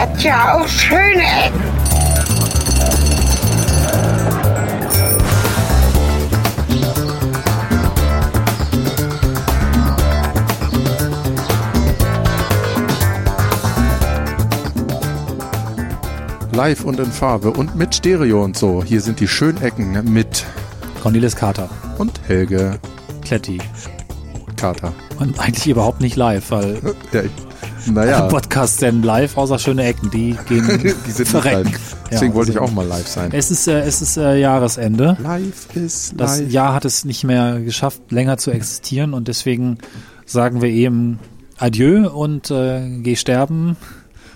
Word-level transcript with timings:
hat 0.00 0.22
ja 0.22 0.54
auch 0.54 0.66
schöne 0.66 1.22
Ecken. 1.22 1.60
live 16.52 16.84
und 16.84 17.00
in 17.00 17.06
Farbe 17.06 17.52
und 17.52 17.74
mit 17.74 17.94
Stereo 17.94 18.44
und 18.44 18.54
so. 18.54 18.84
Hier 18.84 19.00
sind 19.00 19.18
die 19.18 19.28
Schönecken 19.28 20.12
mit 20.12 20.44
Cornelis 21.02 21.34
Carter 21.34 21.70
und 21.96 22.20
Helge 22.26 22.78
Kletti. 23.22 23.58
Carter. 24.56 24.92
Und 25.18 25.40
eigentlich 25.40 25.68
überhaupt 25.68 26.02
nicht 26.02 26.16
live, 26.16 26.50
weil 26.50 26.80
ja, 27.12 27.22
naja. 27.94 28.22
Podcasts 28.28 28.78
denn 28.78 29.02
live, 29.02 29.36
außer 29.36 29.58
schöne 29.58 29.84
Ecken, 29.84 30.10
die 30.10 30.36
gehen 30.48 30.66
die 31.06 31.10
sind 31.10 31.28
verrecken. 31.28 31.74
Deswegen 32.10 32.32
ja, 32.32 32.36
wollte 32.36 32.52
ich 32.52 32.58
auch 32.58 32.72
mal 32.72 32.86
live 32.86 33.06
sein. 33.06 33.30
Es 33.32 33.50
ist, 33.50 33.68
äh, 33.68 33.80
es 33.80 34.02
ist 34.02 34.16
äh, 34.16 34.36
Jahresende. 34.36 35.16
Live 35.22 35.74
ist 35.74 36.12
live. 36.12 36.18
Das 36.18 36.52
Jahr 36.52 36.74
hat 36.74 36.84
es 36.84 37.04
nicht 37.04 37.24
mehr 37.24 37.60
geschafft, 37.60 38.00
länger 38.10 38.38
zu 38.38 38.50
existieren 38.50 39.14
und 39.14 39.28
deswegen 39.28 39.78
sagen 40.26 40.62
wir 40.62 40.70
eben 40.70 41.18
Adieu 41.58 42.08
und 42.08 42.50
äh, 42.50 43.00
geh 43.02 43.16
sterben. 43.16 43.76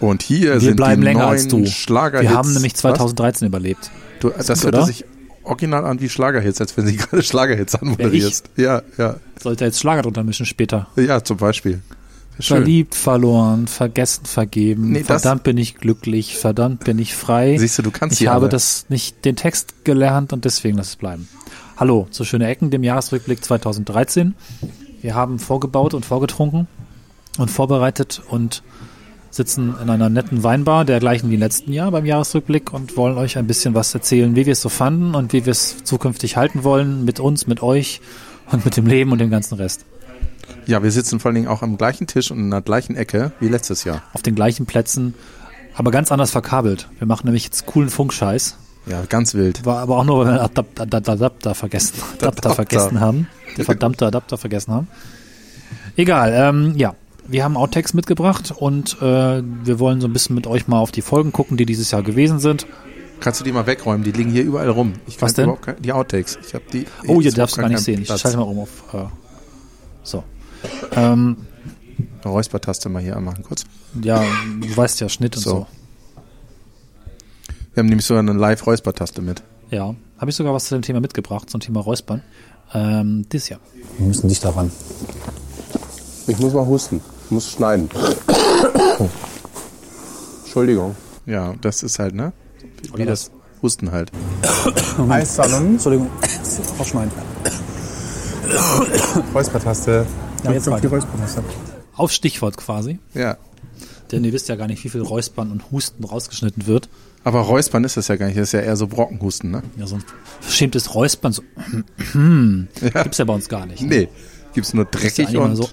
Und 0.01 0.23
hier 0.23 0.55
wir 0.55 0.61
sind 0.61 0.77
bleiben 0.77 1.01
die 1.01 1.07
länger 1.07 1.21
neuen 1.21 1.33
als 1.33 1.49
du. 1.49 1.65
Schlagerhits. 1.67 2.31
Wir 2.31 2.37
haben 2.37 2.53
nämlich 2.53 2.75
2013 2.75 3.47
Was? 3.47 3.49
überlebt. 3.49 3.91
Du, 4.21 4.31
das 4.31 4.65
hört 4.65 4.87
sich 4.87 5.05
original 5.45 5.85
an 5.85 6.01
wie 6.01 6.09
Schlagerhits, 6.09 6.61
als 6.61 6.77
wenn 6.77 6.87
sie 6.87 6.97
gerade 6.99 7.23
Schlagerhits 7.23 7.75
anmoderierst. 7.75 8.51
Ja, 8.57 8.83
ja. 8.99 9.17
Sollte 9.41 9.65
jetzt 9.65 9.79
Schlager 9.79 10.03
drunter 10.03 10.25
mischen 10.25 10.47
später. 10.47 10.89
Ja, 10.97 11.23
zum 11.23 11.37
Beispiel. 11.37 11.81
Schön. 12.41 12.57
Verliebt, 12.59 12.95
verloren, 12.97 13.69
vergessen, 13.69 14.25
vergeben. 14.27 14.91
Nee, 14.91 15.05
verdammt 15.05 15.45
bin 15.45 15.57
ich 15.57 15.77
glücklich, 15.77 16.37
verdammt 16.37 16.85
bin 16.85 16.99
ich 16.99 17.15
frei. 17.15 17.57
Siehst 17.59 17.79
du, 17.79 17.83
du 17.83 17.91
kannst 17.93 18.21
Ich 18.21 18.27
habe 18.27 18.43
alle. 18.43 18.49
das 18.49 18.87
nicht 18.89 19.25
den 19.25 19.37
Text 19.37 19.85
gelernt 19.85 20.33
und 20.33 20.45
deswegen 20.45 20.77
lass 20.77 20.89
es 20.89 20.97
bleiben. 20.97 21.29
Hallo 21.77 22.09
zu 22.11 22.25
Schöne 22.25 22.47
Ecken, 22.49 22.71
dem 22.71 22.83
Jahresrückblick 22.83 23.45
2013. 23.45 24.35
Wir 25.01 25.15
haben 25.15 25.39
vorgebaut 25.39 25.95
und 25.95 26.05
vorgetrunken 26.05 26.67
und 27.39 27.51
vorbereitet 27.51 28.23
und 28.29 28.63
sitzen 29.31 29.75
in 29.83 29.91
einer 29.91 30.09
netten 30.09 30.43
Weinbar, 30.43 30.85
der 30.85 31.01
gleichen 31.01 31.31
wie 31.31 31.35
im 31.35 31.41
letzten 31.41 31.73
Jahr 31.73 31.91
beim 31.91 32.07
Jahresrückblick 32.07 32.73
und 32.73 32.97
wollen 32.97 33.17
euch 33.17 33.37
ein 33.39 33.47
bisschen 33.47 33.75
was 33.75 33.93
erzählen, 33.95 34.35
wie 34.37 34.47
wir 34.47 34.53
es 34.53 34.61
so 34.61 34.69
fanden 34.69 35.15
und 35.15 35.33
wie 35.33 35.45
wir 35.47 35.51
es 35.51 35.83
zukünftig 35.85 36.37
halten 36.37 36.65
wollen, 36.65 37.05
mit 37.05 37.21
uns, 37.21 37.47
mit 37.47 37.63
euch 37.63 38.01
und 38.51 38.65
mit 38.65 38.77
dem 38.77 38.87
Leben 38.87 39.13
und 39.13 39.19
dem 39.19 39.31
ganzen 39.31 39.55
Rest. 39.57 39.85
Ja, 40.67 40.83
wir 40.83 40.91
sitzen 40.91 41.21
vor 41.21 41.29
allen 41.29 41.37
Dingen 41.37 41.49
auch 41.49 41.63
am 41.63 41.77
gleichen 41.77 42.07
Tisch 42.07 42.31
und 42.31 42.39
in 42.39 42.51
der 42.51 42.63
gleichen 42.63 42.97
Ecke 42.97 43.33
wie 43.41 43.49
letztes 43.49 43.85
Jahr. 43.85 44.03
Auf 44.13 44.23
den 44.23 44.35
gleichen 44.35 44.67
Plätzen, 44.67 45.15
aber 45.75 45.91
ganz 45.91 46.11
anders 46.13 46.31
verkabelt. 46.31 46.89
Wir 46.99 47.07
machen 47.07 47.27
nämlich 47.27 47.45
jetzt 47.45 47.67
coolen 47.67 47.91
Funkscheiß. 47.91 48.57
Ja, 48.87 49.03
ganz 49.09 49.35
wild. 49.35 49.65
War 49.65 49.79
aber 49.79 49.99
auch 49.99 50.05
nur, 50.05 50.25
weil 50.25 50.35
wir 50.35 50.43
Adapter, 50.43 50.83
Adapter, 50.83 51.13
Adapter 51.13 51.55
vergessen, 51.55 51.95
Adapter, 52.21 52.55
vergessen 52.55 53.01
haben. 53.01 53.29
Der 53.57 53.65
verdammte 53.65 54.07
Adapter 54.07 54.37
vergessen 54.37 54.73
haben. 54.73 54.89
Egal, 55.97 56.33
ähm, 56.35 56.75
ja. 56.77 56.95
Wir 57.27 57.43
haben 57.43 57.57
Outtakes 57.57 57.95
mitgebracht 57.95 58.53
und 58.55 59.01
äh, 59.01 59.43
wir 59.43 59.79
wollen 59.79 60.03
so 60.03 60.07
ein 60.07 60.13
bisschen 60.13 60.35
mit 60.35 60.47
euch 60.47 60.69
mal 60.69 60.79
auf 60.79 60.93
die 60.93 61.01
Folgen 61.01 61.33
gucken, 61.33 61.57
die 61.57 61.65
dieses 61.65 61.91
Jahr 61.91 62.03
gewesen 62.03 62.39
sind. 62.39 62.67
Kannst 63.21 63.41
du 63.41 63.45
die 63.45 63.53
mal 63.53 63.67
wegräumen? 63.67 64.05
Die 64.05 64.13
liegen 64.13 64.31
hier 64.31 64.43
überall 64.43 64.69
rum. 64.69 64.93
Ich 65.07 65.23
Was 65.23 65.33
denn? 65.33 65.59
Kein, 65.59 65.81
die 65.81 65.93
Outtakes. 65.93 66.39
Ich 66.47 66.53
habe 66.53 66.65
die. 66.71 66.85
Oh, 67.07 67.23
hier 67.23 67.33
darfst 67.33 67.57
gar 67.57 67.71
nicht 67.71 67.81
sehen. 67.81 68.03
Ich 68.03 68.09
schalte 68.09 68.37
mal 68.37 68.43
um 68.43 68.59
auf. 68.59 68.69
Äh, 68.93 69.05
so. 70.03 70.23
Ähm, 70.97 71.37
Räuspertaste 72.25 72.89
mal 72.89 73.03
hier 73.03 73.17
anmachen, 73.17 73.43
kurz. 73.43 73.65
Ja, 74.03 74.23
du 74.61 74.77
weißt 74.77 75.01
ja, 75.01 75.09
Schnitt 75.09 75.37
und 75.37 75.43
so. 75.43 75.51
so. 75.51 75.67
Wir 77.75 77.83
haben 77.83 77.89
nämlich 77.89 78.07
so 78.07 78.15
eine 78.15 78.33
Live-Räuspertaste 78.33 79.21
mit. 79.21 79.43
Ja, 79.71 79.95
habe 80.19 80.31
ich 80.31 80.37
sogar 80.37 80.55
was 80.55 80.67
zu 80.67 80.75
dem 80.75 80.83
Thema 80.83 81.01
mitgebracht, 81.01 81.51
zum 81.51 81.61
Thema 81.61 81.81
Räuspern. 81.81 82.23
Ähm, 82.73 83.27
das 83.29 83.49
ja. 83.49 83.59
Wir 83.99 84.07
müssen 84.07 84.29
dich 84.29 84.41
daran. 84.41 84.71
Ich 86.27 86.39
muss 86.39 86.55
mal 86.55 86.67
husten. 86.67 87.01
Ich 87.27 87.31
muss 87.31 87.51
schneiden. 87.51 87.91
Entschuldigung. 90.45 90.95
Ja, 91.27 91.55
das 91.61 91.83
ist 91.83 91.99
halt, 91.99 92.15
ne? 92.15 92.33
Wie 92.83 92.91
Oder 92.91 93.07
das 93.07 93.31
Husten 93.61 93.91
halt. 93.93 94.11
Eissalon. 95.09 95.73
Entschuldigung. 95.73 96.11
Aufschneiden. 96.79 97.13
Räuspertaste. 99.35 100.07
Ja, 100.45 100.53
jetzt 100.53 100.69
auf 100.69 100.81
die 100.81 100.87
Räuspertaste. 100.87 101.43
Auf 101.97 102.13
Stichwort 102.13 102.57
quasi. 102.57 102.99
Ja. 103.15 103.37
Denn 104.13 104.25
ihr 104.25 104.33
wisst 104.33 104.49
ja 104.49 104.57
gar 104.57 104.67
nicht, 104.67 104.85
wie 104.85 104.91
viel 104.91 105.01
Räuspern 105.01 105.51
und 105.51 105.71
Husten 105.71 106.05
rausgeschnitten 106.05 106.67
wird. 106.67 106.89
Aber 107.25 107.41
Räuspern 107.41 107.85
ist 107.85 107.97
das 107.97 108.09
ja 108.09 108.17
gar 108.17 108.27
nicht. 108.27 108.37
Das 108.37 108.49
ist 108.49 108.53
ja 108.53 108.61
eher 108.61 108.77
so 108.77 108.87
Brockenhusten, 108.87 109.51
ne? 109.51 109.63
Ja, 109.79 109.87
so 109.87 109.95
ein 109.97 110.05
verschämtes 110.41 110.95
Räuspern. 110.95 111.33
So, 111.33 111.43
ja. 112.83 113.03
Gibt's 113.03 113.19
ja 113.19 113.25
bei 113.25 113.35
uns 113.35 113.49
gar 113.49 113.65
nicht. 113.65 113.83
Ne? 113.83 113.89
Nee. 113.89 114.09
Gibt's 114.53 114.75
nur 114.75 114.85
dreckig 114.85 115.31
ja 115.31 115.41
und... 115.41 115.57
So 115.57 115.69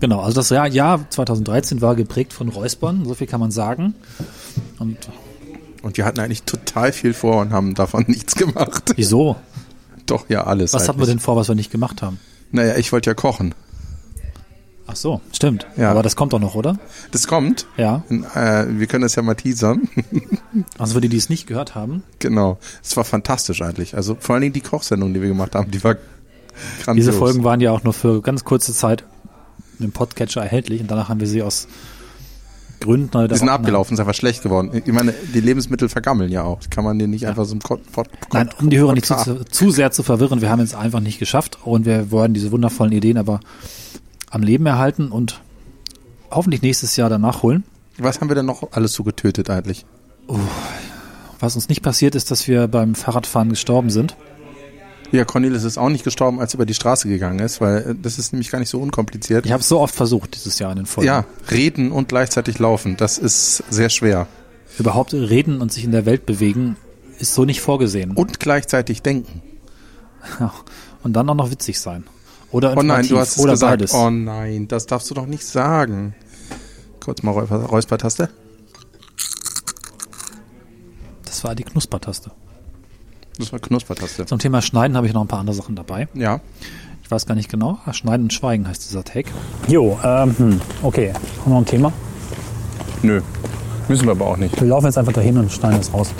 genau, 0.00 0.20
also 0.20 0.36
das 0.36 0.50
Jahr, 0.50 0.68
Jahr 0.68 1.10
2013 1.10 1.80
war 1.80 1.96
geprägt 1.96 2.32
von 2.32 2.48
Räuspern, 2.48 3.04
so 3.04 3.14
viel 3.14 3.26
kann 3.26 3.40
man 3.40 3.50
sagen. 3.50 3.94
Und, 4.78 4.96
und 5.82 5.96
wir 5.96 6.04
hatten 6.04 6.20
eigentlich 6.20 6.42
total 6.42 6.92
viel 6.92 7.14
vor 7.14 7.40
und 7.40 7.52
haben 7.52 7.74
davon 7.74 8.04
nichts 8.08 8.34
gemacht. 8.34 8.92
Wieso? 8.96 9.36
Doch, 10.06 10.28
ja, 10.28 10.44
alles. 10.44 10.72
Was 10.72 10.88
hatten 10.88 11.00
wir 11.00 11.06
denn 11.06 11.18
vor, 11.18 11.36
was 11.36 11.48
wir 11.48 11.54
nicht 11.54 11.70
gemacht 11.70 12.02
haben? 12.02 12.18
Naja, 12.50 12.76
ich 12.76 12.92
wollte 12.92 13.10
ja 13.10 13.14
kochen. 13.14 13.54
Ach 14.90 14.96
so, 14.96 15.20
stimmt. 15.32 15.66
Ja. 15.76 15.90
Aber 15.90 16.02
das 16.02 16.16
kommt 16.16 16.32
doch 16.32 16.40
noch, 16.40 16.54
oder? 16.54 16.78
Das 17.10 17.26
kommt. 17.26 17.66
Ja. 17.76 18.04
Äh, 18.08 18.64
wir 18.70 18.86
können 18.86 19.02
das 19.02 19.16
ja 19.16 19.22
mal 19.22 19.34
teasern. 19.34 19.86
also 20.78 20.94
für 20.94 21.02
die, 21.02 21.10
die 21.10 21.18
es 21.18 21.28
nicht 21.28 21.46
gehört 21.46 21.74
haben. 21.74 22.04
Genau. 22.20 22.58
Es 22.82 22.96
war 22.96 23.04
fantastisch 23.04 23.60
eigentlich. 23.60 23.94
Also 23.96 24.16
vor 24.18 24.34
allen 24.34 24.42
Dingen 24.42 24.54
die 24.54 24.62
Kochsendung, 24.62 25.12
die 25.12 25.20
wir 25.20 25.28
gemacht 25.28 25.54
haben, 25.54 25.70
die 25.70 25.84
war 25.84 25.96
grandios. 26.82 27.06
Diese 27.06 27.12
Folgen 27.12 27.44
waren 27.44 27.60
ja 27.60 27.70
auch 27.70 27.84
nur 27.84 27.92
für 27.92 28.22
ganz 28.22 28.44
kurze 28.44 28.72
Zeit 28.72 29.04
im 29.78 29.92
Podcatcher 29.92 30.40
erhältlich 30.40 30.80
und 30.80 30.90
danach 30.90 31.10
haben 31.10 31.20
wir 31.20 31.28
sie 31.28 31.42
aus 31.42 31.68
Gründen. 32.80 33.28
Die 33.28 33.36
sind 33.36 33.48
abgelaufen, 33.48 33.94
ist 33.94 34.00
einfach 34.00 34.14
schlecht 34.14 34.42
geworden. 34.42 34.70
Ich 34.84 34.92
meine, 34.92 35.12
die 35.34 35.40
Lebensmittel 35.40 35.88
vergammeln 35.88 36.30
ja 36.30 36.42
auch. 36.42 36.60
Kann 36.70 36.84
man 36.84 36.98
den 36.98 37.10
nicht 37.10 37.22
ja. 37.22 37.30
einfach 37.30 37.44
so 37.44 37.54
im 37.54 37.58
Pod, 37.60 37.80
Nein, 38.32 38.50
um 38.60 38.70
die 38.70 38.78
Hörer 38.78 38.94
nicht 38.94 39.06
zu, 39.06 39.44
zu 39.44 39.70
sehr 39.70 39.90
zu 39.90 40.02
verwirren, 40.02 40.40
wir 40.40 40.50
haben 40.50 40.60
es 40.60 40.74
einfach 40.74 41.00
nicht 41.00 41.18
geschafft 41.18 41.58
und 41.64 41.86
wir 41.86 42.10
wollen 42.10 42.34
diese 42.34 42.52
wundervollen 42.52 42.92
Ideen 42.92 43.18
aber 43.18 43.40
am 44.30 44.42
Leben 44.42 44.66
erhalten 44.66 45.08
und 45.10 45.40
hoffentlich 46.30 46.62
nächstes 46.62 46.96
Jahr 46.96 47.08
danach 47.08 47.42
holen. 47.42 47.64
Was 47.98 48.20
haben 48.20 48.28
wir 48.28 48.34
denn 48.34 48.46
noch 48.46 48.72
alles 48.72 48.92
so 48.92 49.02
getötet 49.02 49.50
eigentlich? 49.50 49.84
Uh, 50.28 50.38
was 51.40 51.56
uns 51.56 51.68
nicht 51.68 51.82
passiert 51.82 52.14
ist, 52.14 52.30
dass 52.30 52.46
wir 52.46 52.68
beim 52.68 52.94
Fahrradfahren 52.94 53.48
gestorben 53.48 53.90
sind. 53.90 54.16
Ja, 55.10 55.24
Cornelis 55.24 55.64
ist 55.64 55.78
auch 55.78 55.88
nicht 55.88 56.04
gestorben, 56.04 56.40
als 56.40 56.52
er 56.52 56.56
über 56.56 56.66
die 56.66 56.74
Straße 56.74 57.08
gegangen 57.08 57.38
ist, 57.38 57.60
weil 57.60 57.78
äh, 57.78 57.94
das 58.00 58.18
ist 58.18 58.32
nämlich 58.32 58.50
gar 58.50 58.58
nicht 58.58 58.68
so 58.68 58.80
unkompliziert. 58.80 59.46
Ich 59.46 59.52
habe 59.52 59.62
es 59.62 59.68
so 59.68 59.80
oft 59.80 59.94
versucht 59.94 60.34
dieses 60.34 60.58
Jahr 60.58 60.70
in 60.70 60.76
den 60.76 60.86
Folgen. 60.86 61.06
Ja, 61.06 61.24
reden 61.50 61.92
und 61.92 62.08
gleichzeitig 62.08 62.58
laufen, 62.58 62.96
das 62.96 63.18
ist 63.18 63.62
sehr 63.70 63.88
schwer. 63.88 64.26
Überhaupt 64.78 65.14
reden 65.14 65.60
und 65.60 65.72
sich 65.72 65.84
in 65.84 65.92
der 65.92 66.06
Welt 66.06 66.26
bewegen 66.26 66.76
ist 67.18 67.34
so 67.34 67.44
nicht 67.44 67.60
vorgesehen. 67.60 68.12
Und 68.12 68.38
gleichzeitig 68.38 69.02
denken. 69.02 69.42
Und 71.02 71.12
dann 71.14 71.28
auch 71.30 71.34
noch 71.34 71.50
witzig 71.50 71.80
sein. 71.80 72.04
Oder 72.50 72.76
oh 72.76 72.82
nein, 72.82 73.06
du 73.06 73.18
hast 73.18 73.36
es 73.36 73.44
gesagt. 73.44 73.60
Beides. 73.60 73.94
Oh 73.94 74.10
nein, 74.10 74.68
das 74.68 74.86
darfst 74.86 75.10
du 75.10 75.14
doch 75.14 75.26
nicht 75.26 75.44
sagen. 75.44 76.14
Kurz 77.00 77.22
mal 77.22 77.32
Räuspertaste. 77.32 78.30
Das 81.24 81.44
war 81.44 81.54
die 81.54 81.64
Knuspertaste. 81.64 82.32
Das 83.38 83.52
war 83.52 83.60
Knuspertaste. 83.60 84.26
Zum 84.26 84.38
Thema 84.38 84.62
Schneiden 84.62 84.96
habe 84.96 85.06
ich 85.06 85.12
noch 85.12 85.20
ein 85.20 85.28
paar 85.28 85.38
andere 85.40 85.54
Sachen 85.54 85.76
dabei. 85.76 86.08
Ja. 86.14 86.40
Ich 87.02 87.10
weiß 87.10 87.26
gar 87.26 87.34
nicht 87.34 87.50
genau. 87.50 87.78
Schneiden 87.92 88.24
und 88.24 88.32
Schweigen 88.32 88.68
heißt 88.68 88.84
dieser 88.84 89.04
Tag. 89.04 89.26
Jo, 89.68 89.98
ähm, 90.04 90.34
hm, 90.36 90.60
okay. 90.82 91.12
Haben 91.12 91.44
wir 91.46 91.50
noch 91.50 91.58
ein 91.58 91.66
Thema? 91.66 91.92
Nö. 93.02 93.22
Müssen 93.88 94.04
wir 94.04 94.12
aber 94.12 94.26
auch 94.26 94.36
nicht. 94.36 94.60
Wir 94.60 94.68
laufen 94.68 94.86
jetzt 94.86 94.98
einfach 94.98 95.12
dahin 95.12 95.38
und 95.38 95.50
schneiden 95.50 95.80
es 95.80 95.92
raus. 95.92 96.12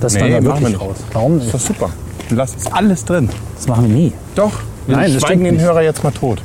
Das 0.00 0.14
nee, 0.14 0.28
wir 0.28 0.44
wirklich 0.44 0.72
wir 0.72 0.78
raus. 0.78 0.98
Warum 1.12 1.38
nicht? 1.38 1.52
Das 1.52 1.62
ist 1.62 1.70
doch 1.70 1.74
super. 1.74 1.92
Du 2.28 2.34
lass 2.36 2.54
es 2.54 2.66
alles 2.70 3.04
drin. 3.04 3.28
Das 3.56 3.66
machen 3.66 3.88
wir 3.88 3.94
nie. 3.94 4.12
Doch. 4.34 4.52
Wir 4.86 4.96
Nein, 4.96 5.12
das 5.12 5.22
schweigen 5.22 5.42
den 5.42 5.54
nicht. 5.54 5.64
Hörer 5.64 5.82
jetzt 5.82 6.04
mal 6.04 6.12
tot. 6.12 6.40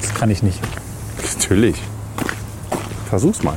Das 0.00 0.14
kann 0.14 0.30
ich 0.30 0.42
nicht. 0.42 0.58
Natürlich. 1.38 1.76
Versuch's 3.08 3.42
mal. 3.42 3.54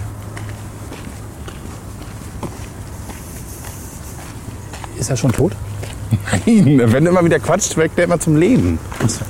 Ist 4.99 5.09
er 5.09 5.15
schon 5.17 5.31
tot? 5.31 5.53
Nein, 6.45 6.81
wenn 6.91 7.05
immer 7.05 7.23
wieder 7.23 7.39
quatscht, 7.39 7.77
weckt 7.77 7.97
er 7.97 8.03
immer 8.03 8.19
zum 8.19 8.35
Leben. 8.35 8.77
Achso. 9.01 9.23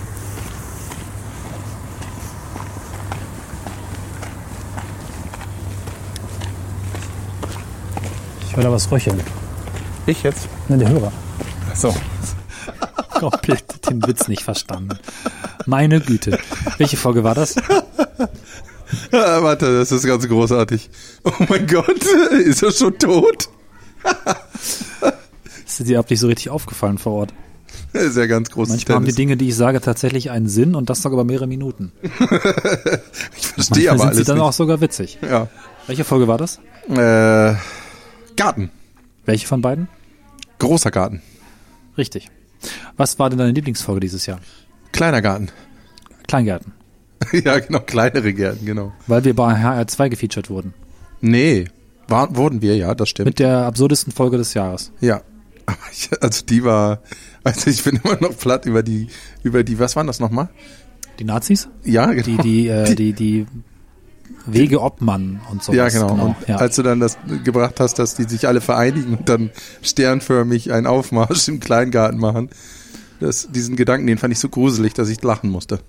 Ich 8.50 8.58
will 8.58 8.64
da 8.64 8.72
was 8.72 8.92
röcheln. 8.92 9.22
Ich 10.08 10.24
jetzt? 10.24 10.50
Ne, 10.68 10.78
der 10.78 10.90
Hörer. 10.90 11.12
Ach 11.72 11.76
so. 11.76 11.96
komplett 13.20 13.90
den 13.90 14.06
Witz 14.08 14.28
nicht 14.28 14.44
verstanden. 14.44 14.98
Meine 15.66 16.02
Güte. 16.02 16.40
Welche 16.78 16.98
Folge 16.98 17.24
war 17.24 17.36
das? 17.36 17.56
Ah, 17.58 18.28
warte, 19.44 19.78
das 19.78 19.92
ist 19.92 20.06
ganz 20.06 20.28
großartig. 20.28 20.90
Oh 21.24 21.32
mein 21.48 21.68
Gott, 21.68 22.04
ist 22.44 22.64
er 22.64 22.72
schon 22.72 22.98
tot? 22.98 23.50
Ist 25.80 25.88
dir 25.88 25.94
überhaupt 25.94 26.10
nicht 26.10 26.20
so 26.20 26.28
richtig 26.28 26.50
aufgefallen 26.50 26.98
vor 26.98 27.14
Ort? 27.14 27.34
Das 27.94 28.04
ist 28.04 28.18
ja 28.18 28.26
ganz 28.26 28.50
großes 28.50 28.76
Manchmal 28.76 28.96
haben 28.96 29.04
die 29.04 29.12
Tennis. 29.12 29.16
Dinge, 29.16 29.38
die 29.38 29.48
ich 29.50 29.56
sage, 29.56 29.80
tatsächlich 29.80 30.32
einen 30.32 30.50
Sinn 30.50 30.76
und 30.76 30.90
das 30.90 31.02
sogar 31.02 31.20
über 31.20 31.24
mehrere 31.24 31.48
Minuten. 31.48 31.92
Ich 33.38 33.48
verstehe 33.48 33.88
Manchmal 33.90 33.90
aber 33.90 33.98
sind 33.98 34.08
alles 34.08 34.28
dann 34.28 34.36
nicht. 34.38 34.44
auch 34.46 34.54
sogar 34.54 34.82
witzig. 34.82 35.20
Ja. 35.22 35.48
Welche 35.88 36.04
Folge 36.04 36.28
war 36.28 36.38
das? 36.38 36.60
Äh, 36.90 37.56
Garten. 38.36 38.72
Welche 39.26 39.48
von 39.48 39.62
beiden? 39.62 39.88
Großer 40.60 40.92
Garten. 40.92 41.22
Richtig. 41.98 42.30
Was 42.98 43.20
war 43.20 43.30
denn 43.30 43.40
deine 43.40 43.52
Lieblingsfolge 43.52 44.02
dieses 44.02 44.26
Jahr? 44.26 44.40
Kleiner 44.92 45.22
Garten. 45.22 45.50
Kleingärten. 46.28 46.74
ja, 47.32 47.60
genau, 47.60 47.80
kleinere 47.80 48.34
Gärten, 48.34 48.66
genau. 48.66 48.94
Weil 49.08 49.24
wir 49.24 49.36
bei 49.36 49.54
HR2 49.54 50.10
gefeatured 50.10 50.50
wurden. 50.50 50.74
Nee, 51.22 51.66
war, 52.08 52.36
wurden 52.36 52.62
wir, 52.62 52.76
ja, 52.78 52.96
das 52.96 53.10
stimmt. 53.10 53.26
Mit 53.28 53.40
der 53.40 53.66
absurdesten 53.66 54.12
Folge 54.14 54.38
des 54.38 54.54
Jahres. 54.54 54.92
Ja. 55.02 55.22
Ich, 55.92 56.10
also 56.22 56.46
die 56.46 56.64
war, 56.64 57.02
also 57.44 57.70
ich 57.70 57.84
bin 57.84 58.00
immer 58.04 58.18
noch 58.20 58.38
platt 58.38 58.66
über 58.66 58.84
die, 58.84 59.08
über 59.44 59.64
die, 59.64 59.80
was 59.80 59.96
waren 59.96 60.08
das 60.08 60.20
nochmal? 60.20 60.50
Die 61.20 61.24
Nazis? 61.26 61.68
Ja, 61.84 62.08
genau. 62.08 62.24
Die, 62.24 62.38
die, 62.38 62.68
äh, 62.68 62.96
die, 62.96 63.14
die 63.14 63.46
Wege 64.46 64.82
Obmann 64.82 65.42
und 65.52 65.64
so. 65.64 65.74
ja, 65.74 65.90
genau. 65.90 66.12
Und 66.14 66.36
ja. 66.48 66.58
als 66.58 66.76
du 66.76 66.84
dann 66.84 67.00
das 67.00 67.18
gebracht 67.44 67.80
hast, 67.80 68.00
dass 68.00 68.16
die 68.16 68.24
sich 68.24 68.48
alle 68.48 68.62
vereinigen 68.62 69.18
und 69.18 69.30
dann 69.30 69.52
sternförmig 69.82 70.72
einen 70.72 70.88
Aufmarsch 70.88 71.48
im 71.48 71.60
Kleingarten 71.60 72.20
machen, 72.20 72.50
das, 73.20 73.50
diesen 73.52 73.76
Gedanken, 73.76 74.08
den 74.08 74.18
fand 74.18 74.34
ich 74.34 74.40
so 74.40 74.50
gruselig, 74.50 74.94
dass 74.94 75.10
ich 75.10 75.22
lachen 75.22 75.50
musste. 75.50 75.80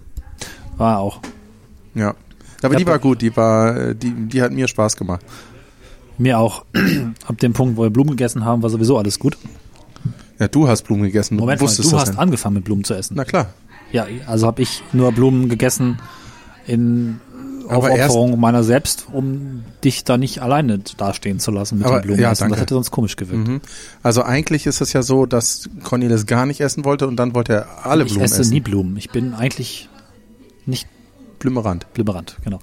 War 0.76 0.98
auch. 0.98 1.20
Ja. 1.94 2.14
Aber 2.62 2.76
die 2.76 2.86
war 2.86 2.98
gut, 2.98 3.22
die 3.22 3.34
war, 3.36 3.76
äh, 3.76 3.94
die, 3.94 4.12
die 4.12 4.42
hat 4.42 4.52
mir 4.52 4.68
Spaß 4.68 4.96
gemacht. 4.96 5.24
Mir 6.18 6.38
auch. 6.38 6.64
Ab 7.26 7.38
dem 7.38 7.52
Punkt, 7.52 7.76
wo 7.76 7.82
wir 7.82 7.90
Blumen 7.90 8.10
gegessen 8.10 8.44
haben, 8.44 8.62
war 8.62 8.70
sowieso 8.70 8.98
alles 8.98 9.18
gut. 9.18 9.38
Ja, 10.40 10.48
du 10.48 10.66
hast 10.66 10.82
Blumen 10.82 11.04
gegessen. 11.04 11.36
Du 11.36 11.42
Moment 11.42 11.60
mal, 11.60 11.66
wusstest 11.68 11.92
du 11.92 11.96
hast 11.98 12.08
denn. 12.08 12.18
angefangen 12.18 12.54
mit 12.56 12.64
Blumen 12.64 12.82
zu 12.82 12.94
essen. 12.94 13.14
Na 13.16 13.24
klar. 13.24 13.46
Ja, 13.92 14.06
also 14.26 14.46
habe 14.48 14.62
ich 14.62 14.82
nur 14.92 15.12
Blumen 15.12 15.48
gegessen 15.48 15.98
in 16.66 17.20
Aber 17.68 17.90
Aufopferung 17.90 18.40
meiner 18.40 18.62
selbst, 18.64 19.06
um 19.12 19.64
dich 19.84 20.02
da 20.04 20.16
nicht 20.16 20.40
alleine 20.42 20.78
dastehen 20.96 21.38
zu 21.40 21.50
lassen 21.50 21.78
mit 21.78 21.86
Aber- 21.86 22.00
den 22.00 22.06
Blumen. 22.06 22.20
ja, 22.20 22.32
essen. 22.32 22.48
Das 22.50 22.58
hätte 22.60 22.74
sonst 22.74 22.90
komisch 22.90 23.16
gewirkt. 23.16 23.46
Mhm. 23.48 23.60
Also 24.02 24.22
eigentlich 24.22 24.66
ist 24.66 24.80
es 24.80 24.92
ja 24.92 25.02
so, 25.02 25.26
dass 25.26 25.68
Cornelis 25.84 26.26
gar 26.26 26.46
nicht 26.46 26.60
essen 26.60 26.84
wollte 26.84 27.06
und 27.06 27.16
dann 27.16 27.34
wollte 27.34 27.52
er 27.52 27.86
alle 27.86 28.04
ich 28.04 28.10
Blumen 28.12 28.24
esse 28.24 28.40
essen. 28.40 28.52
nie 28.52 28.60
Blumen. 28.60 28.96
Ich 28.96 29.10
bin 29.10 29.34
eigentlich 29.34 29.88
nicht 30.66 30.88
Blümerand. 31.38 31.92
blibberant, 31.94 32.36
genau. 32.44 32.60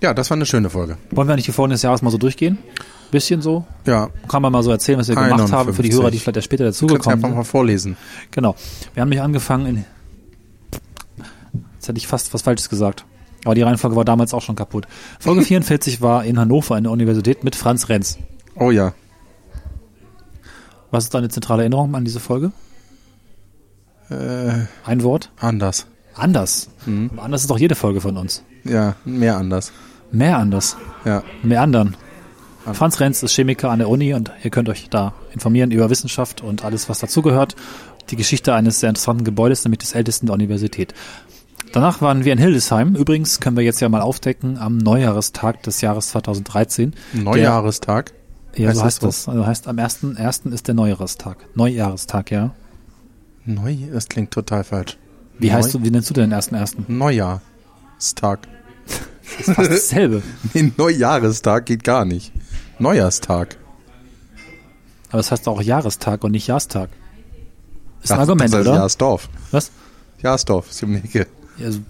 Ja, 0.00 0.14
das 0.14 0.30
war 0.30 0.36
eine 0.36 0.46
schöne 0.46 0.68
Folge. 0.70 0.96
Wollen 1.10 1.28
wir 1.28 1.32
eigentlich 1.34 1.46
die 1.46 1.52
Folgen 1.52 1.70
des 1.72 1.82
Jahres 1.82 2.02
mal 2.02 2.10
so 2.10 2.18
durchgehen? 2.18 2.58
Bisschen 3.12 3.42
so? 3.42 3.64
Ja, 3.86 4.08
Kann 4.26 4.42
man 4.42 4.50
mal 4.50 4.62
so 4.64 4.70
erzählen, 4.72 4.98
was 4.98 5.06
wir 5.06 5.14
gemacht 5.14 5.52
haben 5.52 5.72
für 5.74 5.82
die 5.82 5.90
51. 5.90 5.92
Hörer, 6.00 6.10
die 6.10 6.18
vielleicht 6.18 6.36
erst 6.36 6.44
später 6.46 6.64
dazugekommen 6.64 7.14
einfach 7.16 7.28
sind. 7.28 7.36
mal 7.36 7.44
vorlesen. 7.44 7.96
Genau. 8.32 8.56
Wir 8.94 9.02
haben 9.02 9.10
nicht 9.10 9.20
angefangen 9.20 9.66
in. 9.66 9.84
Jetzt 11.74 11.88
hätte 11.88 11.98
ich 11.98 12.06
fast 12.06 12.32
was 12.34 12.42
Falsches 12.42 12.68
gesagt. 12.68 13.04
Aber 13.44 13.54
die 13.54 13.62
Reihenfolge 13.62 13.96
war 13.96 14.04
damals 14.04 14.32
auch 14.34 14.42
schon 14.42 14.56
kaputt. 14.56 14.86
Folge 15.20 15.42
44 15.44 16.00
war 16.00 16.24
in 16.24 16.38
Hannover 16.38 16.74
an 16.76 16.84
der 16.84 16.92
Universität 16.92 17.44
mit 17.44 17.54
Franz 17.54 17.88
Renz. 17.88 18.18
Oh 18.56 18.70
ja. 18.70 18.92
Was 20.90 21.04
ist 21.04 21.14
deine 21.14 21.28
zentrale 21.28 21.62
Erinnerung 21.62 21.94
an 21.94 22.04
diese 22.04 22.20
Folge? 22.20 22.50
Äh, 24.10 24.66
Ein 24.84 25.02
Wort? 25.02 25.30
anders. 25.38 25.86
Anders. 26.14 26.68
Mhm. 26.86 27.10
Aber 27.12 27.22
anders 27.24 27.42
ist 27.42 27.50
doch 27.50 27.58
jede 27.58 27.74
Folge 27.74 28.00
von 28.00 28.16
uns. 28.16 28.42
Ja, 28.64 28.96
mehr 29.04 29.36
anders. 29.36 29.72
Mehr 30.10 30.36
anders. 30.38 30.76
Ja. 31.04 31.22
Mehr 31.42 31.62
anderen. 31.62 31.96
Franz 32.72 33.00
Renz 33.00 33.22
ist 33.22 33.32
Chemiker 33.34 33.70
an 33.70 33.78
der 33.80 33.88
Uni 33.88 34.14
und 34.14 34.30
ihr 34.42 34.50
könnt 34.50 34.68
euch 34.68 34.88
da 34.88 35.14
informieren 35.32 35.70
über 35.70 35.90
Wissenschaft 35.90 36.40
und 36.42 36.64
alles, 36.64 36.88
was 36.88 37.00
dazugehört. 37.00 37.56
Die 38.10 38.16
Geschichte 38.16 38.54
eines 38.54 38.80
sehr 38.80 38.88
interessanten 38.88 39.24
Gebäudes, 39.24 39.64
nämlich 39.64 39.78
des 39.78 39.94
ältesten 39.94 40.26
der 40.26 40.34
Universität. 40.34 40.94
Danach 41.72 42.02
waren 42.02 42.24
wir 42.24 42.32
in 42.32 42.38
Hildesheim. 42.38 42.94
Übrigens 42.94 43.40
können 43.40 43.56
wir 43.56 43.64
jetzt 43.64 43.80
ja 43.80 43.88
mal 43.88 44.00
aufdecken 44.02 44.58
am 44.58 44.76
Neujahrestag 44.78 45.62
des 45.62 45.80
Jahres 45.80 46.08
2013. 46.10 46.94
Neujahrestag. 47.14 48.12
Der, 48.56 48.64
ja, 48.64 48.68
Heißt 48.68 48.76
so 48.78 48.82
das 48.84 48.84
heißt 48.84 49.02
das. 49.02 49.28
Also 49.28 49.46
heißt 49.46 49.68
am 49.68 49.76
1.1. 49.78 50.52
ist 50.52 50.68
der 50.68 50.74
Neujahrestag. 50.74 51.38
Neujahrestag, 51.54 52.30
ja. 52.30 52.54
Neu, 53.46 53.76
das 53.92 54.08
klingt 54.08 54.30
total 54.30 54.62
falsch. 54.64 54.98
Wie 55.38 55.48
Neu- 55.48 55.54
heißt 55.54 55.74
du, 55.74 55.82
wie 55.82 55.90
nennst 55.90 56.10
du 56.10 56.14
den 56.14 56.32
1.1.? 56.34 56.74
Neujahrstag. 56.88 58.40
Das 59.38 59.48
ist 59.48 59.54
fast 59.54 59.70
dasselbe. 59.70 60.22
Nee, 60.52 60.72
Neujahrestag 60.76 61.64
geht 61.66 61.84
gar 61.84 62.04
nicht. 62.04 62.32
Neujahrstag. 62.78 63.56
Aber 65.10 65.20
es 65.20 65.30
heißt 65.30 65.46
auch 65.48 65.60
Jahrestag 65.60 66.24
und 66.24 66.32
nicht 66.32 66.46
Jahrstag. 66.46 66.88
Ist 68.02 68.10
ein 68.10 68.16
Ach, 68.16 68.22
Argument, 68.22 68.52
das 68.52 68.60
heißt 68.60 68.68
oder? 68.68 68.78
Jahrsdorf. 68.78 69.28
Was? 69.50 69.70
Jahrsdorf 70.22 70.70
ist 70.70 70.82
um 70.82 70.92
die 70.92 70.98
Ecke. 70.98 71.26
also, 71.62 71.80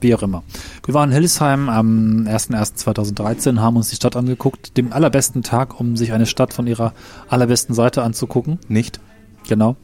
wie 0.00 0.14
auch 0.14 0.22
immer. 0.22 0.42
Wir 0.84 0.94
waren 0.94 1.10
in 1.10 1.14
Hildesheim 1.14 1.68
am 1.68 2.26
1.1.2013, 2.26 3.58
haben 3.60 3.76
uns 3.76 3.90
die 3.90 3.96
Stadt 3.96 4.16
angeguckt, 4.16 4.76
dem 4.76 4.92
allerbesten 4.92 5.42
Tag, 5.42 5.80
um 5.80 5.96
sich 5.96 6.12
eine 6.12 6.26
Stadt 6.26 6.52
von 6.52 6.66
ihrer 6.66 6.92
allerbesten 7.28 7.74
Seite 7.74 8.02
anzugucken. 8.02 8.58
Nicht? 8.68 9.00
Genau. 9.48 9.76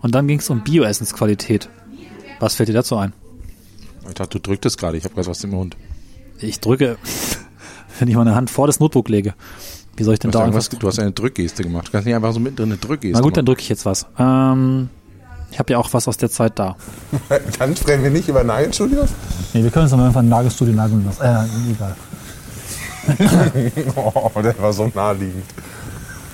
Und 0.00 0.14
dann 0.14 0.26
ging 0.28 0.38
es 0.40 0.50
um 0.50 0.62
Bioessensqualität. 0.62 1.68
Was 2.40 2.56
fällt 2.56 2.68
dir 2.68 2.74
dazu 2.74 2.96
ein? 2.96 3.12
Ich 4.08 4.14
dachte, 4.14 4.38
du 4.38 4.40
drücktest 4.40 4.78
gerade. 4.78 4.96
Ich 4.96 5.04
habe 5.04 5.14
gerade 5.14 5.28
was 5.28 5.44
im 5.44 5.50
Mund. 5.50 5.76
Ich 6.38 6.60
drücke, 6.60 6.98
wenn 7.98 8.08
ich 8.08 8.16
meine 8.16 8.34
Hand 8.34 8.50
vor 8.50 8.66
das 8.66 8.80
Notebook 8.80 9.08
lege. 9.08 9.34
Wie 9.96 10.04
soll 10.04 10.14
ich 10.14 10.20
denn 10.20 10.30
da 10.30 10.38
einfach... 10.40 10.54
irgendwas, 10.54 10.68
du 10.70 10.86
hast 10.88 10.98
eine 10.98 11.12
Drückgeste 11.12 11.62
gemacht. 11.62 11.88
Du 11.88 11.92
kannst 11.92 12.06
nicht 12.06 12.14
einfach 12.14 12.32
so 12.32 12.40
mittendrin 12.40 12.70
eine 12.70 12.78
Drückgeste 12.78 13.18
Na 13.18 13.20
gut, 13.22 13.36
dann 13.36 13.42
machen. 13.44 13.46
drücke 13.46 13.62
ich 13.62 13.68
jetzt 13.68 13.84
was. 13.84 14.06
Ähm, 14.18 14.88
ich 15.50 15.58
habe 15.58 15.72
ja 15.74 15.78
auch 15.78 15.92
was 15.92 16.08
aus 16.08 16.16
der 16.16 16.30
Zeit 16.30 16.58
da. 16.58 16.76
Dann 17.58 17.76
sprechen 17.76 18.02
wir 18.02 18.10
nicht 18.10 18.26
über 18.26 18.42
Nagelstudios? 18.42 19.10
Nee, 19.52 19.62
wir 19.62 19.70
können 19.70 19.84
uns 19.84 19.92
aber 19.92 20.04
einfach 20.06 20.20
ein 20.20 20.30
Nagelstudio 20.30 20.72
nageln 20.74 21.04
lassen. 21.04 21.22
Äh, 21.22 21.72
egal. 21.72 21.96
Oh, 23.96 24.30
der 24.42 24.56
war 24.60 24.72
so 24.72 24.90
naheliegend. 24.94 25.44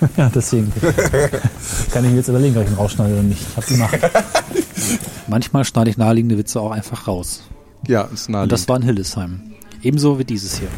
Ja, 0.17 0.31
deswegen. 0.33 0.73
Kann 1.91 2.05
ich 2.05 2.11
mir 2.13 2.19
jetzt 2.19 2.29
überlegen, 2.29 2.57
ob 2.57 2.63
ich 2.63 2.71
ihn 2.71 2.77
rausschneide 2.77 3.15
oder 3.15 3.23
nicht. 3.25 3.43
Ich 3.51 3.57
hab 3.57 3.67
die 3.67 3.75
Macht. 3.79 3.99
Manchmal 5.27 5.65
schneide 5.65 5.91
ich 5.91 5.97
naheliegende 5.97 6.39
Witze 6.39 6.61
auch 6.61 6.71
einfach 6.71 7.09
raus. 7.09 7.43
Ja, 7.89 8.03
ist 8.03 8.29
Und 8.29 8.33
naheliegend. 8.35 8.53
das 8.53 8.69
war 8.69 8.77
in 8.77 8.83
Hildesheim. 8.83 9.41
Ebenso 9.83 10.19
wie 10.19 10.25
dieses 10.25 10.59
hier. 10.59 10.69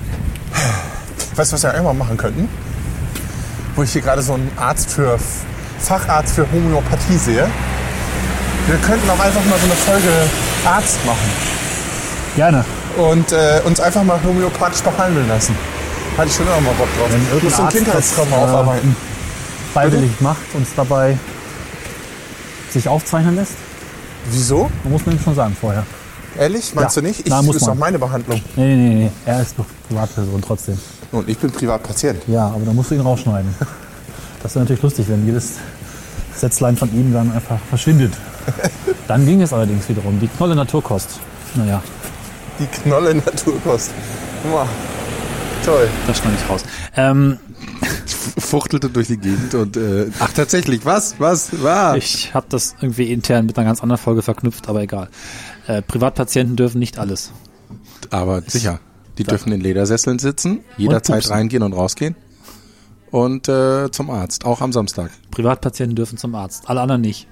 Weißt 1.35 1.53
du, 1.53 1.55
was 1.55 1.63
wir 1.63 1.73
einmal 1.73 1.95
machen 1.95 2.17
könnten? 2.17 2.49
Wo 3.75 3.83
ich 3.83 3.93
hier 3.93 4.03
gerade 4.03 4.21
so 4.21 4.35
einen 4.35 4.51
Arzt 4.57 4.91
für 4.91 5.19
Facharzt 5.79 6.35
für 6.35 6.47
Homöopathie 6.53 7.17
sehe. 7.17 7.49
Wir 8.67 8.77
könnten 8.79 9.09
auch 9.09 9.19
einfach 9.19 9.45
mal 9.47 9.59
so 9.59 9.65
eine 9.65 9.75
Folge 9.75 10.13
Arzt 10.65 11.05
machen 11.07 11.31
Gerne. 12.37 12.65
und 12.99 13.33
äh, 13.33 13.63
uns 13.65 13.81
einfach 13.81 14.05
mal 14.05 14.21
homöopathisch 14.23 14.83
behandeln 14.83 15.27
lassen. 15.29 15.57
Hatte 16.19 16.29
ich 16.29 16.35
schon 16.35 16.47
immer 16.47 16.61
mal 16.61 16.75
Bock 16.75 16.89
drauf. 16.99 17.09
Wenn 17.11 17.39
Ich 17.39 17.43
muss 17.43 17.57
so 17.57 17.63
ein 17.63 17.69
Kindheitstrauma 17.71 18.37
äh, 18.37 18.41
aufarbeiten. 18.41 18.97
Freiwillig 19.73 20.21
macht 20.21 20.55
uns 20.55 20.69
dabei 20.77 21.17
sich 22.71 22.87
aufzeichnen 22.87 23.37
lässt. 23.37 23.55
Wieso? 24.31 24.71
Man 24.85 24.93
muss 24.93 25.07
man 25.07 25.17
ihm 25.17 25.23
schon 25.23 25.35
sagen 25.35 25.57
vorher. 25.59 25.85
Ehrlich? 26.41 26.75
Meinst 26.75 26.97
Ja. 26.97 27.03
du 27.03 27.09
nicht? 27.09 27.21
Ich, 27.21 27.27
Na, 27.27 27.43
muss 27.43 27.57
ist 27.57 27.63
doch 27.63 27.69
man. 27.69 27.79
meine 27.81 27.99
Behandlung. 27.99 28.41
Nee, 28.57 28.75
nee, 28.75 28.95
nee. 28.95 29.11
Er 29.27 29.43
ist 29.43 29.55
doch 29.59 29.67
Privatperson 29.89 30.41
trotzdem. 30.41 30.79
Und 31.13 31.29
ich 31.29 31.37
bin 31.39 31.51
Privatpatient. 31.51 32.23
Ja, 32.29 32.47
aber 32.49 32.65
da 32.65 32.73
musst 32.73 32.91
du 32.91 32.95
ihn 32.95 33.03
rausschneiden. 33.03 33.55
Das 34.43 34.55
wäre 34.55 34.65
natürlich 34.65 34.83
lustig, 34.83 35.07
wenn 35.09 35.27
jedes 35.27 35.57
Sätzlein 36.35 36.77
von 36.79 36.91
ihm 36.95 37.13
dann 37.13 37.31
einfach 37.31 37.59
verschwindet. 37.69 38.15
Dann 39.07 39.27
ging 39.27 39.43
es 39.43 39.53
allerdings 39.53 39.87
wiederum. 39.91 40.19
Die 40.19 40.29
Knolle 40.29 40.55
Naturkost. 40.57 41.21
Naja, 41.57 41.83
Die 42.59 42.67
Knolle 42.67 43.15
Naturkost. 43.17 43.91
Wow. 44.51 44.67
Toll. 45.63 45.89
Das 46.07 46.17
schneide 46.17 46.37
ich 46.43 46.49
raus. 46.49 46.63
Ähm, 46.97 47.37
fuchtelte 48.39 48.89
durch 48.89 49.09
die 49.09 49.19
Gegend 49.19 49.55
und 49.55 49.77
äh, 49.77 50.07
ach 50.19 50.33
tatsächlich, 50.33 50.85
was? 50.87 51.17
Was? 51.19 51.63
War? 51.63 51.97
ich 51.99 52.33
habe 52.33 52.47
das 52.49 52.75
irgendwie 52.81 53.13
intern 53.13 53.45
mit 53.47 53.59
einer 53.59 53.67
ganz 53.67 53.83
anderen 53.83 54.01
Folge 54.01 54.23
verknüpft, 54.23 54.69
aber 54.71 54.81
egal. 54.81 55.09
Äh, 55.71 55.83
Privatpatienten 55.83 56.57
dürfen 56.57 56.79
nicht 56.81 56.99
alles. 56.99 57.33
Aber 58.11 58.43
sicher. 58.43 58.81
Die 59.19 59.25
dürfen 59.25 59.53
in 59.53 59.61
Ledersesseln 59.61 60.19
sitzen, 60.19 60.61
jederzeit 60.77 61.29
reingehen 61.31 61.63
und 61.63 61.75
rausgehen. 61.75 62.17
Und 63.11 63.49
äh, 63.49 63.91
zum 63.91 64.11
Arzt, 64.11 64.45
auch 64.45 64.61
am 64.63 64.73
Samstag. 64.73 65.11
Privatpatienten 65.31 65.95
dürfen 65.95 66.17
zum 66.19 66.35
Arzt, 66.35 66.69
alle 66.69 66.81
anderen 66.81 67.03
nicht. 67.03 67.27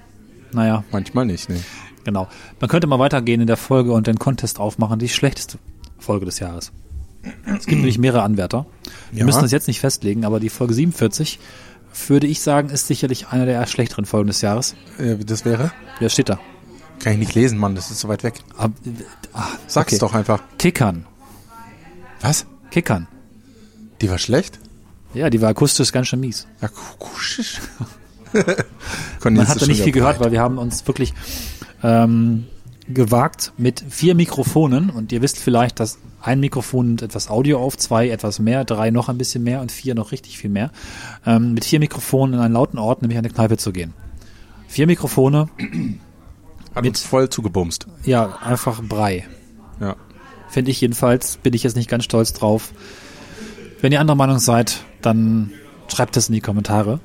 Naja, 0.51 0.83
Manchmal 0.91 1.25
nicht, 1.25 1.49
nee. 1.49 1.59
genau. 2.03 2.27
Man 2.59 2.69
könnte 2.69 2.87
mal 2.87 2.99
weitergehen 2.99 3.41
in 3.41 3.47
der 3.47 3.57
Folge 3.57 3.91
und 3.91 4.07
den 4.07 4.19
Contest 4.19 4.59
aufmachen, 4.59 4.99
die 4.99 5.09
schlechteste 5.09 5.57
Folge 5.97 6.25
des 6.25 6.39
Jahres. 6.39 6.71
Es 7.45 7.65
gibt 7.65 7.79
nämlich 7.81 7.97
mehrere 7.97 8.23
Anwärter. 8.23 8.65
Wir 9.11 9.19
Ja. 9.19 9.25
müssen 9.25 9.41
das 9.41 9.51
jetzt 9.51 9.67
nicht 9.67 9.79
festlegen, 9.79 10.23
aber 10.25 10.39
die 10.39 10.49
Folge 10.49 10.73
47 10.73 11.39
würde 12.07 12.27
ich 12.27 12.41
sagen, 12.41 12.69
ist 12.69 12.87
sicherlich 12.87 13.27
eine 13.29 13.45
der 13.45 13.65
schlechteren 13.67 14.05
Folgen 14.05 14.27
des 14.27 14.41
Jahres. 14.41 14.75
Äh, 14.97 15.17
das 15.17 15.43
wäre? 15.43 15.71
Wer 15.99 16.09
steht 16.09 16.29
da? 16.29 16.39
Kann 16.99 17.13
ich 17.13 17.19
nicht 17.19 17.35
lesen, 17.35 17.57
Mann, 17.57 17.75
das 17.75 17.91
ist 17.91 17.99
so 17.99 18.07
weit 18.07 18.23
weg. 18.23 18.35
Ab, 18.57 18.71
ah, 19.33 19.47
Sag's 19.67 19.93
okay. 19.93 19.99
doch 19.99 20.13
einfach. 20.13 20.41
Kickern. 20.57 21.05
Was? 22.21 22.45
Kickern. 22.71 23.07
Die 24.01 24.09
war 24.09 24.17
schlecht? 24.17 24.59
Ja, 25.13 25.29
die 25.29 25.41
war 25.41 25.49
akustisch 25.49 25.91
ganz 25.91 26.07
schön 26.07 26.19
mies. 26.19 26.45
Akustisch. 26.61 27.61
Man 29.23 29.47
hat 29.47 29.61
da 29.61 29.65
nicht 29.65 29.81
viel 29.81 29.91
gehört, 29.91 30.19
weil 30.19 30.31
wir 30.31 30.39
haben 30.39 30.57
uns 30.57 30.85
wirklich 30.85 31.13
ähm, 31.81 32.45
gewagt 32.87 33.53
mit 33.57 33.83
vier 33.89 34.13
Mikrofonen 34.13 34.89
und 34.89 35.11
ihr 35.11 35.21
wisst 35.21 35.37
vielleicht, 35.39 35.79
dass 35.79 35.97
ein 36.21 36.39
Mikrofon 36.39 36.87
nimmt 36.87 37.01
etwas 37.01 37.29
Audio 37.29 37.59
auf, 37.59 37.77
zwei 37.77 38.09
etwas 38.09 38.39
mehr, 38.39 38.65
drei 38.65 38.91
noch 38.91 39.09
ein 39.09 39.17
bisschen 39.17 39.43
mehr 39.43 39.61
und 39.61 39.71
vier 39.71 39.95
noch 39.95 40.11
richtig 40.11 40.37
viel 40.37 40.49
mehr. 40.49 40.71
Ähm, 41.25 41.53
mit 41.53 41.65
vier 41.65 41.79
Mikrofonen 41.79 42.35
in 42.35 42.39
einen 42.41 42.53
lauten 42.53 42.77
Ort, 42.77 43.01
nämlich 43.01 43.17
an 43.17 43.25
eine 43.25 43.33
Kneipe 43.33 43.57
zu 43.57 43.71
gehen. 43.71 43.93
Vier 44.67 44.85
Mikrofone, 44.85 45.49
Hat 46.79 46.83
mit- 46.85 46.91
uns 46.91 47.01
voll 47.01 47.29
zugebumst. 47.29 47.87
ja, 48.03 48.37
einfach 48.43 48.81
Brei. 48.81 49.27
Ja. 49.79 49.95
Finde 50.49 50.71
ich 50.71 50.81
jedenfalls, 50.81 51.37
bin 51.37 51.53
ich 51.53 51.63
jetzt 51.63 51.75
nicht 51.75 51.89
ganz 51.89 52.03
stolz 52.05 52.33
drauf. 52.33 52.71
Wenn 53.81 53.91
ihr 53.91 53.99
anderer 54.01 54.17
Meinung 54.17 54.39
seid, 54.39 54.83
dann 55.01 55.51
schreibt 55.87 56.17
es 56.17 56.27
in 56.29 56.33
die 56.33 56.41
Kommentare. 56.41 56.99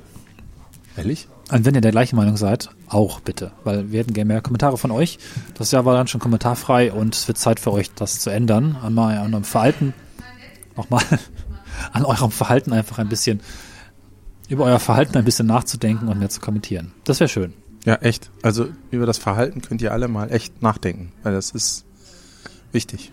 Ehrlich? 0.97 1.29
Und 1.53 1.65
wenn 1.67 1.75
ihr 1.75 1.83
der 1.83 1.91
gleichen 1.91 2.17
Meinung 2.17 2.37
seid, 2.39 2.71
auch 2.89 3.21
bitte. 3.21 3.53
Weil 3.65 3.93
wir 3.93 4.01
hätten 4.01 4.15
gerne 4.15 4.29
mehr 4.29 4.41
Kommentare 4.41 4.79
von 4.79 4.91
euch. 4.91 5.19
Das 5.55 5.71
Jahr 5.73 5.85
war 5.85 5.95
dann 5.95 6.09
schon 6.09 6.21
kommentarfrei 6.21 6.91
und 6.93 7.15
es 7.15 7.29
wird 7.29 7.37
Zeit 7.39 7.61
für 7.61 7.71
euch, 7.73 7.91
das 7.95 8.19
zu 8.21 8.31
ändern. 8.31 8.77
Einmal 8.83 9.19
an 9.19 9.35
eurem 9.35 9.45
Verhalten, 9.45 9.93
nochmal 10.75 11.03
an 11.93 12.05
eurem 12.05 12.31
Verhalten 12.31 12.73
einfach 12.73 12.99
ein 12.99 13.09
bisschen, 13.11 13.41
über 14.49 14.65
euer 14.65 14.81
Verhalten 14.81 15.19
ein 15.19 15.25
bisschen 15.25 15.47
nachzudenken 15.47 16.09
und 16.09 16.19
mehr 16.19 16.31
zu 16.31 16.41
kommentieren. 16.41 16.93
Das 17.05 17.21
wäre 17.21 17.29
schön. 17.29 17.53
Ja, 17.85 17.97
echt. 17.97 18.31
Also 18.43 18.69
über 18.91 19.07
das 19.07 19.19
Verhalten 19.19 19.61
könnt 19.61 19.83
ihr 19.83 19.93
alle 19.93 20.09
mal 20.09 20.33
echt 20.33 20.63
nachdenken, 20.63 21.13
weil 21.23 21.35
das 21.35 21.51
ist 21.51 21.85
wichtig. 22.73 23.13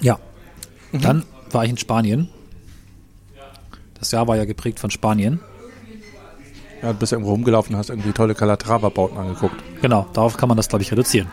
Ja. 0.00 0.18
Dann 0.92 1.24
war 1.50 1.64
ich 1.64 1.70
in 1.70 1.78
Spanien. 1.78 2.28
Das 3.98 4.12
Jahr 4.12 4.28
war 4.28 4.36
ja 4.36 4.44
geprägt 4.44 4.78
von 4.78 4.90
Spanien. 4.90 5.40
Ja, 6.82 6.92
du 6.92 6.98
bist 6.98 7.12
irgendwo 7.12 7.32
rumgelaufen 7.32 7.74
und 7.74 7.78
hast 7.80 7.90
irgendwie 7.90 8.12
tolle 8.12 8.36
Calatrava-Bauten 8.36 9.18
angeguckt. 9.18 9.56
Genau, 9.82 10.06
darauf 10.12 10.36
kann 10.36 10.48
man 10.48 10.56
das, 10.56 10.68
glaube 10.68 10.82
ich, 10.82 10.92
reduzieren. 10.92 11.28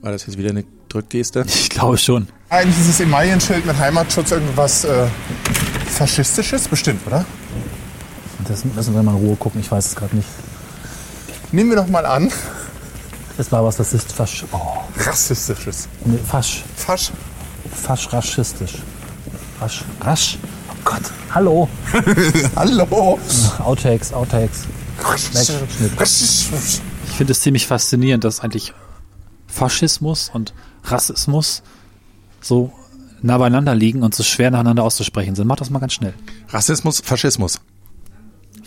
War 0.00 0.12
das 0.12 0.26
jetzt 0.26 0.38
wieder 0.38 0.50
eine 0.50 0.64
Drückgeste? 0.88 1.44
Ich 1.46 1.68
glaube 1.68 1.98
schon. 1.98 2.28
Eigentlich 2.48 2.76
dieses 2.76 3.00
Emaillenschild 3.00 3.66
mit 3.66 3.76
Heimatschutz 3.76 4.30
irgendwas 4.30 4.84
äh, 4.84 5.08
Faschistisches? 5.86 6.68
Bestimmt, 6.68 7.04
oder? 7.06 7.26
Das 8.48 8.64
müssen 8.64 8.94
wir 8.94 9.02
mal 9.02 9.12
in 9.16 9.18
Ruhe 9.18 9.36
gucken, 9.36 9.60
ich 9.60 9.70
weiß 9.70 9.86
es 9.86 9.94
gerade 9.96 10.16
nicht. 10.16 10.28
Nehmen 11.52 11.70
wir 11.70 11.76
doch 11.76 11.88
mal 11.88 12.06
an. 12.06 12.30
Das 13.36 13.50
war 13.52 13.64
was, 13.64 13.76
das 13.76 13.92
ist 13.94 14.12
fasch, 14.12 14.44
oh, 14.52 14.58
Rassistisches. 14.98 15.88
nee, 16.04 16.18
fasch, 16.18 16.62
Fasch. 16.76 17.10
fasch 17.70 18.12
rassistisch. 18.12 18.74
Fasch, 19.58 19.84
rasch. 20.00 20.38
Oh 20.70 20.74
Gott, 20.84 21.02
hallo. 21.34 21.68
Hallo. 22.56 23.18
Outtakes, 23.60 24.12
Outtakes. 24.12 24.66
Ich 27.08 27.16
finde 27.16 27.32
es 27.32 27.40
ziemlich 27.40 27.66
faszinierend, 27.66 28.24
dass 28.24 28.40
eigentlich 28.40 28.74
Faschismus 29.46 30.30
und 30.32 30.52
Rassismus 30.84 31.62
so 32.40 32.72
nah 33.22 33.38
beieinander 33.38 33.74
liegen 33.74 34.02
und 34.02 34.14
so 34.14 34.22
schwer 34.22 34.50
nacheinander 34.50 34.82
auszusprechen 34.84 35.34
sind. 35.34 35.46
Mach 35.46 35.56
das 35.56 35.70
mal 35.70 35.78
ganz 35.78 35.94
schnell. 35.94 36.14
Rassismus, 36.48 37.00
Faschismus. 37.04 37.60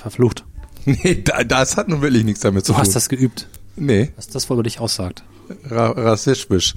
Verflucht. 0.04 0.46
Nee, 0.86 1.22
da, 1.24 1.46
das 1.46 1.78
hat 1.78 1.88
nun 1.88 2.02
wirklich 2.02 2.26
nichts 2.26 2.42
damit 2.42 2.66
zu 2.66 2.74
Du 2.74 2.76
tun. 2.76 2.82
hast 2.82 2.94
das 2.94 3.08
geübt. 3.08 3.48
nee, 3.78 4.12
Was 4.18 4.28
das 4.28 4.50
wohl 4.50 4.56
über 4.58 4.64
dich 4.64 4.82
aussagt. 4.82 5.24
Ra 5.70 5.92
rassistisch. 5.92 6.76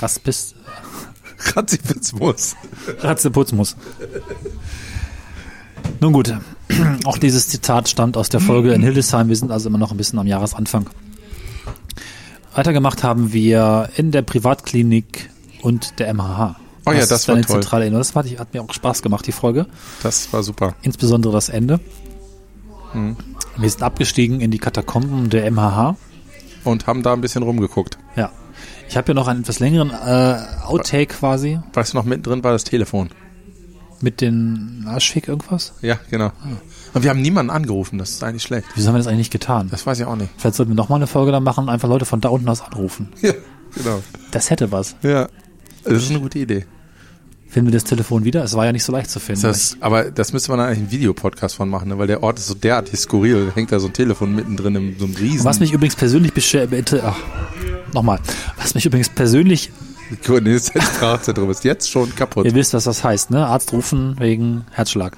Raspist, 0.00 0.56
Rassismus. 1.54 2.56
Ratzeputz 2.98 3.52
Nun 6.00 6.12
gut, 6.12 6.34
auch 7.04 7.18
dieses 7.18 7.46
Zitat 7.48 7.88
stammt 7.88 8.16
aus 8.16 8.28
der 8.28 8.40
Folge 8.40 8.72
in 8.72 8.82
Hildesheim. 8.82 9.28
Wir 9.28 9.36
sind 9.36 9.52
also 9.52 9.68
immer 9.68 9.78
noch 9.78 9.92
ein 9.92 9.96
bisschen 9.96 10.18
am 10.18 10.26
Jahresanfang. 10.26 10.90
Weitergemacht 12.54 13.04
haben 13.04 13.32
wir 13.32 13.88
in 13.96 14.10
der 14.10 14.22
Privatklinik 14.22 15.30
und 15.62 16.00
der 16.00 16.12
MHH. 16.12 16.56
Oh 16.88 16.92
ja, 16.92 17.00
das 17.06 17.10
ist 17.12 17.28
war 17.28 17.34
eine 17.36 17.44
toll. 17.44 17.60
zentrale 17.60 17.84
Erinnerung. 17.84 18.00
Das 18.02 18.14
hat, 18.14 18.38
hat 18.38 18.54
mir 18.54 18.62
auch 18.62 18.72
Spaß 18.72 19.02
gemacht, 19.02 19.26
die 19.26 19.32
Folge. 19.32 19.66
Das 20.02 20.32
war 20.32 20.42
super. 20.42 20.74
Insbesondere 20.82 21.32
das 21.32 21.48
Ende. 21.48 21.80
Hm. 22.92 23.16
Wir 23.56 23.70
sind 23.70 23.82
abgestiegen 23.82 24.40
in 24.40 24.50
die 24.50 24.58
Katakomben 24.58 25.30
der 25.30 25.50
MHH. 25.50 25.96
Und 26.64 26.86
haben 26.86 27.02
da 27.02 27.12
ein 27.12 27.20
bisschen 27.20 27.42
rumgeguckt. 27.42 27.98
Ja. 28.16 28.30
Ich 28.88 28.96
habe 28.96 29.08
ja 29.08 29.14
noch 29.14 29.28
einen 29.28 29.40
etwas 29.42 29.58
längeren 29.58 29.90
äh, 29.90 30.38
Outtake 30.64 31.14
quasi 31.14 31.60
Weißt 31.74 31.92
du 31.92 31.98
noch, 31.98 32.04
mittendrin 32.04 32.42
war 32.42 32.52
das 32.52 32.64
Telefon. 32.64 33.10
mit 34.00 34.20
den 34.20 34.84
Aschfick 34.88 35.28
irgendwas. 35.28 35.74
Ja, 35.82 35.98
genau. 36.10 36.32
Und 36.94 37.02
wir 37.02 37.10
haben 37.10 37.20
niemanden 37.20 37.50
angerufen, 37.50 37.98
das 37.98 38.10
ist 38.10 38.24
eigentlich 38.24 38.44
schlecht. 38.44 38.66
Wieso 38.74 38.88
haben 38.88 38.94
wir 38.94 38.98
das 38.98 39.06
eigentlich 39.08 39.18
nicht 39.18 39.32
getan? 39.32 39.68
Das 39.70 39.86
weiß 39.86 39.98
ich 40.00 40.06
auch 40.06 40.16
nicht. 40.16 40.30
Vielleicht 40.38 40.56
sollten 40.56 40.72
wir 40.72 40.76
noch 40.76 40.88
mal 40.88 40.96
eine 40.96 41.06
Folge 41.06 41.32
da 41.32 41.40
machen 41.40 41.64
und 41.64 41.68
einfach 41.70 41.88
Leute 41.88 42.06
von 42.06 42.20
da 42.20 42.28
unten 42.30 42.48
aus 42.48 42.62
anrufen. 42.62 43.12
Ja, 43.22 43.32
genau. 43.74 44.02
Das 44.30 44.48
hätte 44.50 44.72
was. 44.72 44.96
Ja, 45.02 45.28
das 45.84 46.04
ist 46.04 46.10
eine 46.10 46.20
gute 46.20 46.38
Idee. 46.38 46.64
Finden 47.48 47.68
wir 47.72 47.72
das 47.78 47.84
Telefon 47.84 48.24
wieder? 48.24 48.44
Es 48.44 48.54
war 48.54 48.66
ja 48.66 48.72
nicht 48.72 48.84
so 48.84 48.92
leicht 48.92 49.10
zu 49.10 49.20
finden. 49.20 49.42
Das, 49.42 49.76
aber 49.80 50.10
das 50.10 50.34
müsste 50.34 50.50
man 50.50 50.60
eigentlich 50.60 50.78
einen 50.78 50.90
Videopodcast 50.90 51.54
von 51.56 51.68
machen, 51.68 51.88
ne? 51.88 51.98
weil 51.98 52.06
der 52.06 52.22
Ort 52.22 52.38
ist 52.38 52.46
so 52.46 52.54
derartig 52.54 53.00
skurril. 53.00 53.46
Da 53.46 53.54
hängt 53.54 53.72
da 53.72 53.80
so 53.80 53.86
ein 53.86 53.94
Telefon 53.94 54.34
mittendrin 54.34 54.74
in 54.76 54.98
so 54.98 55.06
einem 55.06 55.14
riesen... 55.14 55.44
Was 55.44 55.58
mich 55.58 55.72
übrigens 55.72 55.96
persönlich 55.96 56.34
beschäftigt, 56.34 56.94
ach, 57.02 57.16
nochmal, 57.94 58.20
was 58.58 58.74
mich 58.74 58.84
übrigens 58.84 59.08
persönlich, 59.08 59.70
Sprachzentrum 60.10 61.50
ist 61.50 61.64
jetzt 61.64 61.90
schon 61.90 62.14
kaputt. 62.14 62.46
ihr 62.46 62.54
wisst, 62.54 62.74
was 62.74 62.84
das 62.84 63.04
heißt, 63.04 63.30
ne? 63.30 63.46
Arzt 63.46 63.72
rufen 63.72 64.16
wegen 64.18 64.64
Herzschlag. 64.70 65.16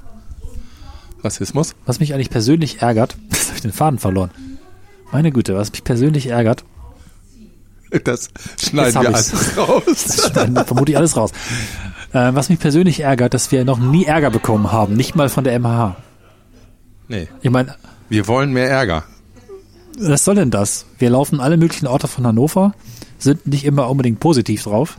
Rassismus? 1.23 1.75
Was 1.87 2.01
mich 2.01 2.15
eigentlich 2.15 2.31
persönlich 2.31 2.81
ärgert, 2.83 3.17
jetzt 3.31 3.47
habe 3.49 3.57
ich 3.57 3.63
den 3.63 3.73
Faden 3.73 3.99
verloren. 3.99 4.31
Meine 5.13 5.33
Güte, 5.33 5.55
was 5.57 5.71
mich 5.73 5.85
persönlich 5.85 6.29
ärgert, 6.29 6.65
Das 8.05 8.31
schneiden 8.59 9.03
wir 9.03 9.11
ich's. 9.11 9.33
alles 9.33 9.57
raus. 9.59 10.31
dann 10.35 10.65
vermute 10.65 10.93
ich 10.93 10.99
alles 10.99 11.17
raus. 11.17 11.33
Äh, 12.12 12.35
was 12.35 12.49
mich 12.49 12.59
persönlich 12.59 13.00
ärgert, 13.00 13.35
dass 13.35 13.52
wir 13.52 13.64
noch 13.64 13.79
nie 13.79 14.05
Ärger 14.05 14.31
bekommen 14.31 14.73
haben, 14.73 14.95
nicht 14.95 15.14
mal 15.14 15.29
von 15.29 15.45
der 15.45 15.59
MHH. 15.59 15.97
nee, 17.09 17.29
Ich 17.43 17.50
meine, 17.50 17.75
wir 18.09 18.26
wollen 18.26 18.52
mehr 18.52 18.69
Ärger. 18.69 19.05
was 19.99 20.25
soll 20.25 20.35
denn 20.35 20.50
das? 20.50 20.87
Wir 20.99 21.11
laufen 21.11 21.40
alle 21.40 21.57
möglichen 21.57 21.87
Orte 21.87 22.09
von 22.09 22.26
Hannover, 22.26 22.73
sind 23.19 23.47
nicht 23.47 23.64
immer 23.64 23.88
unbedingt 23.88 24.19
positiv 24.19 24.64
drauf. 24.64 24.97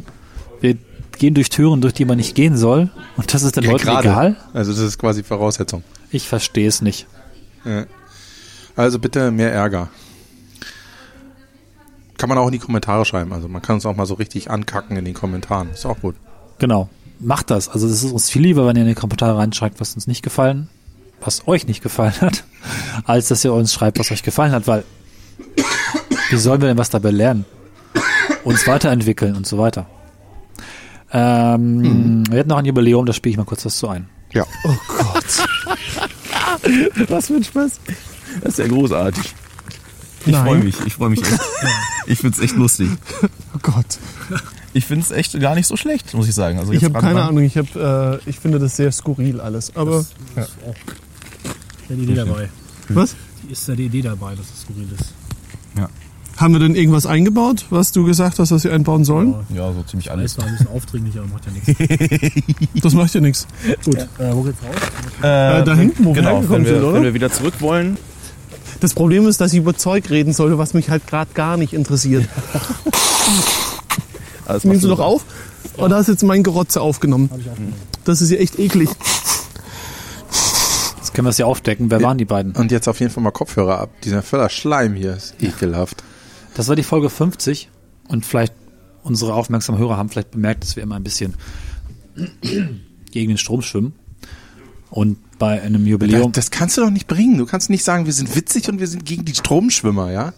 Wir 0.62 0.78
gehen 1.18 1.34
durch 1.34 1.50
Türen, 1.50 1.82
durch 1.82 1.94
die 1.94 2.06
man 2.06 2.18
nicht 2.18 2.34
gehen 2.36 2.56
soll. 2.56 2.90
Und 3.18 3.34
das 3.34 3.44
ist 3.44 3.56
den 3.58 3.66
Leuten 3.66 3.84
gerade. 3.86 4.08
egal? 4.08 4.36
Also 4.54 4.72
das 4.72 4.80
ist 4.82 4.98
quasi 4.98 5.24
Voraussetzung. 5.24 5.84
Ich 6.12 6.28
verstehe 6.30 6.68
es 6.68 6.82
nicht. 6.82 7.08
Ja. 7.66 7.86
Also 8.76 9.00
bitte 9.00 9.32
mehr 9.32 9.52
Ärger. 9.52 9.90
Kann 12.18 12.30
man 12.30 12.38
auch 12.38 12.46
in 12.48 12.52
die 12.54 12.60
Kommentare 12.60 13.04
schreiben. 13.06 13.34
Also 13.34 13.48
man 13.48 13.62
kann 13.62 13.76
uns 13.76 13.86
auch 13.86 13.96
mal 13.96 14.06
so 14.06 14.14
richtig 14.14 14.50
ankacken 14.52 14.96
in 14.98 15.06
den 15.06 15.14
Kommentaren. 15.14 15.72
Ist 15.72 15.86
auch 15.86 16.00
gut. 16.00 16.16
Genau. 16.60 16.90
Macht 17.22 17.52
das. 17.52 17.70
Also 17.70 17.88
es 17.88 18.04
ist 18.04 18.12
uns 18.12 18.30
viel 18.30 18.42
lieber, 18.42 18.66
wenn 18.68 18.76
ihr 18.76 18.82
in 18.82 18.88
die 18.90 18.96
Kommentare 18.96 19.38
reinschreibt, 19.38 19.80
was 19.80 19.94
uns 19.96 20.08
nicht 20.08 20.24
gefallen, 20.24 20.70
was 21.22 21.48
euch 21.48 21.68
nicht 21.68 21.84
gefallen 21.84 22.20
hat, 22.20 22.44
als 23.06 23.28
dass 23.28 23.46
ihr 23.46 23.54
uns 23.54 23.74
schreibt, 23.74 24.00
was 24.00 24.12
euch 24.12 24.24
gefallen 24.24 24.52
hat, 24.52 24.68
weil 24.68 24.84
wie 26.30 26.38
sollen 26.38 26.62
wir 26.62 26.68
denn 26.70 26.78
was 26.78 26.90
dabei 26.90 27.12
lernen? 27.12 27.46
Uns 28.44 28.66
weiterentwickeln 28.66 29.36
und 29.36 29.46
so 29.46 29.58
weiter. 29.60 29.86
Ähm, 31.12 32.24
Wir 32.30 32.40
hatten 32.40 32.50
noch 32.50 32.58
ein 32.58 32.66
Jubiläum, 32.66 33.06
da 33.06 33.14
spiele 33.14 33.32
ich 33.32 33.38
mal 33.38 33.44
kurz 33.46 33.66
was 33.66 33.78
zu 33.78 33.88
ein. 33.90 34.08
Ja. 34.34 34.46
Was 37.10 37.28
für 37.28 37.34
ein 37.36 37.44
Spaß. 37.44 37.82
Das 38.42 38.54
ist 38.54 38.60
ja 38.60 38.68
großartig. 38.68 39.34
Ich 40.26 40.36
freue 40.36 40.60
mich, 40.60 40.76
ich 40.86 40.94
freue 40.94 41.10
mich 41.10 41.22
echt. 41.22 41.40
Ich 42.06 42.20
find's 42.20 42.40
echt 42.40 42.56
lustig. 42.56 42.90
Oh 43.24 43.60
Gott. 43.62 43.98
Ich 44.74 44.86
find's 44.86 45.12
echt 45.12 45.40
gar 45.40 45.56
nicht 45.56 45.68
so 45.68 45.76
schlecht, 45.76 46.14
muss 46.14 46.28
ich 46.28 46.36
sagen. 46.36 46.60
Also 46.60 46.72
Ich 46.72 46.84
habe 46.84 47.00
keine 47.00 47.24
Ahnung, 47.24 47.44
ich, 47.44 47.58
hab, 47.58 47.76
äh, 47.76 48.18
ich 48.26 48.40
finde 48.40 48.58
das 48.60 48.78
sehr 48.78 48.92
skurril 48.92 49.42
alles. 49.42 49.76
Aber 49.76 50.06
Die 51.90 51.94
Idee 52.04 52.16
dabei. 52.16 52.50
was? 52.90 53.16
Die 53.44 53.52
ist 53.52 53.68
ja 53.68 53.76
die 53.76 53.86
Idee 53.86 54.02
dabei, 54.02 54.36
dass 54.36 54.46
es 54.54 54.62
skurril 54.62 54.88
ist. 54.98 55.14
Haben 56.38 56.54
wir 56.54 56.60
denn 56.60 56.74
irgendwas 56.76 57.06
eingebaut, 57.06 57.66
was 57.70 57.92
du 57.92 58.04
gesagt 58.04 58.40
hast, 58.40 58.50
dass 58.52 58.64
wir 58.64 58.74
einbauen 58.74 59.04
sollen? 59.06 59.36
Ja, 59.54 59.72
so 59.74 59.84
ziemlich 59.84 60.10
alles. 60.10 60.38
war 60.40 60.46
ein 60.46 60.54
bisschen 60.54 60.70
aufdringlich, 60.74 61.16
aber 61.18 61.28
macht 61.28 61.46
ja 61.46 61.52
nichts. 61.52 62.42
Das 62.82 62.94
macht 62.94 63.14
ja 63.14 63.22
nichts. 63.22 63.46
Gut, 63.86 63.96
äh, 63.98 64.34
wo 64.34 64.42
geht's 64.42 64.58
raus? 64.64 64.76
Äh, 65.20 65.64
da 65.64 65.76
hinten, 65.76 66.04
wo 66.06 66.16
wir 66.16 66.22
genau, 66.22 66.32
hergekommen 66.38 66.66
wenn 66.66 66.66
wir, 66.66 66.74
sind, 66.80 66.84
oder? 66.84 66.94
Wenn 66.96 67.04
wir 67.04 67.14
wieder 67.14 67.32
zurück 67.32 67.56
wollen, 67.60 67.98
Das 68.80 68.96
Problem 68.96 69.28
ist, 69.28 69.40
dass 69.40 69.52
ich 69.54 69.60
über 69.60 69.76
Zeug 69.76 70.10
reden 70.10 70.34
sollte, 70.34 70.58
was 70.58 70.74
mich 70.74 70.90
halt 70.90 71.06
gerade 71.06 71.30
gar 71.36 71.58
nicht 71.58 71.74
interessiert. 71.74 72.28
alles 74.52 74.64
Nimmst 74.64 74.84
du 74.84 74.88
doch 74.90 75.00
auf? 75.00 75.26
Oh, 75.78 75.88
da 75.88 76.00
ist 76.00 76.08
jetzt 76.08 76.24
mein 76.24 76.44
Gerotze 76.44 76.82
aufgenommen. 76.82 77.30
Das 78.04 78.22
ist 78.22 78.30
ja 78.30 78.38
echt 78.38 78.60
eklig. 78.60 78.90
Jetzt 80.98 81.14
können 81.14 81.26
wir 81.26 81.30
es 81.32 81.38
ja 81.38 81.46
aufdecken. 81.46 81.90
Wer 81.92 82.02
waren 82.02 82.18
die 82.18 82.26
beiden? 82.26 82.54
Und 82.56 82.72
jetzt 82.72 82.88
auf 82.88 83.00
jeden 83.00 83.12
Fall 83.12 83.24
mal 83.24 83.32
Kopfhörer 83.32 83.80
ab. 83.80 83.90
Dieser 84.04 84.22
voller 84.22 84.50
Schleim 84.50 84.94
hier 84.96 85.16
ist 85.16 85.36
ekelhaft. 85.42 86.04
Das 86.56 86.68
war 86.68 86.76
die 86.76 86.84
Folge 86.84 87.10
50 87.10 87.70
und 88.08 88.26
vielleicht 88.26 88.54
unsere 89.04 89.34
aufmerksamen 89.34 89.80
Hörer 89.80 89.98
haben 89.98 90.10
vielleicht 90.10 90.32
bemerkt, 90.32 90.64
dass 90.64 90.76
wir 90.76 90.84
immer 90.84 90.96
ein 90.96 91.04
bisschen 91.04 91.34
gegen 93.12 93.30
den 93.30 93.38
Strom 93.38 93.62
schwimmen. 93.62 93.94
Und 94.90 95.18
bei 95.40 95.62
einem 95.62 95.84
Das, 95.84 95.90
Jubiläum, 95.90 96.32
das 96.34 96.52
kannst 96.52 96.78
du 96.78 96.82
doch 96.82 96.90
nicht 96.90 97.08
bringen. 97.08 97.38
Du 97.38 97.46
kannst 97.46 97.70
nicht 97.70 97.84
sagen, 97.84 98.06
wir 98.06 98.14
sind 98.14 98.36
witzig 98.36 98.70
und 98.70 98.80
wir 98.80 98.88
sind 98.88 99.06
gegen 99.06 99.26
die 99.26 99.34
Stromschwimmer, 99.34 100.12
ja? 100.12 100.34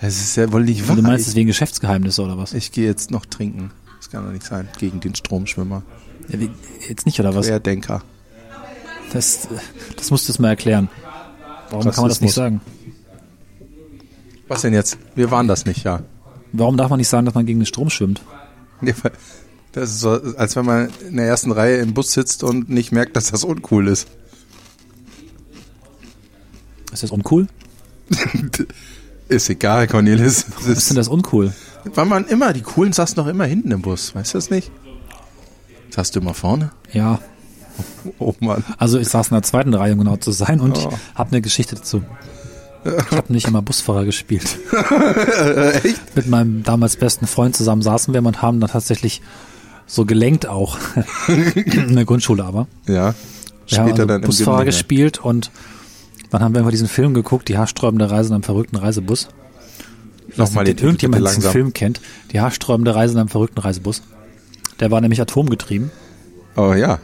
Das 0.00 0.14
ist 0.20 0.36
ja 0.36 0.52
wohl 0.52 0.64
nicht 0.64 0.86
wahr. 0.88 0.96
du 0.96 1.02
meinst 1.02 1.28
es 1.28 1.34
wegen 1.34 1.46
Geschäftsgeheimnisse 1.46 2.22
oder 2.22 2.36
was? 2.36 2.52
ich 2.52 2.72
gehe 2.72 2.86
jetzt 2.86 3.10
noch 3.10 3.24
trinken. 3.26 3.70
Das 3.98 4.10
kann 4.10 4.24
doch 4.24 4.32
nicht 4.32 4.44
sein. 4.44 4.68
Gegen 4.78 5.00
den 5.00 5.14
Stromschwimmer. 5.14 5.82
Ja, 6.28 6.40
wie- 6.40 6.50
Jetzt 6.88 7.06
nicht 7.06 7.18
oder 7.20 7.34
was? 7.34 7.46
Querdenker. 7.46 8.02
Das, 9.12 9.48
das 9.96 10.10
musst 10.10 10.28
du 10.28 10.32
es 10.32 10.38
mal 10.38 10.48
erklären. 10.48 10.88
Warum 11.70 11.84
kann 11.90 12.02
man 12.02 12.08
das 12.08 12.20
nicht 12.20 12.30
Rassismus. 12.30 12.34
sagen? 12.34 12.60
Was 14.48 14.62
denn 14.62 14.74
jetzt? 14.74 14.98
Wir 15.14 15.30
waren 15.30 15.48
das 15.48 15.64
nicht, 15.64 15.84
ja. 15.84 16.02
Warum 16.52 16.76
darf 16.76 16.90
man 16.90 16.98
nicht 16.98 17.08
sagen, 17.08 17.24
dass 17.24 17.34
man 17.34 17.46
gegen 17.46 17.60
den 17.60 17.66
Strom 17.66 17.88
schwimmt? 17.90 18.20
Das 19.72 19.90
ist 19.90 20.00
so, 20.00 20.10
als 20.36 20.54
wenn 20.56 20.66
man 20.66 20.90
in 21.08 21.16
der 21.16 21.26
ersten 21.26 21.50
Reihe 21.50 21.78
im 21.78 21.94
Bus 21.94 22.12
sitzt 22.12 22.44
und 22.44 22.68
nicht 22.68 22.92
merkt, 22.92 23.16
dass 23.16 23.30
das 23.30 23.42
uncool 23.44 23.88
ist. 23.88 24.06
Ist 26.92 27.02
das 27.02 27.10
uncool? 27.10 27.46
Ist 29.34 29.50
egal, 29.50 29.86
Cornelis. 29.88 30.46
Das 30.46 30.68
Was 30.68 30.78
ist 30.78 30.90
denn 30.90 30.96
das 30.96 31.08
uncool? 31.08 31.52
War 31.94 32.04
man 32.04 32.24
immer, 32.26 32.52
die 32.52 32.62
Coolen 32.62 32.92
saßen 32.92 33.16
doch 33.16 33.26
immer 33.26 33.44
hinten 33.44 33.70
im 33.70 33.82
Bus, 33.82 34.14
weißt 34.14 34.34
du 34.34 34.38
das 34.38 34.50
nicht? 34.50 34.70
Saß 35.90 36.10
du 36.12 36.20
immer 36.20 36.34
vorne? 36.34 36.70
Ja, 36.92 37.20
Oh 38.18 38.34
Mann. 38.40 38.62
also 38.78 38.98
ich 38.98 39.08
saß 39.08 39.28
in 39.28 39.34
der 39.34 39.42
zweiten 39.42 39.74
Reihe, 39.74 39.92
um 39.94 39.98
genau 39.98 40.16
zu 40.16 40.30
sein, 40.30 40.60
und 40.60 40.78
Oh. 40.78 40.92
habe 41.16 41.32
eine 41.32 41.42
Geschichte 41.42 41.74
dazu. 41.74 42.02
Ich 42.84 43.16
habe 43.16 43.32
nicht 43.32 43.48
immer 43.48 43.62
Busfahrer 43.62 44.04
gespielt. 44.04 44.58
Echt? 45.82 46.14
Mit 46.16 46.28
meinem 46.28 46.62
damals 46.62 46.96
besten 46.96 47.26
Freund 47.26 47.56
zusammen 47.56 47.82
saßen 47.82 48.12
wir 48.14 48.22
und 48.24 48.42
haben 48.42 48.60
dann 48.60 48.70
tatsächlich 48.70 49.22
so 49.86 50.04
gelenkt 50.04 50.46
auch. 50.46 50.78
in 51.28 51.94
der 51.96 52.04
Grundschule 52.04 52.44
aber. 52.44 52.66
Ja. 52.86 53.14
Wir 53.66 53.78
haben 53.78 53.90
also 53.92 54.02
im 54.02 54.20
Busfahrer 54.20 54.58
Gymnasium. 54.58 54.64
gespielt 54.66 55.18
und 55.18 55.50
dann 56.34 56.42
haben 56.42 56.54
wir 56.54 56.58
einfach 56.60 56.70
diesen 56.70 56.88
Film 56.88 57.14
geguckt, 57.14 57.48
die 57.48 57.56
haarsträubende 57.58 58.10
Reise 58.10 58.28
in 58.30 58.34
einem 58.34 58.42
verrückten 58.42 58.76
Reisebus. 58.76 59.28
Nochmal 60.36 60.64
den 60.64 60.76
den 60.76 60.86
irgendjemand 60.86 61.26
diesen. 61.28 61.42
Film 61.42 61.72
kennt. 61.72 62.00
Die 62.32 62.40
haarsträubende 62.40 62.94
Reise 62.94 63.14
in 63.14 63.20
einem 63.20 63.28
verrückten 63.28 63.60
Reisebus. 63.60 64.02
Der 64.80 64.90
war 64.90 65.00
nämlich 65.00 65.20
atomgetrieben 65.20 65.90
Oh 66.56 66.72
ja. 66.72 66.98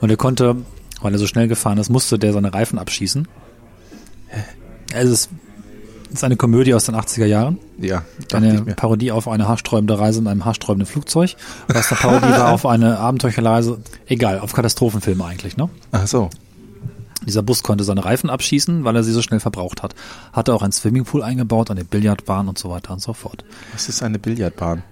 und 0.00 0.10
er 0.10 0.16
konnte, 0.16 0.56
weil 1.02 1.12
er 1.12 1.18
so 1.18 1.26
schnell 1.26 1.48
gefahren 1.48 1.78
ist, 1.78 1.90
musste 1.90 2.18
der 2.18 2.32
seine 2.32 2.52
Reifen 2.54 2.78
abschießen. 2.78 3.28
Es 4.92 5.08
ist, 5.10 5.30
ist 6.12 6.24
eine 6.24 6.36
Komödie 6.36 6.72
aus 6.72 6.86
den 6.86 6.94
80er 6.94 7.26
Jahren. 7.26 7.58
Ja, 7.78 8.04
Eine. 8.32 8.62
Parodie 8.74 9.10
auf 9.12 9.28
eine 9.28 9.48
haarsträubende 9.48 9.98
Reise 9.98 10.20
in 10.20 10.26
einem 10.28 10.44
haarsträubenden 10.46 10.86
Flugzeug. 10.86 11.36
Was 11.68 11.90
eine 11.92 12.00
Parodie 12.00 12.30
war 12.38 12.52
auf 12.54 12.64
eine 12.64 12.98
abenteuerliche 12.98 13.44
Reise, 13.44 13.78
egal, 14.06 14.38
auf 14.38 14.52
Katastrophenfilme 14.54 15.24
eigentlich, 15.24 15.56
ne? 15.58 15.68
Ach 15.92 16.06
so. 16.06 16.30
Dieser 17.24 17.42
Bus 17.42 17.62
konnte 17.62 17.82
seine 17.84 18.04
Reifen 18.04 18.28
abschießen, 18.30 18.84
weil 18.84 18.94
er 18.96 19.02
sie 19.02 19.12
so 19.12 19.22
schnell 19.22 19.40
verbraucht 19.40 19.82
hat. 19.82 19.94
Hatte 20.32 20.52
auch 20.54 20.62
einen 20.62 20.72
Swimmingpool 20.72 21.22
eingebaut, 21.22 21.70
eine 21.70 21.84
Billardbahn 21.84 22.48
und 22.48 22.58
so 22.58 22.70
weiter 22.70 22.92
und 22.92 23.00
so 23.00 23.12
fort. 23.14 23.44
Was 23.72 23.88
ist 23.88 24.02
eine 24.02 24.18
Billardbahn? 24.18 24.82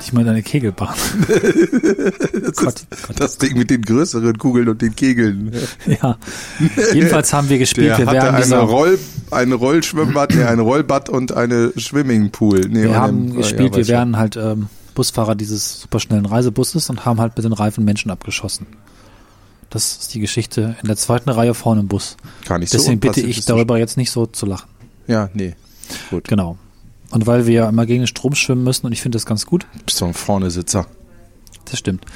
Ich 0.00 0.12
meine 0.12 0.30
eine 0.30 0.42
Kegelbahn. 0.42 0.96
Gott, 2.56 2.84
Gott. 3.06 3.20
Das 3.20 3.38
Ding 3.38 3.56
mit 3.56 3.70
den 3.70 3.82
größeren 3.82 4.36
Kugeln 4.38 4.68
und 4.68 4.82
den 4.82 4.96
Kegeln. 4.96 5.52
Ja. 5.86 6.18
Jedenfalls 6.92 7.32
haben 7.32 7.48
wir 7.48 7.58
gespielt, 7.58 7.90
Der 7.90 7.98
wir 7.98 8.06
hatte 8.06 8.28
eine 8.32 8.42
dieser, 8.42 8.58
Roll, 8.58 8.98
ein 9.30 9.52
Rollschwimmbad, 9.52 10.34
nee, 10.34 10.42
ein 10.42 10.58
Rollbad 10.58 11.08
und 11.10 11.32
eine 11.32 11.72
Swimmingpool. 11.78 12.62
Nee, 12.68 12.82
wir 12.84 12.96
haben 12.96 13.28
ein- 13.28 13.36
gespielt, 13.36 13.72
ja, 13.72 13.76
wir 13.78 13.88
wären 13.88 14.16
halt 14.16 14.36
ähm, 14.36 14.66
Busfahrer 14.96 15.36
dieses 15.36 15.82
superschnellen 15.82 16.26
Reisebusses 16.26 16.90
und 16.90 17.04
haben 17.04 17.20
halt 17.20 17.36
mit 17.36 17.44
den 17.44 17.52
Reifen 17.52 17.84
Menschen 17.84 18.10
abgeschossen. 18.10 18.66
Das 19.74 19.98
ist 19.98 20.14
die 20.14 20.20
Geschichte 20.20 20.76
in 20.80 20.86
der 20.86 20.96
zweiten 20.96 21.30
Reihe 21.30 21.52
vorne 21.52 21.80
im 21.80 21.88
Bus. 21.88 22.16
Gar 22.46 22.60
nicht 22.60 22.70
so 22.70 22.78
Deswegen 22.78 23.00
bitte 23.00 23.20
ich 23.20 23.44
darüber 23.44 23.76
jetzt 23.76 23.96
nicht 23.96 24.12
so 24.12 24.24
zu 24.24 24.46
lachen. 24.46 24.68
Ja, 25.08 25.28
nee. 25.34 25.56
Gut. 26.10 26.28
Genau. 26.28 26.56
Und 27.10 27.26
weil 27.26 27.46
wir 27.48 27.68
immer 27.68 27.84
gegen 27.84 28.02
den 28.02 28.06
Strom 28.06 28.36
schwimmen 28.36 28.62
müssen 28.62 28.86
und 28.86 28.92
ich 28.92 29.02
finde 29.02 29.16
das 29.16 29.26
ganz 29.26 29.46
gut, 29.46 29.66
Bist 29.84 30.00
doch 30.00 30.06
ein 30.06 30.14
Vorne-Sitzer. 30.14 30.86
das 31.64 31.78
stimmt, 31.78 32.06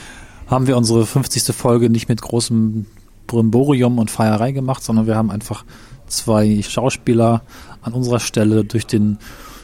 haben 0.47 0.68
wir 0.68 0.77
unsere 0.77 1.05
50. 1.05 1.55
Folge 1.55 1.90
nicht 1.90 2.09
mit 2.09 2.23
großem 2.23 2.87
Brimborium 3.27 3.99
und 3.99 4.11
Feierei 4.11 4.53
gemacht, 4.53 4.85
sondern 4.85 5.09
wir 5.09 5.16
haben 5.16 5.31
einfach 5.33 5.64
zwei 6.07 6.62
Schauspieler 6.62 7.42
an 7.83 7.92
unserer 7.92 8.21
Stelle 8.21 8.64
durch 8.64 8.87
den 8.87 9.18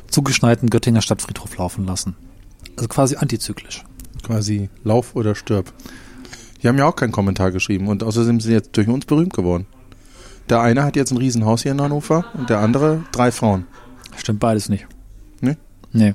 zugeschneiten 0.09 0.69
Göttinger 0.69 1.01
Stadtfriedhof 1.01 1.57
laufen 1.57 1.87
lassen. 1.87 2.17
Also 2.77 2.89
quasi 2.89 3.15
antizyklisch. 3.17 3.85
Quasi 4.25 4.69
Lauf 4.83 5.15
oder 5.15 5.37
stirb. 5.37 5.73
Die 6.65 6.69
haben 6.69 6.79
ja 6.79 6.87
auch 6.87 6.97
keinen 6.97 7.13
Kommentar 7.13 7.53
geschrieben 7.53 7.89
und 7.89 8.03
außerdem 8.03 8.41
sind 8.41 8.43
sie 8.43 8.53
jetzt 8.53 8.75
durch 8.75 8.89
uns 8.89 9.05
berühmt 9.05 9.35
geworden. 9.35 9.67
Der 10.49 10.63
eine 10.63 10.83
hat 10.83 10.97
jetzt 10.97 11.11
ein 11.11 11.19
Riesenhaus 11.19 11.63
hier 11.63 11.73
in 11.73 11.81
Hannover 11.81 12.25
und 12.33 12.49
der 12.49 12.61
andere 12.61 13.05
drei 13.13 13.31
Frauen. 13.31 13.67
Stimmt 14.17 14.41
beides 14.41 14.71
nicht. 14.71 14.87
Nee? 15.43 15.57
Nee. 15.93 16.15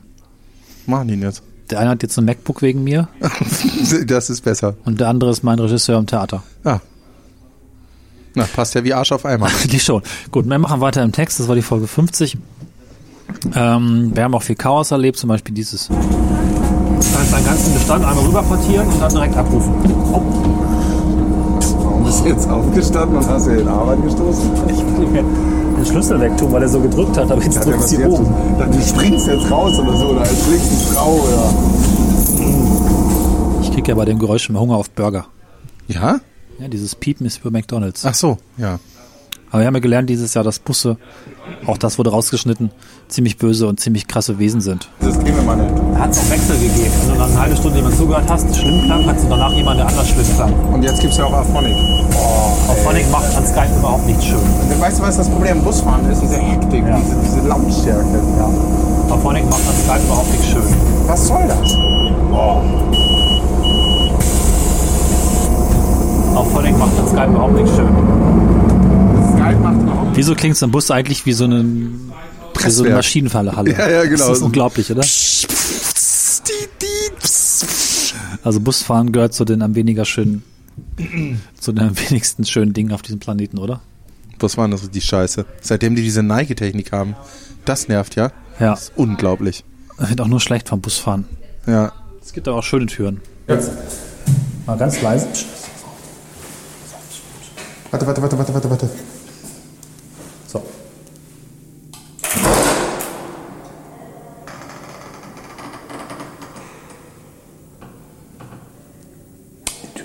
Machen 0.88 1.08
die 1.08 1.14
ihn 1.14 1.22
jetzt. 1.22 1.44
Der 1.70 1.80
eine 1.80 1.92
hat 1.92 2.02
jetzt 2.02 2.18
ein 2.18 2.26
MacBook 2.26 2.64
wegen 2.64 2.84
mir 2.84 3.08
Das 4.08 4.32
ist 4.32 4.42
besser. 4.44 4.76
und 4.86 5.00
der 5.00 5.10
andere 5.10 5.30
ist 5.30 5.44
mein 5.44 5.60
Regisseur 5.60 6.00
im 6.00 6.08
Theater. 6.08 6.42
Ah. 6.64 6.80
Na, 8.34 8.46
passt 8.46 8.74
ja 8.74 8.84
wie 8.84 8.94
Arsch 8.94 9.12
auf 9.12 9.26
Eimer. 9.26 9.50
Die 9.66 9.80
schon. 9.80 10.02
Gut, 10.32 10.48
wir 10.48 10.58
machen 10.58 10.82
weiter 10.82 11.04
im 11.04 11.12
Text. 11.12 11.40
Das 11.40 11.48
war 11.48 11.56
die 11.56 11.62
Folge 11.62 11.86
50. 11.86 12.38
Ähm, 13.54 14.12
wir 14.16 14.24
haben 14.24 14.34
auch 14.34 14.42
viel 14.44 14.56
Chaos 14.56 14.90
erlebt, 14.90 15.18
zum 15.18 15.28
Beispiel 15.28 15.54
dieses. 15.54 15.90
Du 17.00 17.06
kannst 17.16 17.34
deinen 17.34 17.46
ganzen 17.46 17.74
Bestand 17.74 18.06
einmal 18.06 18.26
rüberportieren 18.26 18.88
und 18.88 19.02
dann 19.02 19.10
direkt 19.12 19.38
abrufen. 19.38 19.74
Warum 21.84 22.04
bist 22.06 22.24
du 22.24 22.30
jetzt 22.30 22.50
aufgestanden 22.50 23.18
und 23.18 23.28
hast 23.28 23.48
dir 23.48 23.58
den 23.58 23.68
Arbeit 23.68 24.04
gestoßen? 24.04 24.52
Ich 24.68 24.78
will 24.98 25.08
mir 25.08 25.24
den 25.24 25.86
Schlüssel 25.86 26.20
wegtun, 26.20 26.52
weil 26.52 26.62
er 26.64 26.70
so 26.70 26.80
gedrückt 26.82 27.18
hat, 27.18 27.32
aber 27.32 27.42
jetzt 27.42 27.56
Ja, 27.56 27.64
drückt 27.64 27.84
sie 27.88 27.98
jetzt? 27.98 28.12
oben. 28.20 28.34
Dann 28.58 28.72
du 28.72 28.82
springst 28.82 29.28
jetzt 29.28 29.50
raus 29.50 29.80
oder 29.80 29.96
so, 29.96 30.08
oder 30.08 30.22
als 30.22 30.46
schlägst 30.46 30.72
eine 30.72 30.80
Frau 30.96 31.14
oder. 31.14 31.54
Ich 33.62 33.72
krieg 33.72 33.88
ja 33.88 33.96
bei 33.96 34.06
dem 34.06 34.20
Geräusch 34.20 34.50
immer 34.50 34.60
Hunger 34.60 34.76
auf 34.76 34.90
Burger. 34.90 35.26
Ja? 35.88 36.20
Ja, 36.60 36.68
dieses 36.68 36.96
Piepen 36.96 37.26
ist 37.26 37.38
über 37.40 37.52
McDonalds. 37.52 38.06
Ach 38.06 38.14
so, 38.14 38.38
ja. 38.58 38.80
Aber 39.52 39.62
wir 39.62 39.68
haben 39.68 39.74
ja 39.76 39.80
gelernt 39.80 40.10
dieses 40.10 40.34
Jahr, 40.34 40.44
dass 40.44 40.60
Busse, 40.60 40.98
auch 41.66 41.78
das 41.78 41.98
wurde 41.98 42.12
rausgeschnitten, 42.12 42.72
ziemlich 43.10 43.38
böse 43.38 43.67
und 43.67 43.80
ziemlich 43.80 44.08
krasse 44.08 44.39
Wesen 44.39 44.62
sind. 44.62 44.89
Das 45.02 45.19
gehen 45.19 45.36
wir 45.36 45.43
mal 45.43 45.58
nicht. 45.58 45.74
Da 45.93 46.00
hat 46.00 46.12
es 46.12 46.19
auch 46.19 46.30
Wechsel 46.30 46.58
gegeben. 46.58 46.93
Wenn 47.02 47.13
du 47.13 47.19
dann 47.19 47.32
eine 47.32 47.39
halbe 47.39 47.56
Stunde 47.56 47.78
jemand 47.78 47.98
zugehört 47.98 48.30
hast, 48.30 48.56
schlimm 48.56 48.84
klang, 48.86 49.06
hattest 49.06 49.26
du 49.26 49.30
danach 49.30 49.52
jemand, 49.54 49.80
der 49.80 49.88
anders 49.88 50.10
schlimm 50.10 50.26
klang. 50.36 50.54
Und 50.74 50.84
jetzt 50.84 51.02
gibt's 51.02 51.17
ja 51.17 51.26
auch 51.26 51.34
Aphonic. 51.34 51.76
Auf 52.67 52.84
Phonic 52.84 53.10
macht 53.12 53.36
an 53.36 53.45
Skype 53.45 53.76
überhaupt 53.78 54.06
nicht 54.06 54.24
schön. 54.24 54.39
Weißt 54.80 55.00
du, 55.00 55.04
was 55.04 55.17
das 55.17 55.30
Problem 55.30 55.58
im 55.58 55.63
Busfahren 55.63 56.10
ist? 56.10 56.22
Diese 56.22 56.38
Hektik, 56.38 56.84
diese, 56.86 57.15
diese 57.24 57.48
Lautstärke. 57.48 58.22
Auf 59.10 59.22
Phonic 59.22 59.50
macht 59.50 59.62
an 59.67 59.76
Skype 59.84 60.06
überhaupt 60.06 60.32
nicht 60.32 60.45
schön. 60.45 60.63
Was 61.08 61.28
soll 61.28 61.48
das? 61.48 61.76
Auf 66.36 66.52
Phonic 66.52 66.78
macht 66.78 66.98
an 67.00 67.08
Skype 67.08 67.30
überhaupt 67.30 67.56
nicht 67.56 67.76
schön. 67.76 67.89
Skype 69.34 69.60
macht 69.62 69.82
überhaupt 69.82 70.00
Wieso 70.13 70.36
klingt 70.36 70.56
es 70.56 70.62
im 70.62 70.72
Bus 70.72 70.91
eigentlich 70.91 71.26
wie 71.26 71.34
so 71.34 71.45
eine, 71.45 71.65
wie 72.65 72.72
so 72.72 72.84
eine 72.84 72.93
Presswerk. 72.93 72.95
Maschinenhalle? 72.95 73.72
Ja, 73.72 73.89
ja, 73.89 74.04
genau. 74.04 74.28
Das 74.28 74.38
ist 74.38 74.43
unglaublich, 74.43 74.91
oder? 74.91 75.04
Also 78.43 78.60
Busfahren 78.60 79.12
gehört 79.12 79.34
zu 79.34 79.45
den 79.45 79.62
am 79.62 79.76
weniger 79.76 80.06
schönen, 80.06 80.43
zu 81.60 81.72
den 81.72 81.89
am 81.89 82.00
wenigsten 82.00 82.45
schönen 82.45 82.74
Dingen 82.74 82.91
auf 82.91 83.02
diesem 83.02 83.19
Planeten, 83.19 83.58
oder? 83.58 83.82
Was 84.39 84.58
war 84.58 84.67
das 84.69 84.89
die 84.89 85.02
Scheiße? 85.02 85.45
Seitdem 85.62 85.95
die 85.95 86.02
diese 86.02 86.24
Neigetechnik 86.24 86.91
haben. 86.91 87.15
Das 87.65 87.88
nervt, 87.89 88.15
ja? 88.15 88.32
Ja. 88.60 88.72
Das 88.72 88.84
ist 88.84 88.93
unglaublich. 88.95 89.63
Wird 89.98 90.22
auch 90.22 90.28
nur 90.28 90.39
schlecht 90.39 90.69
vom 90.69 90.80
Busfahren. 90.80 91.26
Ja. 91.67 91.91
Es 92.22 92.32
gibt 92.32 92.48
aber 92.48 92.58
auch 92.58 92.63
schöne 92.63 92.86
Türen. 92.86 93.19
Mal 94.65 94.78
ganz 94.78 95.02
leise. 95.02 95.28
Warte, 97.91 98.06
warte, 98.06 98.22
warte, 98.22 98.38
warte, 98.38 98.54
warte, 98.54 98.69
warte. 98.69 98.89
So. 100.48 100.63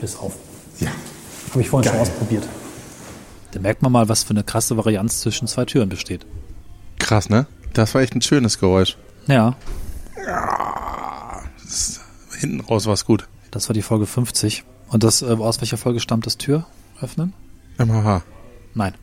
Ist 0.05 0.21
auf. 0.21 0.35
Ja. 0.81 0.91
Habe 1.51 1.61
ich 1.63 1.69
vorhin 1.71 1.91
schon 1.91 1.99
ausprobiert. 2.01 2.47
Da 3.53 3.61
merkt 3.61 3.83
man 3.83 3.91
mal, 3.93 4.09
was 4.09 4.23
für 4.25 4.31
eine 4.31 4.45
krasse 4.45 4.77
Varianz 4.77 5.21
zwischen 5.21 5.47
zwei 5.49 5.65
Türen 5.65 5.89
besteht. 5.89 6.27
Krass, 6.99 7.29
ne? 7.31 7.47
Das 7.73 7.95
war 7.95 8.03
echt 8.03 8.15
ein 8.15 8.23
schönes 8.23 8.59
Geräusch. 8.59 8.97
Ja, 9.27 9.57
Hinten 12.39 12.61
raus 12.61 12.87
war's 12.87 13.05
gut. 13.05 13.27
das 13.51 13.69
war 13.69 13.75
die 13.75 13.83
Folge 13.83 14.07
50. 14.07 14.65
Und 14.89 15.03
das, 15.03 15.23
äh, 15.23 15.27
aus 15.27 15.61
welcher 15.61 15.77
Folge 15.79 16.01
stammt 16.01 16.27
das 16.27 16.37
Tür 16.37 16.67
öffnen? 17.01 17.33
MHH. 17.79 18.23
Nein. 18.75 18.95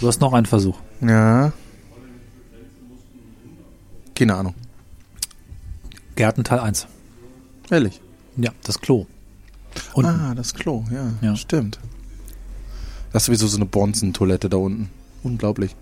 Du 0.00 0.08
hast 0.08 0.20
noch 0.20 0.32
einen 0.32 0.46
Versuch. 0.46 0.78
Ja. 1.00 1.52
Keine 4.14 4.34
Ahnung. 4.34 4.54
Gärten 6.16 6.44
Teil 6.44 6.60
1. 6.60 6.86
Ehrlich. 7.70 8.00
Ja, 8.36 8.50
das 8.64 8.80
Klo. 8.80 9.06
Unten. 9.94 10.10
Ah, 10.10 10.34
das 10.34 10.54
Klo, 10.54 10.84
ja. 10.92 11.12
Ja. 11.20 11.36
Stimmt. 11.36 11.78
Das 13.12 13.22
ist 13.22 13.26
sowieso 13.26 13.46
so 13.46 13.56
eine 13.56 13.66
Bonzen-Toilette 13.66 14.48
da 14.48 14.56
unten. 14.58 14.90
Unglaublich. 15.22 15.74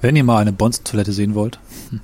Wenn 0.00 0.14
ihr 0.16 0.24
mal 0.24 0.38
eine 0.38 0.52
Bonzentoilette 0.52 1.12
sehen 1.12 1.34
wollt, 1.34 1.58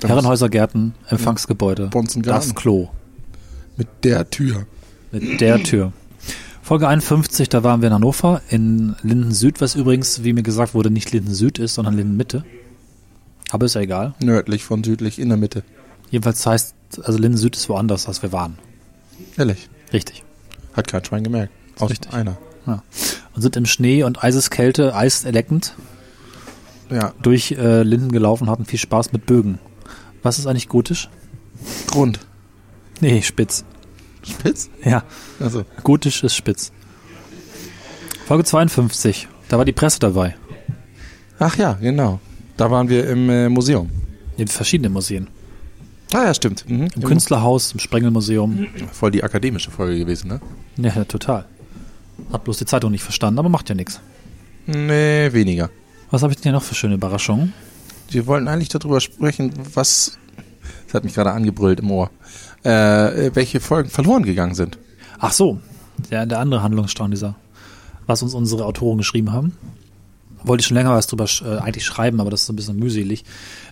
Da 0.00 0.08
Herrenhäuser, 0.08 0.48
Gärten, 0.50 0.94
Empfangsgebäude, 1.08 1.86
Bonzengarten. 1.88 2.48
das 2.50 2.54
Klo 2.54 2.88
Mit 3.78 3.88
der 4.04 4.28
Tür. 4.28 4.66
mit 5.10 5.40
der 5.40 5.62
Tür. 5.62 5.92
Folge 6.62 6.86
51, 6.88 7.48
da 7.48 7.62
waren 7.62 7.80
wir 7.80 7.88
in 7.88 7.94
Hannover, 7.94 8.42
in 8.50 8.94
Linden 9.02 9.32
Süd, 9.32 9.60
was 9.62 9.74
übrigens, 9.74 10.22
wie 10.24 10.32
mir 10.34 10.42
gesagt 10.42 10.74
wurde, 10.74 10.90
nicht 10.90 11.12
Linden 11.12 11.32
Süd 11.32 11.58
ist, 11.58 11.74
sondern 11.74 11.94
Linden 11.96 12.16
Mitte. 12.16 12.44
Aber 13.50 13.64
ist 13.66 13.74
ja 13.74 13.80
egal. 13.82 14.14
Nördlich 14.20 14.64
von 14.64 14.82
südlich 14.84 15.18
in 15.18 15.28
der 15.28 15.38
Mitte. 15.38 15.62
Jedenfalls 16.10 16.44
heißt, 16.44 16.74
also 17.02 17.18
Linden 17.18 17.38
Süd 17.38 17.56
ist 17.56 17.68
woanders, 17.70 18.06
als 18.08 18.20
wir 18.22 18.32
waren. 18.32 18.58
Ehrlich. 19.38 19.68
Richtig. 19.94 20.24
Hat 20.76 20.86
kein 20.88 21.04
Schwein 21.04 21.24
gemerkt. 21.24 21.52
Außer 21.78 21.90
Richtig. 21.90 22.12
einer. 22.12 22.36
Ja. 22.66 22.82
Und 23.34 23.42
sind 23.42 23.56
im 23.56 23.66
Schnee 23.66 24.02
und 24.02 24.22
Eiseskälte, 24.22 24.94
eiserleckend 24.94 25.74
Ja. 26.90 27.12
durch 27.22 27.52
äh, 27.52 27.82
Linden 27.82 28.10
gelaufen, 28.12 28.50
hatten 28.50 28.64
viel 28.64 28.78
Spaß 28.78 29.12
mit 29.12 29.26
Bögen. 29.26 29.58
Was 30.22 30.38
ist 30.38 30.46
eigentlich 30.46 30.68
gotisch? 30.68 31.08
Grund. 31.88 32.20
Nee, 33.00 33.22
spitz. 33.22 33.64
Spitz? 34.22 34.70
Ja, 34.84 35.04
Also. 35.38 35.64
gotisch 35.84 36.22
ist 36.24 36.34
spitz. 36.34 36.72
Folge 38.26 38.44
52, 38.44 39.28
da 39.48 39.58
war 39.58 39.64
die 39.64 39.72
Presse 39.72 40.00
dabei. 40.00 40.34
Ach 41.38 41.56
ja, 41.56 41.74
genau. 41.74 42.18
Da 42.56 42.70
waren 42.70 42.88
wir 42.88 43.08
im 43.08 43.28
äh, 43.30 43.48
Museum. 43.48 43.90
In 44.36 44.48
verschiedenen 44.48 44.92
Museen. 44.92 45.28
Ah 46.12 46.24
ja, 46.24 46.34
stimmt. 46.34 46.68
Mhm. 46.68 46.88
Im 46.94 47.02
Künstlerhaus, 47.04 47.72
im 47.72 47.78
Sprengelmuseum. 47.78 48.66
Voll 48.92 49.10
die 49.10 49.22
akademische 49.22 49.70
Folge 49.70 49.98
gewesen, 49.98 50.28
ne? 50.28 50.40
Ja, 50.78 51.04
total. 51.04 51.44
Hab 52.32 52.44
bloß 52.44 52.58
die 52.58 52.66
Zeitung 52.66 52.90
nicht 52.92 53.02
verstanden, 53.04 53.38
aber 53.38 53.48
macht 53.48 53.68
ja 53.68 53.74
nichts. 53.74 54.00
Nee, 54.66 55.32
weniger. 55.32 55.70
Was 56.10 56.22
habe 56.22 56.32
ich 56.32 56.36
denn 56.38 56.44
hier 56.44 56.52
noch 56.52 56.62
für 56.62 56.74
schöne 56.74 56.94
Überraschungen? 56.94 57.52
Wir 58.10 58.26
wollten 58.26 58.48
eigentlich 58.48 58.68
darüber 58.68 59.00
sprechen, 59.00 59.52
was. 59.74 60.18
Das 60.86 60.94
hat 60.94 61.04
mich 61.04 61.14
gerade 61.14 61.32
angebrüllt 61.32 61.80
im 61.80 61.90
Ohr. 61.90 62.10
Äh, 62.62 63.30
welche 63.34 63.60
Folgen 63.60 63.90
verloren 63.90 64.22
gegangen 64.22 64.54
sind. 64.54 64.78
Ach 65.18 65.32
so, 65.32 65.60
der, 66.10 66.26
der 66.26 66.38
andere 66.40 66.62
Handlungsstrang 66.62 67.10
dieser, 67.10 67.34
was 68.06 68.22
uns 68.22 68.34
unsere 68.34 68.64
Autoren 68.64 68.98
geschrieben 68.98 69.32
haben. 69.32 69.56
Wollte 70.44 70.60
ich 70.62 70.66
schon 70.66 70.76
länger 70.76 70.90
was 70.94 71.06
drüber 71.06 71.24
sch- 71.24 71.44
äh, 71.44 71.58
eigentlich 71.58 71.84
schreiben, 71.84 72.20
aber 72.20 72.30
das 72.30 72.40
ist 72.42 72.46
so 72.46 72.52
ein 72.52 72.56
bisschen 72.56 72.78
mühselig. 72.78 73.24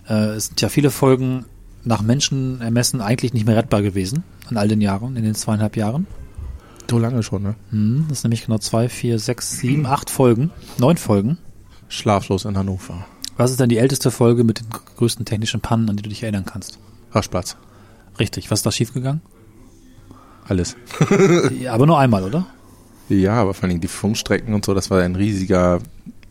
Äh, 0.09 0.13
es 0.35 0.47
sind 0.47 0.61
ja 0.61 0.69
viele 0.69 0.91
Folgen 0.91 1.45
nach 1.83 2.01
Menschenermessen 2.01 2.99
eigentlich 3.01 3.33
nicht 3.33 3.45
mehr 3.45 3.55
rettbar 3.55 3.81
gewesen 3.81 4.23
in 4.49 4.57
all 4.57 4.67
den 4.67 4.81
Jahren, 4.81 5.15
in 5.15 5.23
den 5.23 5.35
zweieinhalb 5.35 5.77
Jahren. 5.77 6.07
So 6.89 6.99
lange 6.99 7.23
schon, 7.23 7.43
ne? 7.43 7.55
Hm, 7.71 8.05
das 8.09 8.21
sind 8.21 8.29
nämlich 8.29 8.45
genau 8.45 8.59
zwei, 8.59 8.89
vier, 8.89 9.19
sechs, 9.19 9.57
sieben, 9.57 9.85
acht 9.85 10.09
Folgen, 10.09 10.51
neun 10.77 10.97
Folgen. 10.97 11.37
Schlaflos 11.87 12.45
in 12.45 12.57
Hannover. 12.57 13.05
Was 13.37 13.51
ist 13.51 13.59
denn 13.59 13.69
die 13.69 13.77
älteste 13.77 14.11
Folge 14.11 14.43
mit 14.43 14.59
den 14.59 14.67
größten 14.97 15.25
technischen 15.25 15.61
Pannen, 15.61 15.89
an 15.89 15.97
die 15.97 16.03
du 16.03 16.09
dich 16.09 16.23
erinnern 16.23 16.45
kannst? 16.45 16.79
Raschplatz. 17.11 17.57
Richtig, 18.19 18.49
was 18.49 18.59
ist 18.59 18.65
da 18.65 18.71
schiefgegangen? 18.71 19.21
Alles. 20.47 20.75
ja, 21.59 21.73
aber 21.73 21.85
nur 21.85 21.99
einmal, 21.99 22.23
oder? 22.23 22.45
Ja, 23.09 23.33
aber 23.33 23.53
vor 23.53 23.67
allem 23.67 23.81
die 23.81 23.87
Funkstrecken 23.87 24.53
und 24.53 24.65
so, 24.65 24.73
das 24.73 24.89
war 24.89 25.01
ein 25.01 25.15
riesiger 25.15 25.79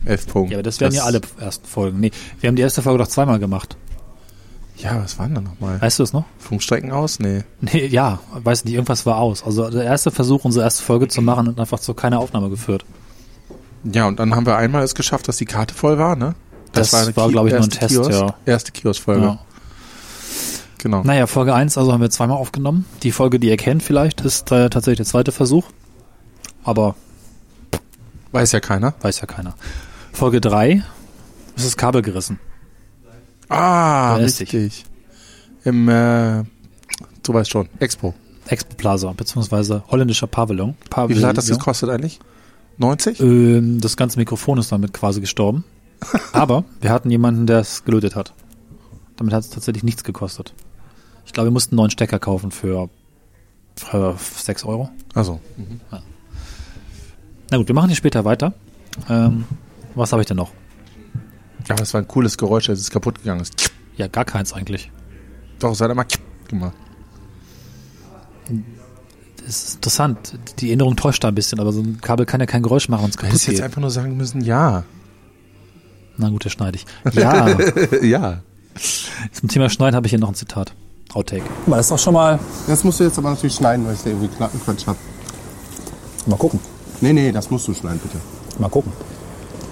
F-Punkt. 0.05 0.51
Ja, 0.51 0.57
aber 0.57 0.63
das 0.63 0.79
wären 0.79 0.93
ja 0.93 1.03
alle 1.03 1.21
ersten 1.39 1.65
Folgen. 1.65 1.99
Nee, 1.99 2.11
wir 2.39 2.47
haben 2.47 2.55
die 2.55 2.61
erste 2.61 2.81
Folge 2.81 2.99
doch 2.99 3.07
zweimal 3.07 3.39
gemacht. 3.39 3.77
Ja, 4.77 5.01
was 5.01 5.17
waren 5.19 5.33
da 5.33 5.41
nochmal? 5.41 5.81
Weißt 5.81 5.99
du 5.99 6.03
es 6.03 6.11
noch? 6.13 6.25
Funkstrecken 6.37 6.91
aus? 6.91 7.19
Nee. 7.19 7.43
Nee, 7.61 7.87
ja, 7.87 8.19
weiß 8.33 8.65
nicht, 8.65 8.73
irgendwas 8.73 9.05
war 9.05 9.17
aus. 9.17 9.43
Also 9.43 9.69
der 9.69 9.83
erste 9.83 10.11
Versuch, 10.11 10.43
unsere 10.43 10.65
erste 10.65 10.83
Folge 10.83 11.07
zu 11.07 11.21
machen, 11.21 11.47
hat 11.47 11.59
einfach 11.59 11.79
zu 11.79 11.93
keiner 11.93 12.19
Aufnahme 12.19 12.49
geführt. 12.49 12.83
Ja, 13.85 14.07
und 14.07 14.19
dann 14.19 14.35
haben 14.35 14.45
wir 14.45 14.57
einmal 14.57 14.83
es 14.83 14.93
geschafft, 14.95 15.27
dass 15.27 15.37
die 15.37 15.45
Karte 15.45 15.73
voll 15.73 15.97
war, 15.97 16.15
ne? 16.15 16.35
Das 16.73 16.93
eine 16.93 17.15
war, 17.15 17.27
Ki- 17.27 17.31
glaub 17.33 17.45
ich, 17.47 17.53
nur 17.53 17.61
ein 17.61 17.69
Test, 17.69 17.93
Kiosk, 17.95 18.11
ja. 18.11 18.35
Erste 18.45 18.71
Kiosk-Folge. 18.73 19.21
Ja. 19.25 19.39
Genau. 20.79 21.03
Naja, 21.03 21.25
Folge 21.25 21.53
1, 21.55 21.77
also 21.77 21.93
haben 21.93 22.01
wir 22.01 22.09
zweimal 22.09 22.37
aufgenommen. 22.37 22.85
Die 23.03 23.11
Folge, 23.11 23.39
die 23.39 23.47
ihr 23.47 23.57
kennt 23.57 23.81
vielleicht, 23.81 24.21
ist 24.21 24.51
äh, 24.51 24.69
tatsächlich 24.69 24.97
der 24.97 25.05
zweite 25.05 25.31
Versuch. 25.31 25.65
Aber 26.63 26.95
Weiß 28.33 28.51
ja 28.51 28.59
keiner. 28.59 28.93
weiß 29.01 29.21
ja 29.21 29.27
keiner. 29.27 29.55
Folge 30.11 30.41
3 30.41 30.83
ist 31.55 31.65
das 31.65 31.77
Kabel 31.77 32.01
gerissen. 32.01 32.39
Ah, 33.49 34.15
richtig. 34.15 34.85
Im, 35.63 35.87
äh, 35.89 36.43
du 37.23 37.33
weißt 37.33 37.49
schon, 37.49 37.67
Expo. 37.79 38.13
Expo 38.47 38.75
Plaza, 38.75 39.13
beziehungsweise 39.13 39.83
holländischer 39.87 40.27
Pavillon. 40.27 40.75
Wie 40.81 40.89
Pavillon. 40.89 41.19
viel 41.19 41.27
hat 41.27 41.37
das 41.37 41.49
gekostet 41.49 41.89
eigentlich? 41.89 42.19
90? 42.77 43.19
Ähm, 43.19 43.81
das 43.81 43.97
ganze 43.97 44.19
Mikrofon 44.19 44.57
ist 44.57 44.71
damit 44.71 44.93
quasi 44.93 45.21
gestorben. 45.21 45.63
Aber 46.33 46.65
wir 46.81 46.91
hatten 46.91 47.09
jemanden, 47.09 47.47
der 47.47 47.59
es 47.59 47.83
gelötet 47.85 48.15
hat. 48.15 48.33
Damit 49.15 49.33
hat 49.33 49.43
es 49.43 49.49
tatsächlich 49.49 49.83
nichts 49.83 50.03
gekostet. 50.03 50.53
Ich 51.25 51.33
glaube, 51.33 51.47
wir 51.47 51.51
mussten 51.51 51.73
einen 51.73 51.77
neuen 51.77 51.91
Stecker 51.91 52.19
kaufen 52.19 52.51
für, 52.51 52.89
für 53.75 54.15
6 54.19 54.65
Euro. 54.65 54.89
Also, 55.13 55.39
Na 57.49 57.57
gut, 57.57 57.67
wir 57.67 57.75
machen 57.75 57.87
hier 57.87 57.95
später 57.95 58.25
weiter. 58.25 58.53
Ähm, 59.09 59.45
was 59.95 60.11
habe 60.11 60.21
ich 60.21 60.27
denn 60.27 60.37
noch? 60.37 60.51
Aber 61.69 61.81
es 61.83 61.93
war 61.93 62.01
ein 62.01 62.07
cooles 62.07 62.37
Geräusch, 62.37 62.69
als 62.69 62.79
es 62.79 62.89
kaputt 62.91 63.19
gegangen 63.19 63.41
ist. 63.41 63.71
Ja, 63.97 64.07
gar 64.07 64.25
keins 64.25 64.53
eigentlich. 64.53 64.91
Doch, 65.59 65.71
es 65.71 65.81
hat 65.81 65.89
immer 65.91 66.05
gemacht. 66.47 66.73
Das 69.45 69.63
ist 69.63 69.75
interessant. 69.75 70.37
Die 70.59 70.67
Erinnerung 70.69 70.95
täuscht 70.95 71.23
da 71.23 71.27
ein 71.27 71.35
bisschen, 71.35 71.59
aber 71.59 71.71
so 71.71 71.81
ein 71.81 71.99
Kabel 72.01 72.25
kann 72.25 72.39
ja 72.39 72.45
kein 72.45 72.63
Geräusch 72.63 72.89
machen, 72.89 73.03
wenn 73.03 73.09
es 73.09 73.15
Du 73.15 73.21
kaputt 73.21 73.33
hättest 73.33 73.47
jetzt 73.47 73.55
geht. 73.57 73.63
einfach 73.63 73.81
nur 73.81 73.91
sagen 73.91 74.17
müssen, 74.17 74.41
ja. 74.41 74.83
Na 76.17 76.29
gut, 76.29 76.45
das 76.45 76.51
schneide 76.53 76.77
ich. 76.77 76.85
Ja, 77.13 77.47
ja. 78.01 78.41
zum 79.31 79.49
Thema 79.49 79.69
Schneiden 79.69 79.95
habe 79.95 80.07
ich 80.07 80.11
hier 80.11 80.19
noch 80.19 80.29
ein 80.29 80.35
Zitat. 80.35 80.73
Outtake. 81.13 81.43
Aber 81.65 81.77
das 81.77 81.85
ist 81.85 81.91
doch 81.91 81.99
schon 81.99 82.13
mal. 82.13 82.39
Das 82.67 82.83
musst 82.83 82.99
du 82.99 83.05
jetzt 83.05 83.17
aber 83.17 83.29
natürlich 83.29 83.55
schneiden, 83.55 83.85
weil 83.85 83.93
ich 83.93 84.01
da 84.01 84.09
irgendwie 84.09 84.27
Quatsch 84.27 84.85
habe. 84.87 84.97
Mal 86.25 86.35
gucken. 86.37 86.59
Nee, 87.01 87.13
nee, 87.13 87.31
das 87.31 87.49
musst 87.49 87.67
du 87.67 87.73
schneiden, 87.73 87.99
bitte. 87.99 88.17
Mal 88.59 88.69
gucken. 88.69 88.91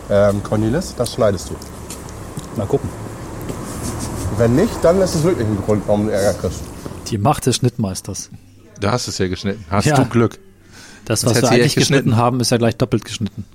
Ähm, 0.09 0.41
Cornelis, 0.43 0.93
das 0.95 1.13
schneidest 1.13 1.49
du. 1.49 1.55
Mal 2.57 2.65
gucken. 2.67 2.89
Wenn 4.37 4.55
nicht, 4.55 4.73
dann 4.83 4.99
ist 5.01 5.15
es 5.15 5.23
wirklich 5.23 5.47
ein 5.47 5.57
Grund, 5.65 5.83
warum 5.87 6.05
du 6.07 6.11
Ärger 6.11 6.33
kriegst. 6.39 6.61
Die 7.09 7.17
Macht 7.17 7.45
des 7.45 7.57
Schnittmeisters. 7.57 8.29
Da 8.79 8.91
hast 8.91 9.07
du 9.07 9.11
es 9.11 9.17
ja 9.17 9.27
geschnitten. 9.27 9.63
Hast 9.69 9.85
Ja. 9.85 9.95
du 9.95 10.05
Glück. 10.05 10.39
Das, 11.05 11.21
Das 11.21 11.29
was 11.29 11.37
hätte 11.37 11.43
wir 11.43 11.47
sie 11.49 11.53
eigentlich 11.55 11.65
echt 11.67 11.75
geschnitten. 11.75 12.03
geschnitten 12.05 12.17
haben, 12.21 12.39
ist 12.39 12.49
ja 12.51 12.57
gleich 12.57 12.75
doppelt 12.77 13.05
geschnitten. 13.05 13.45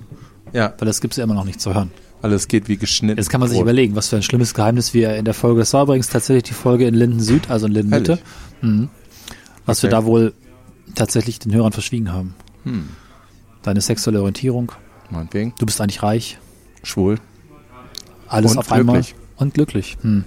Ja, 0.53 0.73
Weil 0.79 0.87
das 0.87 1.01
gibt 1.01 1.15
es 1.15 1.19
ja 1.19 1.25
immer 1.25 1.35
noch 1.35 1.45
nicht 1.45 1.61
zu 1.61 1.75
hören. 1.75 1.91
alles 2.23 2.49
geht 2.49 2.69
wie 2.69 2.77
geschnitten. 2.77 3.19
Jetzt 3.19 3.31
kann 3.31 3.41
man 3.41 3.49
sich 3.49 3.57
Brot. 3.59 3.65
überlegen, 3.65 3.95
was 3.97 4.09
für 4.09 4.17
ein 4.17 4.23
schlimmes 4.23 4.55
Geheimnis 4.55 4.93
wir 4.95 5.15
in 5.17 5.25
der 5.25 5.35
Folge, 5.35 5.61
das 5.61 5.73
war 5.73 5.83
übrigens 5.85 6.09
tatsächlich 6.09 6.45
die 6.45 6.53
Folge 6.55 6.87
in 6.87 6.95
Linden 6.95 7.21
Süd, 7.21 7.51
also 7.51 7.67
in 7.67 7.73
Linden 7.73 7.91
Mitte, 7.91 8.19
mhm. 8.61 8.89
was 9.67 9.83
wir 9.83 9.89
Okay. 9.89 9.97
da 9.97 10.05
wohl 10.05 10.33
tatsächlich 10.95 11.39
den 11.39 11.53
Hörern 11.55 11.73
verschwiegen 11.73 12.13
haben. 12.13 12.35
Hm. 12.65 12.89
Deine 13.63 13.81
sexuelle 13.81 14.19
Orientierung, 14.21 14.73
Meinetwegen. 15.11 15.53
du 15.59 15.67
bist 15.67 15.81
eigentlich 15.81 16.03
reich, 16.03 16.39
Schwul. 16.83 17.19
Alles 18.29 18.53
Und 18.53 18.59
auf 18.59 18.73
einmal. 18.73 18.97
glücklich. 18.97 19.15
Und 19.37 19.55
glücklich. 19.55 19.97
Hm. 20.03 20.25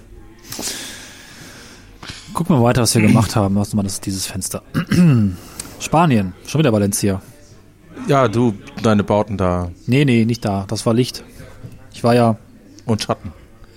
Gucken 2.34 2.56
wir 2.56 2.62
weiter, 2.62 2.82
was 2.82 2.94
wir 2.94 3.02
gemacht 3.02 3.36
haben. 3.36 3.56
Was 3.56 3.74
mal 3.74 3.82
das 3.82 3.94
ist 3.94 4.06
dieses 4.06 4.26
Fenster. 4.26 4.62
Spanien, 5.80 6.32
schon 6.46 6.58
wieder 6.60 6.72
Valencia. 6.72 7.20
Ja, 8.08 8.26
du, 8.28 8.54
deine 8.82 9.04
Bauten 9.04 9.36
da 9.36 9.70
Nee, 9.86 10.04
nee, 10.04 10.24
nicht 10.24 10.44
da. 10.44 10.64
Das 10.68 10.86
war 10.86 10.94
Licht. 10.94 11.24
Ich 11.92 12.02
war 12.02 12.14
ja 12.14 12.36
und 12.86 13.02
Schatten. 13.02 13.32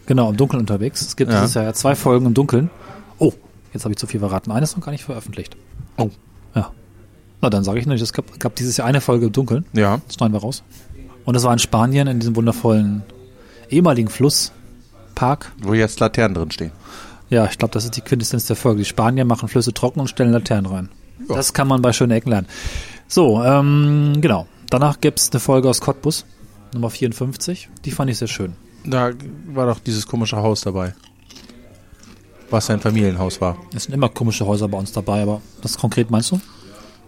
Genau, 0.06 0.30
im 0.30 0.38
Dunkeln 0.38 0.62
unterwegs. 0.62 1.02
Es 1.02 1.16
gibt 1.16 1.32
Ja. 1.32 1.42
dieses 1.42 1.56
Jahr 1.56 1.66
ja 1.66 1.74
zwei 1.74 1.96
Folgen 1.96 2.26
im 2.28 2.34
Dunkeln. 2.34 2.70
Oh, 3.20 3.34
jetzt 3.74 3.84
habe 3.84 3.92
ich 3.94 3.98
zu 3.98 4.08
viel 4.08 4.20
verraten. 4.20 4.52
Eine 4.52 4.64
ist 4.64 4.76
noch 4.78 4.84
gar 4.86 4.92
nicht 4.92 5.04
veröffentlicht. 5.04 5.58
Oh. 5.98 6.10
Ja. 6.56 6.72
Na, 7.42 7.50
dann 7.50 7.64
sage 7.64 7.80
ich 7.80 7.86
nicht, 7.88 8.02
es 8.02 8.14
gab, 8.14 8.40
gab 8.40 8.56
dieses 8.56 8.78
Jahr 8.78 8.88
eine 8.88 9.02
Folge 9.02 9.26
im 9.28 9.32
Dunkeln. 9.32 9.66
Ja. 9.74 10.00
Das 10.08 10.16
schneiden 10.16 10.34
wir 10.34 10.40
raus. 10.42 10.64
Und 11.26 11.34
das 11.34 11.44
war 11.44 11.52
in 11.54 11.60
Spanien, 11.60 12.08
in 12.08 12.20
diesem 12.20 12.36
wundervollen 12.36 13.04
ehemaligen 13.70 14.10
Flusspark. 14.10 15.52
Wo 15.62 15.74
jetzt 15.74 16.00
Laternen 16.00 16.36
drin 16.36 16.52
stehen. 16.52 16.72
Ja, 17.30 17.46
ich 17.46 17.58
glaube, 17.58 17.74
das 17.74 17.86
ist 17.86 17.96
die 17.98 18.02
Quintessenz 18.02 18.46
der 18.46 18.56
Folge. 18.56 18.80
Die 18.80 18.86
Spanier 18.86 19.26
machen 19.26 19.50
Flüsse 19.50 19.74
trocken 19.74 20.00
und 20.00 20.08
stellen 20.10 20.32
Laternen 20.32 20.66
rein. 20.72 20.90
Ja. 21.28 21.36
Das 21.36 21.54
kann 21.54 21.68
man 21.68 21.82
bei 21.82 21.92
schönen 21.94 22.12
Ecken 22.12 22.30
lernen. 22.30 22.48
So, 23.08 23.44
ähm, 23.44 24.18
genau. 24.22 24.48
Danach 24.70 25.00
gibt's 25.00 25.32
eine 25.32 25.40
Folge 25.40 25.70
aus 25.70 25.82
Cottbus, 25.82 26.26
Nummer 26.74 26.90
54. 26.90 27.70
Die 27.86 27.92
fand 27.92 28.10
ich 28.12 28.18
sehr 28.18 28.28
schön. 28.28 28.56
Da 28.84 29.12
war 29.54 29.68
doch 29.68 29.80
dieses 29.80 30.06
komische 30.08 30.38
Haus 30.38 30.62
dabei. 30.62 30.94
Was 32.50 32.70
ein 32.70 32.80
Familienhaus 32.80 33.42
war. 33.42 33.58
Es 33.74 33.84
sind 33.86 33.94
immer 33.94 34.10
komische 34.10 34.46
Häuser 34.46 34.68
bei 34.68 34.78
uns 34.78 34.92
dabei, 34.92 35.24
aber 35.24 35.42
was 35.62 35.78
konkret 35.78 36.12
meinst 36.12 36.32
du? 36.32 36.40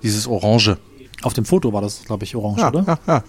Dieses 0.02 0.28
Orange. 0.28 0.78
Auf 1.24 1.34
dem 1.34 1.46
Foto 1.46 1.74
war 1.74 1.82
das, 1.82 2.04
glaube 2.06 2.24
ich, 2.26 2.36
orange, 2.36 2.60
Ja, 2.62 2.68
oder? 2.70 2.84
ja, 2.86 3.00
ja, 3.08 3.24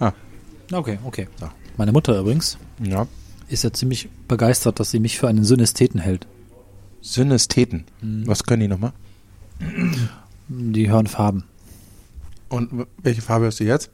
ja. 0.71 0.79
Okay, 0.79 0.99
okay. 1.05 1.29
Meine 1.77 1.93
Mutter 1.93 2.19
übrigens 2.19 2.59
ja. 2.83 3.07
Ist 3.49 3.65
ja 3.65 3.73
ziemlich 3.73 4.09
begeistert, 4.29 4.79
dass 4.81 4.91
sie 4.91 5.01
mich 5.01 5.19
für 5.19 5.29
einen 5.29 5.45
Synästheten 5.45 6.01
hält. 6.01 6.27
Synästheten. 7.01 7.85
Mhm. 8.01 8.27
Was 8.27 8.45
können 8.45 8.61
die 8.61 8.69
nochmal? 8.69 8.93
Die 10.49 10.89
hören 10.91 11.07
Farben. 11.07 11.45
Und 12.49 12.87
welche 13.03 13.23
Farbe 13.23 13.47
hast 13.47 13.61
du 13.61 13.65
jetzt? 13.65 13.91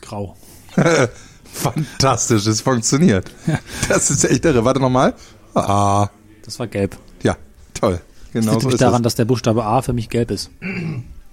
Grau. 0.00 0.36
Fantastisch, 1.52 2.46
es 2.46 2.60
funktioniert. 2.60 3.30
Das 3.88 4.10
ist 4.10 4.24
echt 4.24 4.44
irre. 4.44 4.64
Warte 4.64 4.80
nochmal. 4.80 5.14
Ah, 5.54 6.08
Das 6.44 6.58
war 6.58 6.66
gelb. 6.68 6.96
ja, 7.22 7.36
toll. 7.74 8.00
Das 8.32 8.44
Genau 8.44 8.52
liegt 8.52 8.62
so 8.62 8.68
nämlich 8.68 8.74
ist 8.74 8.80
daran, 8.82 9.00
es. 9.00 9.02
dass 9.02 9.14
der 9.16 9.24
Buchstabe 9.24 9.64
A 9.64 9.82
für 9.82 9.92
mich 9.92 10.08
gelb 10.08 10.30
ist. 10.30 10.50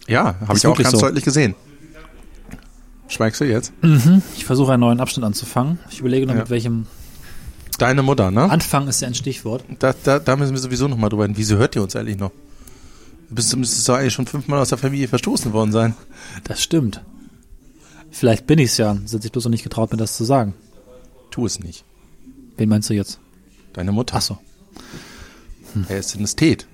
Ja, 0.08 0.36
habe 0.48 0.58
ich 0.58 0.65
auch 0.65 0.76
ganz 0.78 0.91
so. 0.91 1.00
deutlich 1.00 1.24
gesehen. 1.24 1.54
Schweigst 3.08 3.39
du 3.41 3.46
jetzt? 3.46 3.72
Ich 4.36 4.46
versuche 4.46 4.74
einen 4.74 4.82
neuen 4.82 5.00
Abschnitt 5.00 5.24
anzufangen. 5.26 5.80
Ich 5.89 6.00
überlege 6.00 6.26
noch, 6.28 6.34
Ja. 6.36 6.41
mit 6.41 6.50
welchem 6.50 6.88
Deine 7.78 8.02
Mutter, 8.02 8.32
ne? 8.32 8.50
Anfang 8.50 8.88
ist 8.88 9.02
ja 9.02 9.08
ein 9.08 9.13
Stichwort. 9.13 9.63
Da, 9.80 9.93
da, 10.04 10.17
da 10.20 10.36
müssen 10.36 10.54
wir 10.54 10.60
sowieso 10.60 10.88
nochmal 10.88 11.10
drüber 11.12 11.24
reden. 11.26 11.38
Wieso 11.38 11.58
hört 11.58 11.76
ihr 11.76 11.84
uns 11.84 11.96
eigentlich 11.96 12.17
noch? 12.17 12.32
Du 13.30 13.36
bist, 13.36 13.56
müsstest 13.56 13.88
doch 13.88 13.96
eigentlich 13.96 14.13
schon 14.13 14.26
fünfmal 14.26 14.60
aus 14.60 14.70
der 14.70 14.78
Familie 14.80 15.08
verstoßen 15.08 15.54
worden 15.54 15.72
sein. 15.72 15.93
Das 16.43 16.62
stimmt. 16.63 17.02
Vielleicht 18.10 18.48
bin 18.48 18.58
ich 18.58 18.72
es 18.72 18.78
ja, 18.78 18.98
sind 19.06 19.22
sich 19.22 19.32
bloß 19.32 19.43
noch 19.46 19.52
nicht 19.52 19.63
getraut, 19.63 19.91
mir 19.91 19.98
das 19.98 20.17
zu 20.17 20.24
sagen. 20.24 20.56
Tu 21.30 21.46
es 21.46 21.60
nicht. 21.60 21.84
Wen 22.58 22.67
meinst 22.70 22.89
du 22.89 22.96
jetzt? 22.96 23.20
Deine 23.74 23.91
Mutter. 23.91 24.15
Ach 24.17 24.22
so. 24.22 24.38
Er 25.88 26.00
ist 26.00 26.10
Synästhet. 26.10 26.65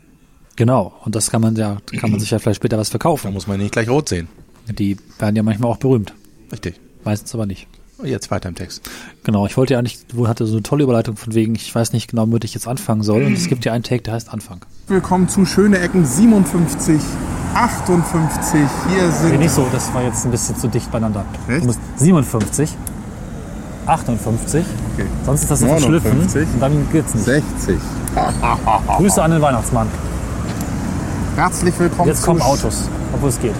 Genau. 0.55 0.93
Und 1.03 1.15
das 1.15 1.31
kann 1.31 1.41
man 1.41 1.55
ja, 1.57 1.79
kann 1.99 2.11
man 2.11 2.19
sich 2.21 2.31
ja 2.31 2.39
vielleicht 2.39 2.57
später 2.61 2.77
was 2.77 2.87
Da 2.89 2.91
verkaufen. 2.91 3.33
muss 3.33 3.47
man 3.47 3.59
nicht 3.59 3.73
gleich 3.73 3.89
rot 3.89 4.07
sehen. 4.07 4.29
Die 4.69 4.95
werden 5.19 5.35
ja 5.35 5.43
manchmal 5.43 5.69
auch 5.71 5.77
berühmt. 5.77 6.13
Richtig. 6.53 6.79
Meistens 7.03 7.33
aber 7.33 7.45
nicht. 7.47 7.67
Jetzt 8.03 8.29
weiter 8.31 8.47
im 8.49 8.55
Text. 8.55 8.89
Genau, 9.23 9.45
ich 9.45 9.57
wollte 9.57 9.73
ja 9.73 9.79
eigentlich, 9.79 9.99
wo 10.13 10.27
hatte 10.27 10.45
so 10.45 10.53
eine 10.53 10.63
tolle 10.63 10.83
Überleitung 10.83 11.15
von 11.15 11.33
wegen, 11.33 11.55
ich 11.55 11.73
weiß 11.73 11.93
nicht 11.93 12.09
genau, 12.11 12.23
womit 12.23 12.43
ich 12.43 12.53
jetzt 12.53 12.67
anfangen 12.67 13.01
soll. 13.01 13.23
Und 13.23 13.33
es 13.33 13.47
gibt 13.47 13.65
ja 13.65 13.73
einen 13.73 13.83
Take, 13.83 14.03
der 14.03 14.13
heißt 14.13 14.31
Anfang. 14.31 14.59
Willkommen 14.87 15.27
zu 15.29 15.45
Schöne 15.45 15.79
Ecken 15.79 16.05
57, 16.05 16.99
58. 17.55 18.59
Hier 18.89 19.03
Nee, 19.03 19.09
sind 19.11 19.39
nicht 19.39 19.51
so, 19.51 19.67
das 19.71 19.93
war 19.93 20.03
jetzt 20.03 20.25
ein 20.25 20.31
bisschen 20.31 20.55
zu 20.57 20.67
dicht 20.67 20.91
beieinander. 20.91 21.25
Echt? 21.47 21.61
Du 21.63 21.67
musst 21.67 21.79
57, 21.97 22.69
58, 23.85 24.65
Okay. 24.93 25.05
sonst 25.25 25.41
ist 25.43 25.51
das 25.51 25.61
ein 25.63 25.69
59. 25.69 26.21
Verschliffen 26.21 26.53
und 26.53 26.59
dann 26.59 26.91
geht's 26.91 27.13
nicht. 27.15 27.25
60. 27.25 27.77
Grüße 28.97 29.23
an 29.23 29.31
den 29.31 29.41
Weihnachtsmann. 29.41 29.87
Herzlich 31.35 31.73
willkommen 31.79 32.09
Jetzt 32.09 32.19
zu 32.21 32.25
kommen 32.27 32.41
Autos, 32.41 32.89
obwohl 33.13 33.29
es 33.29 33.39
geht. 33.39 33.55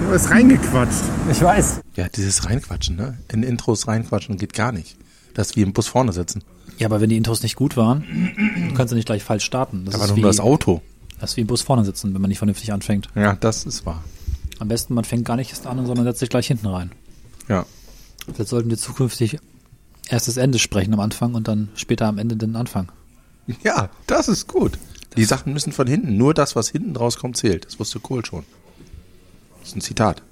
Du 0.00 0.12
ist 0.14 0.30
reingequatscht. 0.30 1.02
Ich 1.30 1.40
weiß. 1.42 1.80
Ja, 1.96 2.08
dieses 2.08 2.44
Reinquatschen, 2.46 2.96
ne? 2.96 3.18
In 3.32 3.42
Intros 3.42 3.88
reinquatschen 3.88 4.36
geht 4.38 4.52
gar 4.52 4.72
nicht. 4.72 4.96
Das 5.34 5.50
ist 5.50 5.56
wie 5.56 5.62
im 5.62 5.72
Bus 5.72 5.88
vorne 5.88 6.12
sitzen. 6.12 6.42
Ja, 6.78 6.86
aber 6.86 7.00
wenn 7.00 7.10
die 7.10 7.16
Intros 7.16 7.42
nicht 7.42 7.56
gut 7.56 7.76
waren, 7.76 8.04
dann 8.36 8.74
kannst 8.74 8.92
du 8.92 8.96
nicht 8.96 9.06
gleich 9.06 9.22
falsch 9.24 9.44
starten. 9.44 9.84
Das 9.84 9.94
Aber 9.96 10.04
ist 10.04 10.10
nur 10.10 10.16
wie, 10.18 10.22
das 10.22 10.40
Auto. 10.40 10.80
das 11.20 11.30
ist 11.30 11.36
wie 11.36 11.40
im 11.42 11.46
Bus 11.46 11.62
vorne 11.62 11.84
sitzen, 11.84 12.14
wenn 12.14 12.20
man 12.22 12.28
nicht 12.28 12.38
vernünftig 12.38 12.72
anfängt. 12.72 13.08
Ja, 13.14 13.34
das 13.34 13.64
ist 13.64 13.84
wahr. 13.84 14.02
Am 14.60 14.68
besten, 14.68 14.94
man 14.94 15.04
fängt 15.04 15.24
gar 15.24 15.36
nicht 15.36 15.50
erst 15.50 15.66
an, 15.66 15.84
sondern 15.84 16.04
setzt 16.04 16.20
sich 16.20 16.30
gleich 16.30 16.46
hinten 16.46 16.66
rein. 16.66 16.92
Ja. 17.48 17.66
Jetzt 18.36 18.50
sollten 18.50 18.70
wir 18.70 18.78
zukünftig 18.78 19.38
erst 20.08 20.28
das 20.28 20.36
Ende 20.36 20.58
sprechen 20.58 20.94
am 20.94 21.00
Anfang 21.00 21.34
und 21.34 21.48
dann 21.48 21.68
später 21.74 22.06
am 22.06 22.18
Ende 22.18 22.36
den 22.36 22.56
Anfang. 22.56 22.90
Ja, 23.62 23.90
das 24.06 24.28
ist 24.28 24.46
gut. 24.46 24.78
Die 25.16 25.24
Sachen 25.24 25.52
müssen 25.52 25.72
von 25.72 25.86
hinten. 25.86 26.16
Nur 26.16 26.34
das, 26.34 26.54
was 26.54 26.68
hinten 26.68 26.94
rauskommt, 26.94 27.36
zählt. 27.36 27.66
Das 27.66 27.78
wusste 27.80 27.98
Kohl 27.98 28.24
schon. 28.24 28.44
Das 29.68 29.72
ist 29.74 29.76
ein 29.76 29.80
Zitat. 29.82 30.22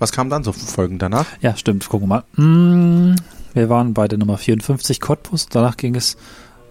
Was 0.00 0.10
kam 0.10 0.28
dann 0.30 0.42
so 0.42 0.52
für 0.52 0.66
Folgen 0.66 0.98
danach? 0.98 1.26
Ja, 1.42 1.56
stimmt. 1.56 1.88
Gucken 1.88 2.08
wir 2.08 2.24
mal. 2.36 2.42
Mm, 2.44 3.14
Wir 3.54 3.68
waren 3.68 3.94
bei 3.94 4.08
der 4.08 4.18
Nummer 4.18 4.36
54 4.36 4.98
Cottbus. 5.00 5.46
Danach 5.48 5.76
ging 5.76 5.94
es 5.94 6.16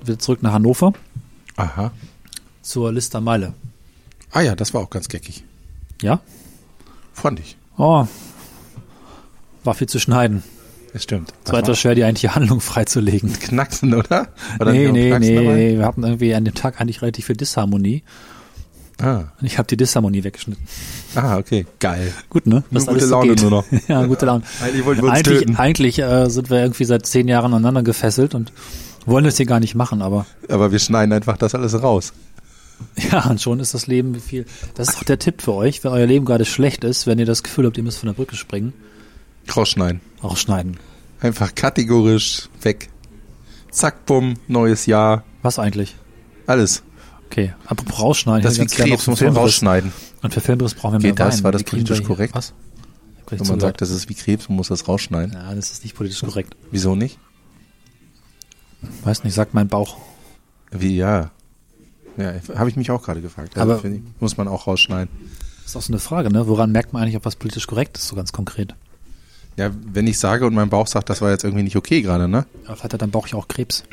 wieder 0.04 0.20
zurück 0.20 0.44
nach 0.44 0.52
Hannover 0.52 0.92
Aha. 1.56 1.92
zur 2.62 2.92
Lister 2.92 3.22
Meile. 3.22 3.54
Ah 4.34 4.42
ja, 4.42 4.54
das 4.54 4.74
war 4.74 4.82
auch 4.82 4.90
ganz 4.90 5.08
geckig. 5.08 5.46
Ja? 6.02 6.20
Fand 7.14 7.40
ich. 7.40 7.56
Oh. 7.78 8.06
War 9.64 9.74
viel 9.76 9.88
zu 9.88 9.98
schneiden. 10.00 10.44
Das 10.92 11.04
stimmt. 11.04 11.34
Es 11.46 11.54
war 11.54 11.60
etwas 11.60 11.80
schwer, 11.80 11.96
die 11.96 12.04
eigentliche 12.04 12.36
Handlung 12.36 12.60
freizulegen. 12.60 13.32
Knacksen, 13.32 13.94
oder? 13.94 14.28
Da 14.60 14.72
Nee, 14.74 14.92
nee, 14.92 15.18
nee, 15.20 15.40
nee. 15.40 15.78
Wir 15.78 15.86
hatten 15.86 16.04
irgendwie 16.04 16.36
an 16.36 16.44
dem 16.44 16.54
Tag 16.54 16.82
eigentlich 16.82 17.02
relativ 17.02 17.28
viel 17.28 17.38
Disharmonie. 17.38 18.04
Ah. 19.02 19.32
Und 19.40 19.48
ich 19.48 19.58
habe 19.58 19.68
die 19.68 19.78
Disharmonie 19.78 20.24
weggeschnitten. 20.24 20.64
ah, 21.16 21.38
okay. 21.38 21.66
Geil. 21.80 22.14
Gut, 22.30 22.46
ne? 22.46 22.64
Nur 22.70 22.82
Was 22.82 22.84
gute 22.86 22.92
alles 22.92 23.04
so 23.10 23.16
Laune 23.16 23.28
geht. 23.30 23.42
nur 23.42 23.52
noch. 23.52 23.66
ja, 23.88 24.06
gute 24.06 24.26
Laune. 24.26 24.44
Eigentlich 24.62 24.86
wollten 24.86 25.02
wir 25.02 25.10
uns 25.10 25.18
eigentlich 25.18 25.40
töten. 25.40 25.56
eigentlich 25.58 26.00
äh, 26.00 26.30
sind 26.30 26.50
wir 26.50 26.60
irgendwie 26.62 26.86
seit 26.86 27.06
zehn 27.06 27.28
Jahren 27.28 27.54
aneinander 27.54 27.84
gefesselt 27.84 28.36
und 28.36 28.52
wollen 29.06 29.24
das 29.26 29.38
hier 29.38 29.46
gar 29.46 29.60
nicht 29.60 29.76
machen, 29.76 30.02
aber 30.02 30.26
Aber 30.50 30.72
wir 30.72 30.80
schneiden 30.80 31.12
einfach 31.14 31.38
das 31.38 31.56
alles 31.56 31.82
raus. 31.82 32.14
ja, 33.12 33.26
und 33.30 33.42
schon 33.42 33.60
ist 33.60 33.74
das 33.74 33.88
Leben 33.88 34.16
wie 34.16 34.20
viel. 34.20 34.46
Das 34.76 34.90
ist 34.90 34.98
auch 34.98 35.04
der 35.04 35.20
Tipp 35.20 35.42
für 35.42 35.54
euch, 35.54 35.84
wenn 35.84 35.92
euer 35.92 36.06
Leben 36.08 36.26
gerade 36.26 36.46
schlecht 36.46 36.84
ist, 36.84 37.08
wenn 37.08 37.18
ihr 37.20 37.26
das 37.26 37.44
Gefühl 37.44 37.66
habt, 37.66 37.78
ihr 37.78 37.84
müsst 37.84 37.98
von 38.00 38.08
der 38.08 38.14
Brücke 38.14 38.36
springen, 38.36 38.74
Rausschneiden. 39.56 40.02
rausschneiden. 40.24 40.78
Einfach 41.20 41.54
kategorisch 41.56 42.50
weg. 42.62 42.90
Zack, 43.72 44.06
bumm, 44.06 44.36
neues 44.48 44.86
Jahr. 44.86 45.24
Was 45.44 45.60
eigentlich? 45.60 45.96
Alles. 46.48 46.84
Okay, 47.32 47.54
apropos 47.66 47.98
rausschneiden. 48.02 48.44
Das 48.44 48.58
ist 48.58 48.60
wie 48.60 48.66
Krebs, 48.66 49.08
muss 49.08 49.22
man 49.22 49.38
rausschneiden. 49.38 49.94
Und 50.22 50.34
für 50.34 50.42
Filmriss 50.42 50.74
brauchen 50.74 50.96
wir 50.96 51.00
Geht 51.00 51.18
mehr 51.18 51.28
das? 51.28 51.38
Wein. 51.38 51.44
War 51.46 51.52
das 51.54 51.64
politisch 51.64 52.04
korrekt? 52.04 52.36
Was? 52.36 52.54
Wenn 53.30 53.48
man 53.48 53.62
sagt, 53.62 53.80
das 53.80 53.90
ist 53.90 54.10
wie 54.10 54.14
Krebs, 54.16 54.50
man 54.50 54.58
muss 54.58 54.68
das 54.68 54.86
rausschneiden. 54.86 55.34
Ja, 55.34 55.56
das 55.56 55.72
ist 55.72 55.86
nicht 55.86 55.96
politisch 55.96 56.20
korrekt. 56.20 56.58
Wieso 56.72 56.96
nicht? 56.96 57.18
Weiß 59.06 59.24
nicht, 59.24 59.34
sagt 59.34 59.54
mein 59.54 59.70
Bauch. 59.70 59.98
Wie, 60.72 60.98
ja. 60.98 61.32
Ja, 62.18 62.34
habe 62.56 62.70
ich 62.70 62.76
mich 62.76 62.92
auch 62.92 63.02
gerade 63.02 63.22
gefragt. 63.22 63.58
Also, 63.58 63.76
Aber- 63.76 63.86
ich, 63.86 64.02
muss 64.20 64.36
man 64.36 64.50
auch 64.50 64.68
rausschneiden. 64.68 65.08
Das 65.62 65.72
ist 65.72 65.76
auch 65.78 65.82
so 65.82 65.94
eine 65.94 66.00
Frage, 66.00 66.30
ne? 66.30 66.48
Woran 66.48 66.74
merkt 66.74 66.92
man 66.92 67.04
eigentlich, 67.04 67.16
ob 67.16 67.24
was 67.24 67.38
politisch 67.38 67.66
korrekt 67.66 67.98
ist, 67.98 68.10
so 68.10 68.16
ganz 68.18 68.34
konkret? 68.34 68.76
Ja, 69.56 69.72
wenn 69.94 70.08
ich 70.08 70.20
sage 70.20 70.46
und 70.46 70.54
mein 70.54 70.70
Bauch 70.70 70.88
sagt, 70.88 71.10
das 71.10 71.22
war 71.22 71.32
jetzt 71.32 71.46
irgendwie 71.46 71.64
nicht 71.64 71.78
okay 71.78 72.02
gerade, 72.02 72.28
ne? 72.28 72.46
Aber 72.66 72.76
vielleicht 72.76 72.94
hat 72.96 73.02
dein 73.02 73.12
Bauch 73.12 73.28
ja 73.28 73.36
auch 73.38 73.48
Krebs. 73.48 73.86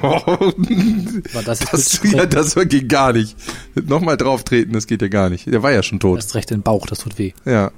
War 0.00 1.42
das 1.44 1.58
Das, 1.60 2.00
ja, 2.04 2.26
das 2.26 2.54
geht 2.54 2.88
gar 2.88 3.12
nicht. 3.12 3.36
Nochmal 3.74 4.16
drauf 4.16 4.44
treten, 4.44 4.72
das 4.72 4.86
geht 4.86 5.02
ja 5.02 5.08
gar 5.08 5.28
nicht. 5.30 5.46
Der 5.46 5.62
war 5.62 5.72
ja 5.72 5.82
schon 5.82 6.00
tot. 6.00 6.16
Erst 6.18 6.34
recht 6.34 6.50
den 6.50 6.62
Bauch, 6.62 6.86
das 6.86 7.00
tut 7.00 7.18
weh. 7.18 7.32
Ja. 7.44 7.70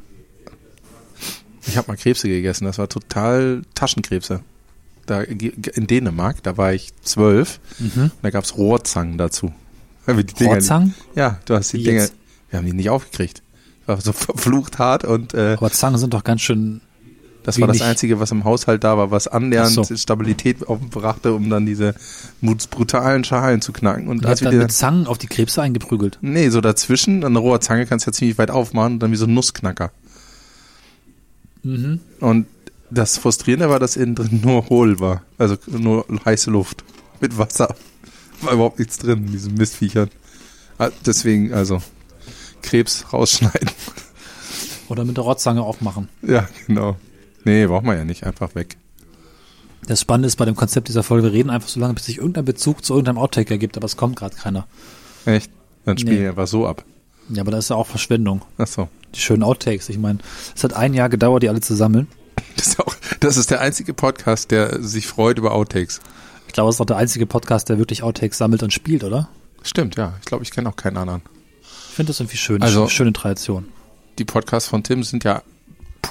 Ich 1.67 1.77
habe 1.77 1.89
mal 1.89 1.97
Krebse 1.97 2.29
gegessen, 2.29 2.65
das 2.67 2.79
war 2.79 2.89
total 2.89 3.63
Taschenkrebse. 3.75 4.41
Da 5.07 5.21
in 5.23 5.87
Dänemark, 5.87 6.43
da 6.43 6.57
war 6.57 6.73
ich 6.73 6.93
zwölf, 7.03 7.61
da 8.23 8.31
gab's 8.31 8.57
Rohrzangen 8.57 9.19
dazu. 9.19 9.53
Dinger- 10.07 10.51
Rohrzangen? 10.55 10.95
Ja, 11.15 11.41
du 11.47 11.55
hast 11.55 11.73
die 11.73 11.79
Wie 11.79 11.85
Dinge, 11.85 12.01
jetzt? 12.01 12.15
wir 12.51 12.59
haben 12.59 12.67
die 12.67 12.73
nicht 12.75 12.91
aufgekriegt. 12.91 13.43
War 13.87 14.01
so 14.01 14.13
verflucht 14.13 14.79
hart 14.79 15.05
und 15.05 15.35
äh, 15.35 15.57
Aber 15.59 15.71
Zangen 15.71 15.99
sind 15.99 16.15
doch 16.15 16.25
ganz 16.25 16.41
schön. 16.41 16.81
Das 17.45 17.61
war 17.61 17.69
das 17.69 17.83
Einzige, 17.83 18.19
was 18.19 18.31
im 18.31 18.45
Haushalt 18.45 18.83
da 18.85 18.97
war, 18.97 19.11
was 19.11 19.29
annähernd 19.29 19.71
so. 19.71 19.85
Stabilität 19.97 20.67
aufbrachte, 20.67 21.35
um 21.35 21.51
dann 21.51 21.67
diese 21.67 21.95
brutalen 22.41 23.23
Schalen 23.23 23.61
zu 23.61 23.73
knacken. 23.73 24.09
Und 24.09 24.23
Ihr 24.23 24.29
als 24.31 24.41
wir 24.41 24.47
dann 24.47 24.55
die, 24.55 24.63
mit 24.63 24.73
Zangen 24.73 25.07
auf 25.07 25.19
die 25.19 25.27
Krebse 25.27 25.61
eingeprügelt. 25.61 26.19
nee, 26.23 26.49
so 26.49 26.63
dazwischen, 26.63 27.23
an 27.23 27.35
der 27.35 27.43
roher 27.43 27.61
Zange 27.61 27.85
kannst 27.85 28.07
du 28.07 28.11
ja 28.11 28.13
ziemlich 28.15 28.39
weit 28.39 28.51
aufmachen 28.51 28.95
und 28.95 29.01
dann 29.01 29.13
wie 29.13 29.17
so 29.17 29.27
ein 29.27 29.35
Nussknacker. 29.35 29.93
Mhm. 31.63 32.01
Und 32.21 32.47
das 32.91 33.19
Frustrierende 33.19 33.69
war, 33.69 33.79
dass 33.79 33.97
innen 33.97 34.15
drin 34.15 34.41
nur 34.43 34.69
hohl 34.71 34.99
war. 35.01 35.23
Also 35.37 35.57
nur 35.67 36.07
heiße 36.25 36.51
Luft. 36.51 36.83
Mit 37.21 37.37
Wasser. 37.37 37.75
War 38.41 38.53
überhaupt 38.55 38.79
nichts 38.79 38.99
drin 38.99 39.27
in 39.27 39.33
diesen 39.33 39.55
Mistviechern. 39.55 40.11
Ah, 40.79 40.91
Deswegen, 41.05 41.53
also, 41.53 41.83
Krebs 42.63 43.05
rausschneiden. 43.13 43.71
Oder 44.89 45.05
mit 45.05 45.17
der 45.17 45.25
Rotzange 45.25 45.63
aufmachen. 45.63 46.09
ja, 46.23 46.49
genau. 46.67 46.97
Nee, 47.45 47.67
braucht 47.67 47.85
man 47.85 47.97
ja 47.97 48.05
nicht. 48.05 48.25
Einfach 48.25 48.55
weg. 48.55 48.77
Das 49.87 50.01
Spannende 50.01 50.29
ist 50.29 50.37
bei 50.37 50.45
dem 50.47 50.57
Konzept 50.57 50.89
dieser 50.89 51.03
Folge, 51.03 51.25
wir 51.29 51.33
reden 51.33 51.51
einfach 51.51 51.69
so 51.69 51.79
lange, 51.79 51.95
bis 51.95 52.07
sich 52.07 52.17
irgendein 52.19 52.45
Bezug 52.47 52.85
zu 52.85 52.95
irgendeinem 52.95 53.19
Outtake 53.19 53.51
ergibt, 53.51 53.77
aber 53.77 53.85
es 53.85 53.97
kommt 53.99 54.17
gerade 54.17 54.35
keiner. 54.35 54.67
Echt? 55.27 55.51
Dann 55.85 55.99
spielen 55.99 56.17
Nee. 56.17 56.23
wir 56.23 56.31
einfach 56.31 56.47
so 56.47 56.67
ab. 56.67 56.85
Ja, 57.29 57.43
aber 57.43 57.51
das 57.51 57.67
ist 57.67 57.69
ja 57.71 57.77
auch 57.77 57.87
Verschwendung. 57.87 58.43
Ach 58.57 58.67
so. 58.67 58.89
Die 59.15 59.21
schönen 59.21 59.43
Outtakes. 59.43 59.89
Ich 59.91 59.99
meine, 59.99 60.19
es 60.57 60.65
hat 60.65 60.73
ein 60.75 60.95
Jahr 60.95 61.09
gedauert, 61.11 61.43
die 61.43 61.49
alle 61.49 61.61
zu 61.61 61.75
sammeln. 61.75 62.09
Das 62.57 62.69
ist, 62.69 62.81
auch, 62.81 62.95
das 63.21 63.37
ist 63.37 63.51
der 63.51 63.61
einzige 63.61 63.95
Podcast, 63.95 64.51
der 64.51 64.81
sich 64.83 65.07
freut 65.07 65.39
über 65.39 65.53
Outtakes. 65.53 66.01
Ich 66.47 66.53
glaube, 66.53 66.71
es 66.71 66.77
ist 66.77 66.81
auch 66.81 66.87
der 66.87 66.97
einzige 66.97 67.27
Podcast, 67.27 67.69
der 67.69 67.79
wirklich 67.79 68.03
Outtakes 68.03 68.39
sammelt 68.39 68.63
und 68.63 68.73
spielt, 68.73 69.03
oder? 69.05 69.29
Stimmt, 69.63 69.97
ja. 69.97 70.15
Ich 70.21 70.25
glaube, 70.27 70.45
ich 70.45 70.51
kenne 70.51 70.69
auch 70.69 70.77
keinen 70.77 70.97
anderen. 70.97 71.23
Ich 71.63 71.95
finde 71.97 72.11
das 72.11 72.21
irgendwie 72.21 72.37
schön. 72.37 72.63
Also- 72.63 72.89
schöne 72.89 73.13
Tradition. 73.13 73.67
Die 74.19 74.25
Podcasts 74.25 74.69
von 74.69 74.83
Tim 74.83 75.03
sind 75.03 75.25
ja 75.25 75.43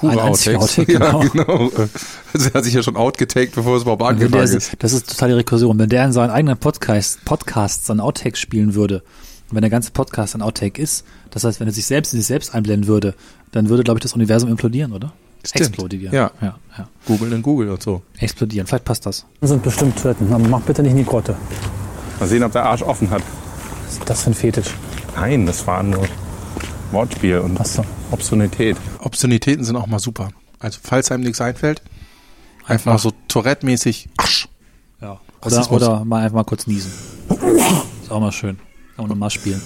pure 0.08 0.22
Ein 0.22 0.28
einziger 0.28 0.58
Outtakes. 0.58 0.98
Outtake, 0.98 1.34
ja, 1.36 1.44
genau. 1.44 1.70
Also 2.32 2.48
er 2.48 2.54
hat 2.54 2.64
sich 2.64 2.74
ja 2.74 2.82
schon 2.82 2.96
outgetaked, 2.96 3.54
bevor 3.54 3.76
es 3.76 3.82
überhaupt 3.82 4.02
angefangen 4.02 4.32
der, 4.32 4.56
ist. 4.56 4.72
das 4.78 4.92
ist 4.92 5.08
total 5.08 5.30
die 5.30 5.34
Rekursion. 5.36 5.78
Wenn 5.78 5.88
der 5.88 6.04
in 6.04 6.12
seinen 6.12 6.30
eigenen 6.30 6.56
Podcast, 6.56 7.24
Podcasts 7.24 7.86
seinen 7.86 8.00
Outtakes 8.00 8.40
spielen 8.40 8.74
würde, 8.74 9.02
wenn 9.50 9.60
der 9.60 9.70
ganze 9.70 9.92
Podcast 9.92 10.34
ein 10.34 10.42
Outtake 10.42 10.80
ist, 10.80 11.04
das 11.30 11.44
heißt, 11.44 11.60
wenn 11.60 11.68
er 11.68 11.72
sich 11.72 11.86
selbst 11.86 12.12
in 12.12 12.20
sich 12.20 12.26
selbst 12.26 12.54
einblenden 12.54 12.88
würde, 12.88 13.14
dann 13.52 13.68
würde, 13.68 13.84
glaube 13.84 13.98
ich, 13.98 14.02
das 14.02 14.14
Universum 14.14 14.50
implodieren, 14.50 14.92
oder? 14.92 15.12
Stimmt. 15.46 15.68
Explodieren. 15.68 16.14
Ja. 16.14 16.30
ja, 16.40 16.56
ja. 16.78 16.88
Google 17.06 17.32
in 17.32 17.42
Google 17.42 17.70
und 17.70 17.82
so. 17.82 18.02
Explodieren. 18.18 18.66
Vielleicht 18.66 18.84
passt 18.84 19.04
das. 19.06 19.26
Das 19.40 19.50
sind 19.50 19.62
bestimmt 19.62 20.00
Toiletten. 20.00 20.32
Aber 20.32 20.48
mach 20.48 20.62
bitte 20.62 20.82
nicht 20.82 20.92
in 20.92 20.98
die 20.98 21.04
Grotte. 21.04 21.36
Mal 22.18 22.26
sehen, 22.26 22.42
ob 22.42 22.52
der 22.52 22.64
Arsch 22.64 22.82
offen 22.82 23.10
hat. 23.10 23.22
Was 23.84 23.92
ist 23.94 24.10
das 24.10 24.22
für 24.22 24.30
ein 24.30 24.34
Fetisch? 24.34 24.74
Nein, 25.14 25.44
das 25.46 25.66
war 25.66 25.82
nur 25.82 26.08
Wortspiel 26.94 27.38
und 27.38 27.60
Ach 27.60 27.66
so. 27.66 27.84
Obszönität. 28.10 28.76
Obszönitäten 29.00 29.64
sind 29.64 29.76
auch 29.76 29.86
mal 29.86 29.98
super. 29.98 30.30
Also, 30.58 30.78
falls 30.82 31.10
einem 31.10 31.24
nichts 31.24 31.40
einfällt, 31.40 31.82
einfach 32.66 32.92
mal 32.92 32.98
so 32.98 33.12
Tourette-mäßig. 33.28 34.08
Ja. 35.02 35.20
Oder, 35.44 35.72
oder 35.72 36.04
mal 36.04 36.22
einfach 36.22 36.36
mal 36.36 36.44
kurz 36.44 36.66
niesen. 36.66 36.90
Ist 38.02 38.10
auch 38.10 38.20
mal 38.20 38.32
schön. 38.32 38.56
Kann 38.96 39.04
man 39.04 39.08
nochmal 39.10 39.30
spielen. 39.30 39.60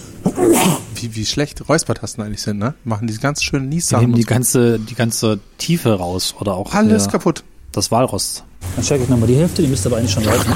Wie, 0.95 1.15
wie 1.15 1.27
schlecht 1.27 1.69
Räuspertasten 1.69 2.25
eigentlich 2.25 2.43
sind, 2.43 2.59
ne? 2.59 2.75
Machen 2.83 3.07
diese 3.07 3.21
ganz 3.21 3.43
schönen 3.43 3.69
Nies-Sachen. 3.69 4.01
nehmen 4.07 4.15
die 4.17 4.23
so. 4.23 4.29
ganze, 4.29 4.79
die 4.81 4.95
ganze 4.97 5.39
Tiefe 5.59 5.93
raus. 5.99 6.35
Oder 6.41 6.55
auch 6.55 6.73
Alles 6.75 7.05
der- 7.05 7.13
kaputt. 7.13 7.45
das 7.73 7.91
Walrost. 7.93 8.43
Dann 8.75 8.85
checke 8.85 9.05
ich 9.05 9.09
nochmal 9.09 9.29
die 9.29 9.37
Hälfte, 9.37 9.63
die 9.63 9.69
müsste 9.69 9.89
aber 9.89 9.99
eigentlich 9.99 10.13
schon 10.13 10.25
laufen. 10.25 10.53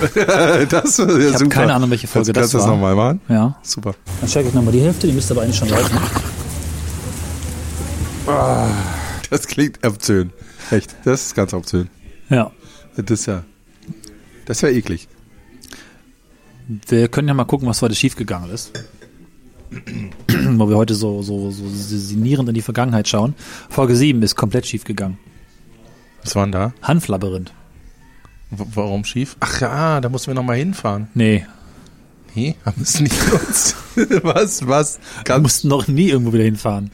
das 0.70 0.98
ist 0.98 0.98
ja 0.98 1.18
Ich 1.18 1.34
habe 1.34 1.48
keine 1.48 1.74
Ahnung, 1.74 1.90
welche 1.90 2.06
Folge 2.06 2.32
Kannst, 2.32 2.52
kannst 2.52 2.54
du 2.54 2.58
das 2.58 2.62
das 2.62 2.62
war. 2.62 2.76
nochmal 2.76 2.94
machen? 2.94 3.20
Ja. 3.28 3.56
Super. 3.62 3.94
Dann 4.20 4.28
checke 4.30 4.48
ich 4.48 4.54
nochmal 4.54 4.72
die 4.72 4.80
Hälfte, 4.80 5.06
die 5.06 5.12
müsste 5.12 5.34
aber 5.34 5.42
eigentlich 5.42 5.56
schon 5.56 5.68
laufen. 5.68 5.98
Das 9.30 9.46
klingt 9.46 9.84
obszön. 9.86 10.30
Echt. 10.70 10.94
Das 11.04 11.26
ist 11.26 11.34
ganz 11.34 11.52
obszön. 11.52 11.88
Ja. 12.28 12.50
Das 12.96 13.20
ist 13.20 13.26
ja. 13.26 13.44
Das 14.46 14.62
wäre 14.62 14.72
eklig. 14.72 15.08
Wir 16.88 17.08
können 17.08 17.28
ja 17.28 17.34
mal 17.34 17.44
gucken, 17.44 17.68
was 17.68 17.82
heute 17.82 17.94
schiefgegangen 17.94 18.50
ist. 18.50 18.72
Wo 20.56 20.68
wir 20.68 20.76
heute 20.76 20.94
so, 20.94 21.22
so, 21.22 21.50
so 21.50 21.64
sinnierend 21.68 22.48
in 22.48 22.54
die 22.54 22.62
Vergangenheit 22.62 23.08
schauen. 23.08 23.34
Folge 23.68 23.94
7 23.96 24.22
ist 24.22 24.36
komplett 24.36 24.66
schiefgegangen. 24.66 25.18
Was 26.22 26.34
war 26.36 26.44
denn 26.44 26.52
da? 26.52 26.72
Hanflabyrinth. 26.82 27.52
Warum 28.50 29.04
schief? 29.04 29.36
Ach 29.40 29.60
ja, 29.60 30.00
da 30.00 30.08
mussten 30.08 30.28
wir 30.28 30.34
nochmal 30.34 30.56
hinfahren. 30.56 31.08
Nee, 31.14 31.46
Nee, 32.34 32.54
haben 32.64 32.80
es 32.82 33.00
nicht 33.00 33.18
genutzt. 33.26 33.74
was, 34.22 34.66
was? 34.68 34.98
wir 35.16 35.24
Ganz, 35.24 35.42
mussten 35.42 35.68
noch 35.68 35.88
nie 35.88 36.10
irgendwo 36.10 36.32
wieder 36.32 36.44
hinfahren. 36.44 36.90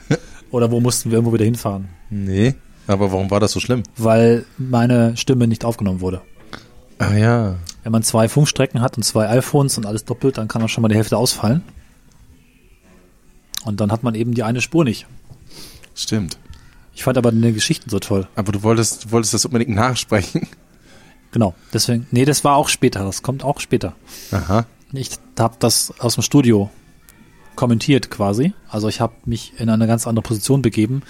Oder 0.50 0.70
wo 0.70 0.80
mussten 0.80 1.10
wir 1.10 1.16
irgendwo 1.18 1.34
wieder 1.34 1.44
hinfahren? 1.44 1.88
nee. 2.10 2.54
Aber 2.88 3.10
warum 3.10 3.30
war 3.32 3.40
das 3.40 3.50
so 3.50 3.58
schlimm? 3.58 3.82
Weil 3.96 4.46
meine 4.58 5.16
Stimme 5.16 5.48
nicht 5.48 5.64
aufgenommen 5.64 6.00
wurde. 6.00 6.22
Ah 6.98 7.14
ja. 7.14 7.56
Wenn 7.82 7.90
man 7.90 8.04
zwei 8.04 8.28
Funkstrecken 8.28 8.80
hat 8.80 8.96
und 8.96 9.02
zwei 9.02 9.28
iPhones 9.28 9.76
und 9.76 9.86
alles 9.86 10.04
doppelt, 10.04 10.38
dann 10.38 10.46
kann 10.46 10.62
auch 10.62 10.68
schon 10.68 10.82
mal 10.82 10.88
die 10.88 10.94
Hälfte 10.94 11.16
ausfallen. 11.16 11.62
Und 13.64 13.80
dann 13.80 13.90
hat 13.90 14.04
man 14.04 14.14
eben 14.14 14.34
die 14.34 14.44
eine 14.44 14.60
Spur 14.60 14.84
nicht. 14.84 15.06
Stimmt. 15.96 16.38
Ich 16.94 17.02
fand 17.02 17.18
aber 17.18 17.32
die 17.32 17.52
Geschichten 17.52 17.90
so 17.90 17.98
toll. 17.98 18.28
Aber 18.36 18.52
du 18.52 18.62
wolltest, 18.62 19.06
du 19.06 19.10
wolltest 19.10 19.34
das 19.34 19.44
unbedingt 19.44 19.74
nachsprechen. 19.74 20.46
Genau. 21.36 21.52
Deswegen, 21.74 22.06
nee, 22.12 22.24
das 22.24 22.44
war 22.44 22.56
auch 22.56 22.68
später. 22.70 23.04
Das 23.04 23.22
kommt 23.22 23.44
auch 23.44 23.60
später. 23.60 23.92
Aha. 24.32 24.64
Ich 24.94 25.10
habe 25.38 25.56
das 25.58 25.92
aus 25.98 26.14
dem 26.14 26.22
Studio 26.22 26.70
kommentiert 27.56 28.10
quasi. 28.10 28.54
Also 28.70 28.88
ich 28.88 29.02
habe 29.02 29.12
mich 29.26 29.52
in 29.60 29.68
eine 29.68 29.86
ganz 29.86 30.06
andere 30.06 30.22
Position 30.22 30.62
begeben. 30.62 31.02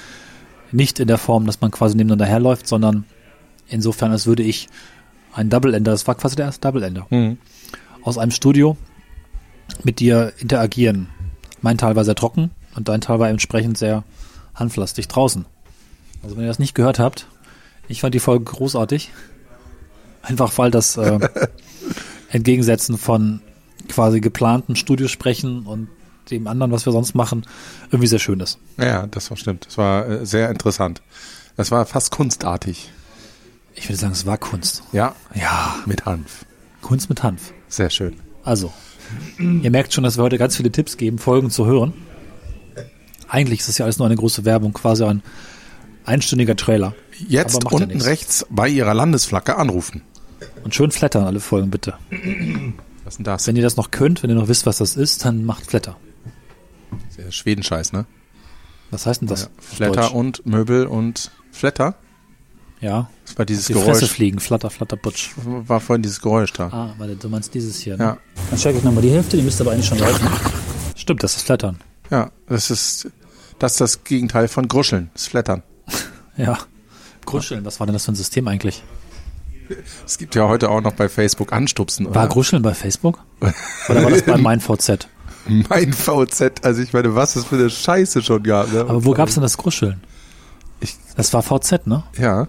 Nicht 0.72 0.98
in 0.98 1.06
der 1.06 1.18
Form, 1.18 1.46
dass 1.46 1.60
man 1.60 1.70
quasi 1.70 1.96
nebeneinander 1.96 2.26
herläuft, 2.26 2.66
sondern 2.66 3.04
insofern, 3.68 4.10
als 4.10 4.26
würde 4.26 4.42
ich 4.42 4.66
ein 5.32 5.48
Double-Ender, 5.48 5.92
das 5.92 6.08
war 6.08 6.16
quasi 6.16 6.34
der 6.34 6.46
erste 6.46 6.62
Double-Ender, 6.66 7.06
Mhm. 7.10 7.38
aus 8.02 8.18
einem 8.18 8.32
Studio 8.32 8.76
mit 9.84 10.00
dir 10.00 10.32
interagieren. 10.38 11.06
Mein 11.62 11.78
Teil 11.78 11.94
war 11.94 12.04
sehr 12.04 12.16
trocken 12.16 12.50
und 12.74 12.88
dein 12.88 13.00
Teil 13.00 13.20
war 13.20 13.28
entsprechend 13.28 13.78
sehr 13.78 14.02
handflastig 14.56 15.06
draußen. 15.06 15.44
Also 16.24 16.36
wenn 16.36 16.42
ihr 16.42 16.48
das 16.48 16.58
nicht 16.58 16.74
gehört 16.74 16.98
habt, 16.98 17.28
ich 17.86 18.00
fand 18.00 18.12
die 18.12 18.18
Folge 18.18 18.44
großartig. 18.44 19.12
Einfach 20.26 20.56
weil 20.58 20.70
das 20.70 20.96
äh, 20.96 21.18
Entgegensetzen 22.30 22.98
von 22.98 23.40
quasi 23.88 24.20
geplanten 24.20 24.74
Studiosprechen 24.76 25.66
und 25.66 25.88
dem 26.30 26.48
anderen, 26.48 26.72
was 26.72 26.84
wir 26.84 26.92
sonst 26.92 27.14
machen, 27.14 27.46
irgendwie 27.90 28.08
sehr 28.08 28.18
schön 28.18 28.40
ist. 28.40 28.58
Ja, 28.78 29.06
das 29.06 29.30
war 29.30 29.36
stimmt. 29.36 29.66
Das 29.66 29.78
war 29.78 30.08
äh, 30.08 30.26
sehr 30.26 30.50
interessant. 30.50 31.00
Das 31.56 31.70
war 31.70 31.86
fast 31.86 32.10
kunstartig. 32.10 32.90
Ich 33.76 33.88
würde 33.88 33.98
sagen, 33.98 34.12
es 34.12 34.26
war 34.26 34.36
Kunst. 34.38 34.82
Ja. 34.92 35.14
Ja, 35.34 35.76
Mit 35.86 36.04
Hanf. 36.06 36.44
Kunst 36.82 37.08
mit 37.08 37.22
Hanf. 37.22 37.52
Sehr 37.68 37.90
schön. 37.90 38.16
Also, 38.42 38.72
ihr 39.38 39.70
merkt 39.70 39.92
schon, 39.92 40.04
dass 40.04 40.16
wir 40.18 40.22
heute 40.22 40.38
ganz 40.38 40.56
viele 40.56 40.70
Tipps 40.70 40.96
geben, 40.96 41.18
Folgen 41.18 41.50
zu 41.50 41.66
hören. 41.66 41.92
Eigentlich 43.28 43.60
ist 43.60 43.68
das 43.68 43.78
ja 43.78 43.84
alles 43.84 43.98
nur 43.98 44.06
eine 44.06 44.16
große 44.16 44.44
Werbung, 44.44 44.72
quasi 44.72 45.04
ein 45.04 45.22
einstündiger 46.04 46.56
Trailer. 46.56 46.94
Jetzt 47.28 47.62
ja 47.64 47.70
unten 47.70 47.88
nichts. 47.88 48.06
rechts 48.06 48.46
bei 48.50 48.68
Ihrer 48.68 48.94
Landesflagge 48.94 49.56
anrufen. 49.56 50.02
Und 50.66 50.74
schön 50.74 50.90
flattern 50.90 51.22
alle 51.22 51.38
Folgen, 51.38 51.70
bitte. 51.70 51.94
Was 53.04 53.14
ist 53.14 53.18
denn 53.18 53.24
das? 53.24 53.46
Wenn 53.46 53.54
ihr 53.54 53.62
das 53.62 53.76
noch 53.76 53.92
könnt, 53.92 54.24
wenn 54.24 54.30
ihr 54.30 54.34
noch 54.34 54.48
wisst, 54.48 54.66
was 54.66 54.78
das 54.78 54.96
ist, 54.96 55.24
dann 55.24 55.44
macht 55.44 55.64
Flatter. 55.64 55.96
Der 57.16 57.30
Schwedenscheiß, 57.30 57.92
ne? 57.92 58.04
Was 58.90 59.06
heißt 59.06 59.20
denn 59.20 59.28
das? 59.28 59.42
Ja. 59.42 59.48
Flatter 59.60 60.12
und 60.12 60.44
Möbel 60.44 60.86
und 60.88 61.30
Flatter. 61.52 61.94
Ja, 62.80 63.08
Das 63.24 63.38
war 63.38 63.44
dieses 63.46 63.66
die 63.66 63.74
Fresse 63.74 63.84
Geräusch. 64.00 64.10
fliegen, 64.10 64.40
Flatter, 64.40 64.68
Flatter, 64.70 64.96
Putsch. 64.96 65.30
War 65.36 65.78
vorhin 65.78 66.02
dieses 66.02 66.20
Geräusch 66.20 66.52
da. 66.52 66.66
Ah, 66.66 66.94
warte, 66.98 67.14
du 67.14 67.28
meinst 67.28 67.54
dieses 67.54 67.78
hier, 67.78 67.96
ne? 67.96 68.02
Ja. 68.02 68.18
Dann 68.50 68.58
checke 68.58 68.78
ich 68.78 68.82
nochmal 68.84 69.02
die 69.02 69.10
Hälfte, 69.12 69.36
die 69.36 69.44
müsste 69.44 69.62
aber 69.62 69.70
eigentlich 69.70 69.86
schon 69.86 69.98
laufen. 69.98 70.26
Stimmt, 70.96 71.22
das 71.22 71.36
ist 71.36 71.42
Flattern. 71.46 71.78
Ja, 72.10 72.32
das 72.48 72.72
ist 72.72 73.08
das, 73.60 73.70
ist 73.74 73.80
das 73.80 74.02
Gegenteil 74.02 74.48
von 74.48 74.66
Gruscheln. 74.66 75.10
Das 75.12 75.28
Flattern. 75.28 75.62
Ja. 76.36 76.58
Gruscheln, 77.24 77.64
was 77.64 77.78
war 77.78 77.86
denn 77.86 77.94
das 77.94 78.04
für 78.04 78.10
ein 78.12 78.16
System 78.16 78.48
eigentlich? 78.48 78.82
Es 80.06 80.18
gibt 80.18 80.34
ja 80.34 80.48
heute 80.48 80.70
auch 80.70 80.80
noch 80.80 80.92
bei 80.92 81.08
Facebook 81.08 81.52
Anstupsen. 81.52 82.06
War 82.06 82.24
Oder? 82.24 82.28
Gruscheln 82.28 82.62
bei 82.62 82.74
Facebook? 82.74 83.20
Oder 83.88 84.02
war 84.04 84.10
das 84.10 84.22
bei 84.22 84.36
MeinVZ? 84.36 85.08
Mein 85.68 85.92
VZ, 85.92 86.52
also 86.64 86.82
ich 86.82 86.92
meine, 86.92 87.14
was 87.14 87.36
es 87.36 87.44
für 87.44 87.54
eine 87.56 87.70
Scheiße 87.70 88.22
schon 88.22 88.42
gab. 88.42 88.72
Ne? 88.72 88.80
Aber 88.80 89.04
wo 89.04 89.12
gab's 89.12 89.34
denn 89.34 89.42
das 89.42 89.56
Gruscheln? 89.56 90.00
Ich- 90.80 90.96
Das 91.16 91.32
war 91.32 91.42
VZ, 91.42 91.86
ne? 91.86 92.02
Ja, 92.18 92.48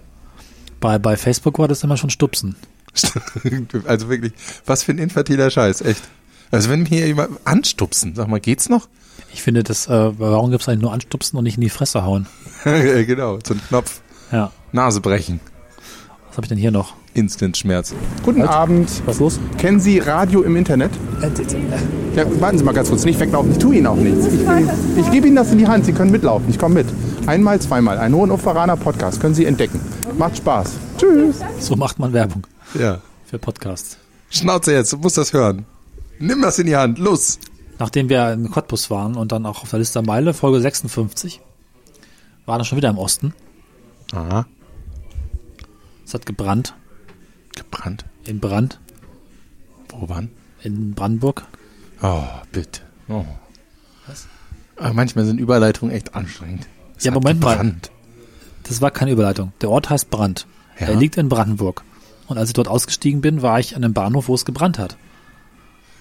Bei, 0.80 0.98
bei 0.98 1.16
Facebook 1.16 1.58
war 1.58 1.68
das 1.68 1.82
immer 1.84 1.96
schon 1.96 2.10
Stupsen. 2.10 2.56
also 3.86 4.08
wirklich, 4.08 4.32
was 4.66 4.82
für 4.82 4.92
ein 4.92 4.98
infantiler 4.98 5.50
Scheiß, 5.50 5.82
echt. 5.82 6.02
Also 6.50 6.70
wenn 6.70 6.84
mir 6.84 7.06
jemand 7.06 7.38
anstupsen, 7.44 8.14
sag 8.14 8.26
mal, 8.28 8.40
geht's 8.40 8.68
noch? 8.68 8.88
Ich 9.32 9.42
finde 9.42 9.62
das, 9.62 9.86
äh, 9.88 10.18
warum 10.18 10.50
gibt's 10.50 10.68
eigentlich 10.68 10.80
nur 10.82 10.92
Anstupsen 10.92 11.36
und 11.36 11.44
nicht 11.44 11.56
in 11.56 11.60
die 11.60 11.68
Fresse 11.70 12.02
hauen? 12.04 12.26
Genau, 12.64 13.38
so 13.46 13.54
ein 13.54 13.60
Knopf. 13.68 14.00
Ja. 14.32 14.50
Nase 14.72 15.00
brechen. 15.00 15.40
Was 16.28 16.36
habe 16.38 16.44
ich 16.46 16.48
denn 16.48 16.58
hier 16.58 16.70
noch? 16.70 16.94
Instant-Schmerz. 17.18 17.94
Guten 18.24 18.42
Abend. 18.42 18.88
Was 19.06 19.16
ist 19.16 19.20
los? 19.20 19.40
Kennen 19.58 19.80
Sie 19.80 19.98
Radio 19.98 20.42
im 20.42 20.56
Internet? 20.56 20.90
Ja, 22.14 22.24
warten 22.40 22.58
Sie 22.58 22.64
mal 22.64 22.72
ganz 22.72 22.88
kurz. 22.88 23.04
Nicht 23.04 23.18
weglaufen. 23.20 23.52
Ich 23.52 23.58
tue 23.58 23.76
Ihnen 23.76 23.86
auch 23.86 23.96
nichts. 23.96 24.26
Ich, 24.26 24.98
ich 24.98 25.10
gebe 25.10 25.26
Ihnen 25.26 25.36
das 25.36 25.52
in 25.52 25.58
die 25.58 25.66
Hand. 25.66 25.84
Sie 25.84 25.92
können 25.92 26.10
mitlaufen. 26.10 26.48
Ich 26.48 26.58
komme 26.58 26.76
mit. 26.76 26.86
Einmal, 27.26 27.60
zweimal. 27.60 27.98
Ein 27.98 28.14
Hohenoferaner 28.14 28.76
Podcast. 28.76 29.20
Können 29.20 29.34
Sie 29.34 29.44
entdecken. 29.44 29.80
Macht 30.16 30.38
Spaß. 30.38 30.72
Tschüss. 30.96 31.36
So 31.60 31.76
macht 31.76 31.98
man 31.98 32.12
Werbung 32.12 32.46
Ja. 32.78 33.00
für 33.26 33.38
Podcasts. 33.38 33.98
Schnauze 34.30 34.72
jetzt, 34.72 34.92
du 34.92 34.98
musst 34.98 35.16
das 35.18 35.32
hören. 35.32 35.64
Nimm 36.18 36.42
das 36.42 36.58
in 36.58 36.66
die 36.66 36.76
Hand, 36.76 36.98
los. 36.98 37.38
Nachdem 37.78 38.08
wir 38.08 38.32
in 38.32 38.50
Cottbus 38.50 38.90
waren 38.90 39.14
und 39.16 39.30
dann 39.32 39.46
auch 39.46 39.62
auf 39.62 39.70
der 39.70 39.78
Liste 39.78 40.02
Meile, 40.02 40.34
Folge 40.34 40.60
56, 40.60 41.40
waren 42.44 42.60
wir 42.60 42.64
schon 42.64 42.76
wieder 42.76 42.90
im 42.90 42.98
Osten. 42.98 43.32
Aha. 44.12 44.46
Es 46.04 46.14
hat 46.14 46.26
gebrannt. 46.26 46.74
Gebrannt. 47.58 48.04
In 48.24 48.40
Brand. 48.40 48.78
Wo 49.90 50.08
wann? 50.08 50.30
In 50.62 50.94
Brandenburg. 50.94 51.44
Oh, 52.02 52.22
bitte. 52.52 52.82
Oh. 53.08 53.24
Was? 54.06 54.26
Aber 54.76 54.92
manchmal 54.94 55.24
sind 55.24 55.38
Überleitungen 55.40 55.94
echt 55.94 56.14
anstrengend. 56.14 56.66
Es 56.96 57.04
Ja, 57.04 57.10
Moment 57.10 57.40
mal. 57.40 57.52
gebrannt. 57.52 57.90
Das 58.64 58.80
war 58.80 58.90
keine 58.90 59.12
Überleitung. 59.12 59.52
Der 59.60 59.70
Ort 59.70 59.90
heißt 59.90 60.10
Brand. 60.10 60.46
Ja. 60.78 60.88
Er 60.88 60.96
liegt 60.96 61.16
in 61.16 61.28
Brandenburg. 61.28 61.84
Und 62.26 62.36
als 62.38 62.50
ich 62.50 62.54
dort 62.54 62.68
ausgestiegen 62.68 63.20
bin, 63.20 63.40
war 63.42 63.58
ich 63.58 63.74
an 63.74 63.82
einem 63.82 63.94
Bahnhof, 63.94 64.28
wo 64.28 64.34
es 64.34 64.44
gebrannt 64.44 64.78
hat. 64.78 64.96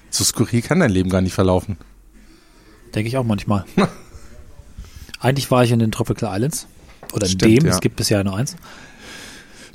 So 0.10 0.24
skurril 0.24 0.62
kann 0.62 0.80
dein 0.80 0.92
Leben 0.92 1.10
gar 1.10 1.22
nicht 1.22 1.34
verlaufen. 1.34 1.78
Denke 2.94 3.08
ich 3.08 3.18
auch 3.18 3.24
manchmal. 3.24 3.66
Eigentlich 5.20 5.50
war 5.50 5.64
ich 5.64 5.72
in 5.72 5.80
den 5.80 5.92
Tropical 5.92 6.36
Islands. 6.36 6.68
Oder 7.14 7.26
in 7.26 7.32
Stimmt, 7.32 7.58
dem, 7.64 7.66
ja. 7.66 7.72
es 7.72 7.80
gibt 7.80 7.96
bisher 7.96 8.24
nur 8.24 8.36
eins. 8.36 8.56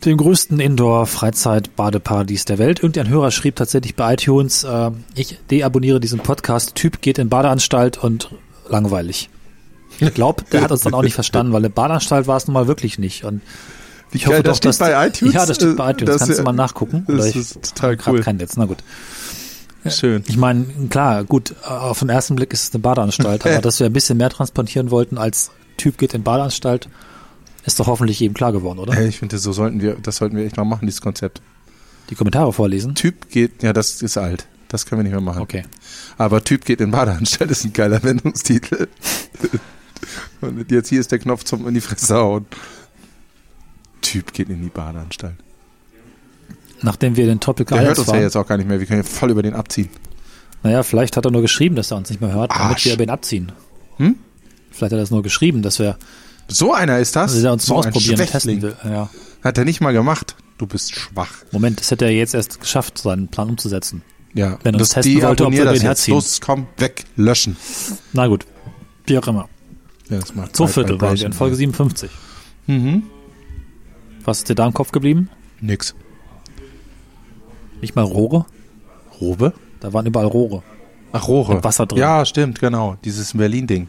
Dem 0.04 0.16
größten 0.16 0.58
Indoor-Freizeit-Badeparadies 0.58 2.44
der 2.44 2.58
Welt. 2.58 2.80
Irgendein 2.80 3.08
Hörer 3.08 3.30
schrieb 3.30 3.54
tatsächlich 3.54 3.94
bei 3.94 4.14
iTunes, 4.14 4.64
äh, 4.64 4.90
ich 5.14 5.38
deabonniere 5.50 6.00
diesen 6.00 6.18
Podcast, 6.18 6.74
Typ 6.74 7.00
geht 7.02 7.18
in 7.18 7.28
Badeanstalt 7.28 7.98
und 8.02 8.30
langweilig. 8.68 9.30
Ich 10.00 10.12
glaube, 10.12 10.42
der 10.50 10.62
hat 10.62 10.72
uns 10.72 10.80
dann 10.80 10.94
auch 10.94 11.02
nicht 11.02 11.14
verstanden, 11.14 11.52
weil 11.52 11.60
eine 11.60 11.70
Badeanstalt 11.70 12.26
war 12.26 12.36
es 12.36 12.48
nun 12.48 12.54
mal 12.54 12.66
wirklich 12.66 12.98
nicht. 12.98 13.24
Und 13.24 13.42
ich 14.10 14.26
hoffe 14.26 14.36
geil, 14.36 14.42
das 14.42 14.58
doch, 14.58 14.64
dass 14.70 14.76
steht 14.76 14.88
bei 14.88 15.06
iTunes? 15.06 15.34
Ja, 15.34 15.46
das 15.46 15.56
steht 15.56 15.76
bei 15.76 15.88
Äh, 15.88 15.92
iTunes. 15.92 16.06
das 16.10 16.18
Kannst 16.18 16.32
du 16.32 16.36
ja- 16.38 16.42
mal 16.44 16.52
nachgucken. 16.52 17.04
das 17.06 17.26
ich 17.26 17.36
ist 17.36 17.74
total 17.76 17.96
cool. 18.08 18.20
kein 18.22 18.38
Netz. 18.38 18.56
Na 18.56 18.64
gut. 18.64 18.78
Schön. 19.86 20.24
Ich 20.26 20.36
meine, 20.36 20.64
klar, 20.90 21.22
gut, 21.24 21.54
auf 21.64 22.00
den 22.00 22.08
ersten 22.08 22.34
Blick 22.34 22.52
ist 22.52 22.64
es 22.64 22.74
eine 22.74 22.80
Badeanstalt, 22.82 23.46
aber 23.46 23.58
dass 23.60 23.78
wir 23.78 23.86
ein 23.86 23.92
bisschen 23.92 24.16
mehr 24.18 24.30
transportieren 24.30 24.90
wollten 24.90 25.16
als 25.18 25.52
Typ 25.76 25.96
geht 25.98 26.14
in 26.14 26.22
Badeanstalt, 26.24 26.88
ist 27.64 27.78
doch 27.78 27.86
hoffentlich 27.86 28.20
jedem 28.20 28.34
klar 28.34 28.52
geworden, 28.52 28.78
oder? 28.78 29.00
Ich 29.00 29.18
finde, 29.18 29.38
so 29.38 29.52
sollten 29.52 29.80
wir, 29.80 29.94
das 29.94 30.16
sollten 30.16 30.36
wir 30.36 30.44
echt 30.44 30.56
mal 30.56 30.64
machen, 30.64 30.86
dieses 30.86 31.00
Konzept. 31.00 31.40
Die 32.10 32.14
Kommentare 32.14 32.52
vorlesen. 32.52 32.94
Typ 32.94 33.30
geht, 33.30 33.62
ja, 33.62 33.72
das 33.72 34.02
ist 34.02 34.18
alt. 34.18 34.46
Das 34.68 34.86
können 34.86 35.00
wir 35.00 35.04
nicht 35.04 35.12
mehr 35.12 35.20
machen. 35.20 35.42
Okay. 35.42 35.64
Aber 36.18 36.42
Typ 36.42 36.64
geht 36.64 36.80
in 36.80 36.90
Badeanstalt 36.90 37.50
ist 37.50 37.64
ein 37.64 37.72
geiler 37.72 38.02
Wendungstitel. 38.02 38.88
Und 40.40 40.70
jetzt 40.70 40.88
hier 40.88 41.00
ist 41.00 41.12
der 41.12 41.18
Knopf 41.18 41.44
zum 41.44 41.68
in 41.68 41.74
die 41.74 41.80
Fresse 41.80 42.16
hauen. 42.16 42.46
Typ 44.00 44.32
geht 44.32 44.48
in 44.48 44.62
die 44.62 44.68
Badeanstalt. 44.68 45.36
Nachdem 46.82 47.16
wir 47.16 47.26
den 47.26 47.38
Topic 47.38 47.72
Der 47.72 47.82
hört 47.82 47.98
uns 47.98 48.08
ja 48.08 48.14
waren, 48.14 48.22
jetzt 48.22 48.36
auch 48.36 48.46
gar 48.46 48.56
nicht 48.56 48.68
mehr. 48.68 48.80
Wir 48.80 48.86
können 48.86 49.02
ja 49.02 49.08
voll 49.08 49.30
über 49.30 49.42
den 49.42 49.54
abziehen. 49.54 49.88
naja, 50.62 50.82
vielleicht 50.82 51.16
hat 51.16 51.24
er 51.24 51.30
nur 51.30 51.42
geschrieben, 51.42 51.76
dass 51.76 51.90
er 51.92 51.96
uns 51.96 52.10
nicht 52.10 52.20
mehr 52.20 52.32
hört, 52.32 52.50
damit 52.50 52.72
Arsch. 52.72 52.84
wir 52.86 52.94
über 52.94 53.04
ihn 53.04 53.10
abziehen. 53.10 53.52
Hm? 53.98 54.16
Vielleicht 54.70 54.92
hat 54.92 54.98
er 54.98 55.02
es 55.02 55.10
nur 55.10 55.22
geschrieben, 55.22 55.62
dass 55.62 55.78
wir, 55.78 55.96
So 56.52 56.72
einer 56.74 56.98
ist 56.98 57.16
das. 57.16 57.34
dass 57.34 57.42
er 57.42 57.52
uns 57.52 57.66
so 57.66 57.76
ausprobieren 57.76 58.20
und 58.20 58.26
testen 58.30 58.62
will. 58.62 58.76
Ja. 58.84 59.08
Hat 59.42 59.58
er 59.58 59.64
nicht 59.64 59.80
mal 59.80 59.92
gemacht. 59.92 60.36
Du 60.58 60.66
bist 60.66 60.94
schwach. 60.94 61.30
Moment, 61.50 61.80
das 61.80 61.90
hätte 61.90 62.04
er 62.04 62.12
jetzt 62.12 62.34
erst 62.34 62.60
geschafft, 62.60 62.98
seinen 62.98 63.28
Plan 63.28 63.48
umzusetzen. 63.50 64.02
Ja. 64.34 64.58
Wenn 64.62 64.74
er 64.74 64.80
uns 64.80 64.90
das, 64.90 65.04
testen 65.04 65.22
wollte, 65.22 65.46
ob 65.46 65.52
wir 65.52 65.64
das 65.64 65.74
den 65.74 65.82
herziehen. 65.82 66.14
Los, 66.14 66.40
komm, 66.40 66.66
weg, 66.78 67.04
löschen. 67.16 67.56
Na 68.12 68.26
gut. 68.26 68.46
Wie 69.06 69.18
auch 69.18 69.26
immer. 69.26 69.48
Ja, 70.08 70.18
das 70.20 70.34
macht 70.34 70.56
So 70.56 70.66
Zeit 70.66 70.74
Viertel 70.74 71.00
wir 71.00 71.26
in. 71.26 71.32
Folge 71.32 71.56
57. 71.56 72.10
Mhm. 72.66 73.04
Was 74.24 74.38
ist 74.38 74.48
dir 74.48 74.54
da 74.54 74.66
im 74.66 74.74
Kopf 74.74 74.92
geblieben? 74.92 75.28
Nix. 75.60 75.94
Nicht 77.80 77.96
mal 77.96 78.02
Rohre? 78.04 78.46
Robe? 79.20 79.52
Da 79.80 79.92
waren 79.92 80.06
überall 80.06 80.26
Rohre. 80.26 80.62
Ach, 81.12 81.26
Rohre. 81.26 81.56
Mit 81.56 81.64
Wasser 81.64 81.86
drin. 81.86 81.98
Ja, 81.98 82.24
stimmt, 82.24 82.60
genau. 82.60 82.96
Dieses 83.04 83.36
Berlin-Ding. 83.36 83.88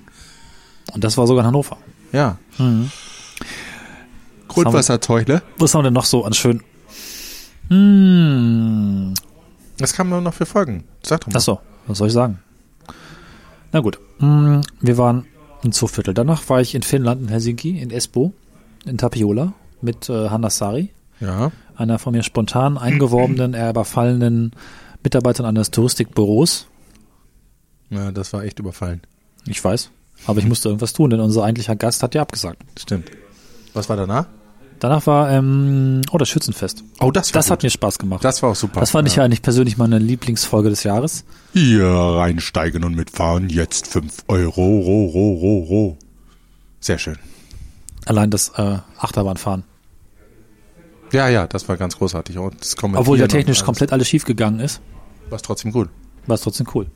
Und 0.93 1.03
das 1.03 1.17
war 1.17 1.27
sogar 1.27 1.43
in 1.43 1.47
Hannover. 1.47 1.77
Ja. 2.13 2.37
Mhm. 2.57 2.89
Grundwasserzeug, 4.47 5.27
Was 5.57 5.73
haben 5.73 5.79
wir 5.79 5.83
denn 5.85 5.93
noch 5.93 6.05
so 6.05 6.23
an 6.23 6.33
schön? 6.33 6.61
Hm. 7.69 9.13
Was 9.79 9.93
kann 9.93 10.07
man 10.09 10.23
noch 10.23 10.33
für 10.33 10.45
Folgen? 10.45 10.83
Sag 11.01 11.21
doch 11.21 11.27
mal. 11.27 11.37
Achso, 11.37 11.59
was 11.87 11.97
soll 11.97 12.07
ich 12.07 12.13
sagen? 12.13 12.39
Na 13.71 13.79
gut. 13.79 13.99
Hm, 14.19 14.61
Wir 14.79 14.97
waren 14.97 15.25
in 15.63 15.71
Zooviertel. 15.71 16.13
Danach 16.13 16.47
war 16.49 16.61
ich 16.61 16.75
in 16.75 16.83
Finnland, 16.83 17.21
in 17.23 17.27
Helsinki, 17.29 17.79
in 17.79 17.89
Espoo, 17.89 18.33
in 18.85 18.97
Tapiola 18.97 19.53
mit 19.81 20.07
äh, 20.09 20.29
Hanna 20.29 20.49
Sari, 20.49 20.91
Ja. 21.19 21.51
einer 21.75 21.97
von 21.99 22.13
mir 22.13 22.21
spontan 22.23 22.77
eingeworbenen, 22.77 23.53
eher 23.55 23.71
überfallenen 23.71 24.51
Mitarbeiterin 25.03 25.49
eines 25.49 25.71
Touristikbüros. 25.71 26.67
Ja, 27.89 28.11
das 28.11 28.31
war 28.33 28.43
echt 28.43 28.59
überfallen. 28.59 29.01
Ich 29.47 29.63
weiß. 29.63 29.89
Aber 30.25 30.39
ich 30.39 30.45
musste 30.45 30.69
irgendwas 30.69 30.93
tun, 30.93 31.09
denn 31.09 31.19
unser 31.19 31.43
eigentlicher 31.43 31.75
Gast 31.75 32.01
hat 32.03 32.15
ja 32.15 32.21
abgesagt. 32.21 32.61
Stimmt. 32.79 33.09
Was 33.73 33.89
war 33.89 33.97
danach? 33.97 34.27
Danach 34.79 35.05
war, 35.07 35.31
ähm, 35.31 36.01
oh, 36.11 36.17
das 36.17 36.27
Schützenfest. 36.29 36.83
Oh, 36.99 37.09
das 37.11 37.33
war 37.33 37.39
Das 37.39 37.45
gut. 37.45 37.51
hat 37.51 37.63
mir 37.63 37.69
Spaß 37.69 37.99
gemacht. 37.99 38.23
Das 38.23 38.41
war 38.43 38.51
auch 38.51 38.55
super. 38.55 38.79
Das 38.81 38.91
fand 38.91 39.07
ich 39.07 39.15
ja 39.15 39.23
eigentlich 39.23 39.41
persönlich 39.41 39.77
meine 39.77 39.97
Lieblingsfolge 39.97 40.69
des 40.69 40.83
Jahres. 40.83 41.23
Hier 41.53 41.85
reinsteigen 41.87 42.83
und 42.83 42.95
mitfahren. 42.95 43.49
Jetzt 43.49 43.87
5 43.87 44.23
Euro. 44.27 44.61
Ro, 44.61 45.05
ro, 45.07 45.33
ro, 45.35 45.59
ro. 45.69 45.97
Sehr 46.81 46.97
schön. 46.99 47.17
Allein 48.05 48.29
das 48.29 48.49
äh, 48.57 48.77
Achterbahnfahren. 48.97 49.63
Ja, 51.13 51.29
ja, 51.29 51.47
das 51.47 51.69
war 51.69 51.77
ganz 51.77 51.97
großartig. 51.97 52.37
Und 52.37 52.59
das 52.59 52.75
Obwohl 52.81 53.19
ja 53.19 53.27
technisch 53.27 53.63
komplett 53.63 53.93
alles 53.93 54.09
schief 54.09 54.25
gegangen 54.25 54.59
ist, 54.59 54.81
War 55.29 55.37
es 55.37 55.43
trotzdem 55.43 55.71
gut. 55.71 55.89
war 56.27 56.35
es 56.35 56.41
trotzdem 56.41 56.67
cool. 56.73 56.87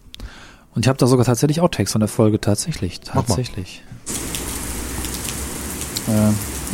Und 0.76 0.86
ich 0.86 0.90
habe 0.90 0.98
da 0.98 1.08
sogar 1.08 1.26
tatsächlich 1.26 1.62
Outtakes 1.62 1.92
von 1.92 2.02
der 2.02 2.08
Folge. 2.08 2.40
Tatsächlich. 2.40 3.00
Tatsächlich. 3.00 3.82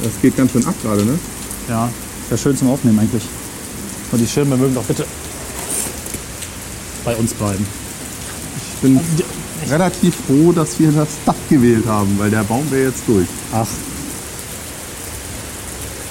Das 0.04 0.22
geht 0.22 0.36
ganz 0.38 0.52
schön 0.52 0.66
ab 0.66 0.76
gerade, 0.84 1.06
ne? 1.06 1.18
Ja, 1.70 1.90
wäre 2.30 2.38
schön 2.38 2.56
zum 2.58 2.70
Aufnehmen 2.70 3.00
eigentlich. 3.00 3.24
Und 4.12 4.20
die 4.20 4.28
Schirme 4.28 4.58
mögen 4.58 4.76
doch 4.76 4.84
bitte 4.84 5.06
bei 7.06 7.16
uns 7.16 7.34
bleiben. 7.34 7.66
Ich 8.76 8.82
bin 8.82 9.00
relativ 9.70 10.16
froh, 10.28 10.52
dass 10.52 10.80
wir 10.80 10.92
das 10.92 11.08
Dach 11.26 11.36
gewählt 11.50 11.86
haben, 11.88 12.18
weil 12.20 12.30
der 12.30 12.44
Baum 12.44 12.70
wäre 12.70 12.90
jetzt 12.90 13.04
durch. 13.08 13.28
Ach. 13.54 13.68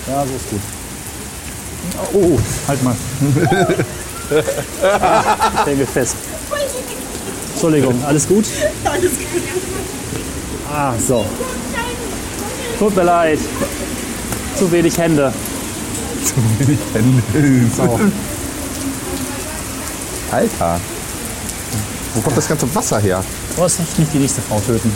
Ja, 0.09 0.27
so 0.27 0.35
ist 0.35 0.51
gut. 0.51 0.61
Oh, 2.15 2.39
halt 2.69 2.83
mal. 2.83 2.97
ich 5.61 5.67
hänge 5.67 5.87
fest. 5.87 6.17
Entschuldigung, 7.53 8.03
alles 8.05 8.27
gut? 8.27 8.45
Alles 8.85 9.13
gut. 9.13 9.43
Ah, 10.73 10.95
so. 11.07 11.25
Tut 12.79 12.97
mir 12.97 13.05
leid. 13.05 13.39
Zu 14.59 14.73
wenig 14.73 14.97
Hände. 14.99 15.33
So. 17.77 18.01
Alter. 20.31 20.81
Wo 22.15 22.21
kommt 22.21 22.37
das 22.37 22.49
ganze 22.49 22.75
Wasser 22.75 22.99
her? 22.99 23.23
Du 23.55 23.63
musst 23.63 23.79
nicht 23.99 24.13
die 24.15 24.19
nächste 24.19 24.41
Frau 24.43 24.61
töten. 24.61 24.91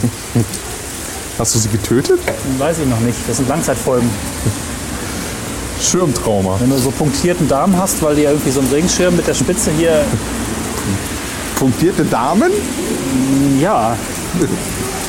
Hast 1.38 1.54
du 1.54 1.58
sie 1.58 1.68
getötet? 1.68 2.20
Weiß 2.58 2.78
ich 2.78 2.86
noch 2.86 3.00
nicht. 3.00 3.18
Das 3.28 3.36
sind 3.36 3.48
Langzeitfolgen. 3.48 4.08
Schirmtrauma. 5.80 6.56
Wenn 6.58 6.70
du 6.70 6.78
so 6.78 6.90
punktierten 6.90 7.46
Darm 7.48 7.76
hast, 7.76 8.02
weil 8.02 8.16
die 8.16 8.22
ja 8.22 8.30
irgendwie 8.30 8.50
so 8.50 8.60
einen 8.60 8.70
Regenschirm 8.70 9.14
mit 9.14 9.26
der 9.26 9.34
Spitze 9.34 9.70
hier. 9.76 10.04
Punktierte 11.56 12.04
Damen? 12.04 12.52
Ja. 13.60 13.96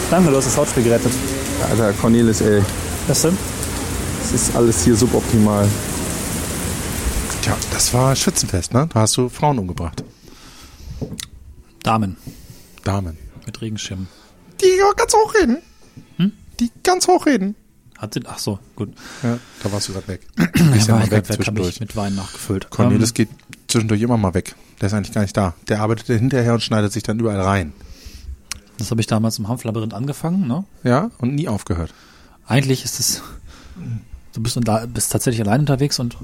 Danke, 0.09 0.31
du 0.31 0.37
hast 0.37 0.45
das 0.45 0.57
Hautspiel 0.57 0.83
gerettet. 0.83 1.11
Alter, 1.69 1.93
Cornelis, 1.93 2.41
ey. 2.41 2.63
Was 3.07 3.21
denn? 3.21 3.37
Das 4.21 4.31
ist 4.31 4.55
alles 4.55 4.83
hier 4.83 4.95
suboptimal. 4.95 5.67
Tja, 7.41 7.55
das 7.71 7.93
war 7.93 8.15
Schützenfest, 8.15 8.73
ne? 8.73 8.89
Da 8.93 9.01
hast 9.01 9.15
du 9.17 9.29
Frauen 9.29 9.59
umgebracht. 9.59 10.03
Damen 11.83 12.17
Damen. 12.83 13.17
mit 13.45 13.61
Regenschirmen. 13.61 14.07
Die 14.61 14.79
ganz 14.95 15.13
hoch 15.13 15.33
reden. 15.35 15.57
Die 16.59 16.71
ganz 16.83 17.07
hoch 17.07 17.25
reden. 17.25 17.55
Hat 17.97 18.13
sie, 18.13 18.21
ach 18.25 18.39
so, 18.39 18.59
gut. 18.75 18.93
Ja, 19.23 19.39
da 19.63 19.71
warst 19.71 19.89
du 19.89 19.93
gerade 19.93 20.07
weg. 20.07 20.21
Ist 20.75 20.87
ja 20.87 20.95
war 20.95 21.03
ich 21.03 21.11
weg 21.11 21.11
grad 21.11 21.11
weg, 21.11 21.29
hab 21.29 21.35
zwischendurch. 21.35 21.69
ich 21.69 21.79
mit 21.79 21.95
Wein 21.95 22.15
nachgefüllt. 22.15 22.69
Cornelis 22.69 23.09
Ähm, 23.09 23.13
geht 23.15 23.29
zwischendurch 23.67 24.01
immer 24.01 24.17
mal 24.17 24.33
weg. 24.33 24.55
Der 24.81 24.87
ist 24.87 24.93
eigentlich 24.93 25.13
gar 25.13 25.21
nicht 25.21 25.35
da. 25.35 25.53
Der 25.67 25.81
arbeitet 25.81 26.07
hinterher 26.07 26.53
und 26.53 26.61
schneidet 26.63 26.91
sich 26.93 27.03
dann 27.03 27.19
überall 27.19 27.41
rein. 27.41 27.73
das 28.77 28.91
habe 28.91 29.01
ich 29.01 29.07
damals 29.07 29.39
im 29.39 29.47
Hanflabyrinth 29.47 29.93
angefangen, 29.93 30.47
ne? 30.47 30.65
Ja, 30.83 31.11
und 31.17 31.35
nie 31.35 31.47
aufgehört. 31.47 31.93
Eigentlich 32.45 32.85
ist 32.85 32.99
es, 32.99 33.21
du 34.33 34.41
bist, 34.41 34.55
und 34.57 34.67
da, 34.67 34.85
bist 34.85 35.11
tatsächlich 35.11 35.45
allein 35.45 35.61
unterwegs 35.61 35.99
und, 35.99 36.17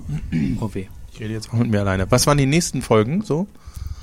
oh 0.61 0.69
weh, 0.73 0.87
Ich 1.13 1.19
rede 1.19 1.33
jetzt 1.33 1.49
auch 1.49 1.57
mit 1.57 1.69
mir 1.69 1.81
alleine. 1.81 2.09
Was 2.11 2.27
waren 2.27 2.37
die 2.37 2.45
nächsten 2.45 2.81
Folgen 2.81 3.21
so 3.23 3.47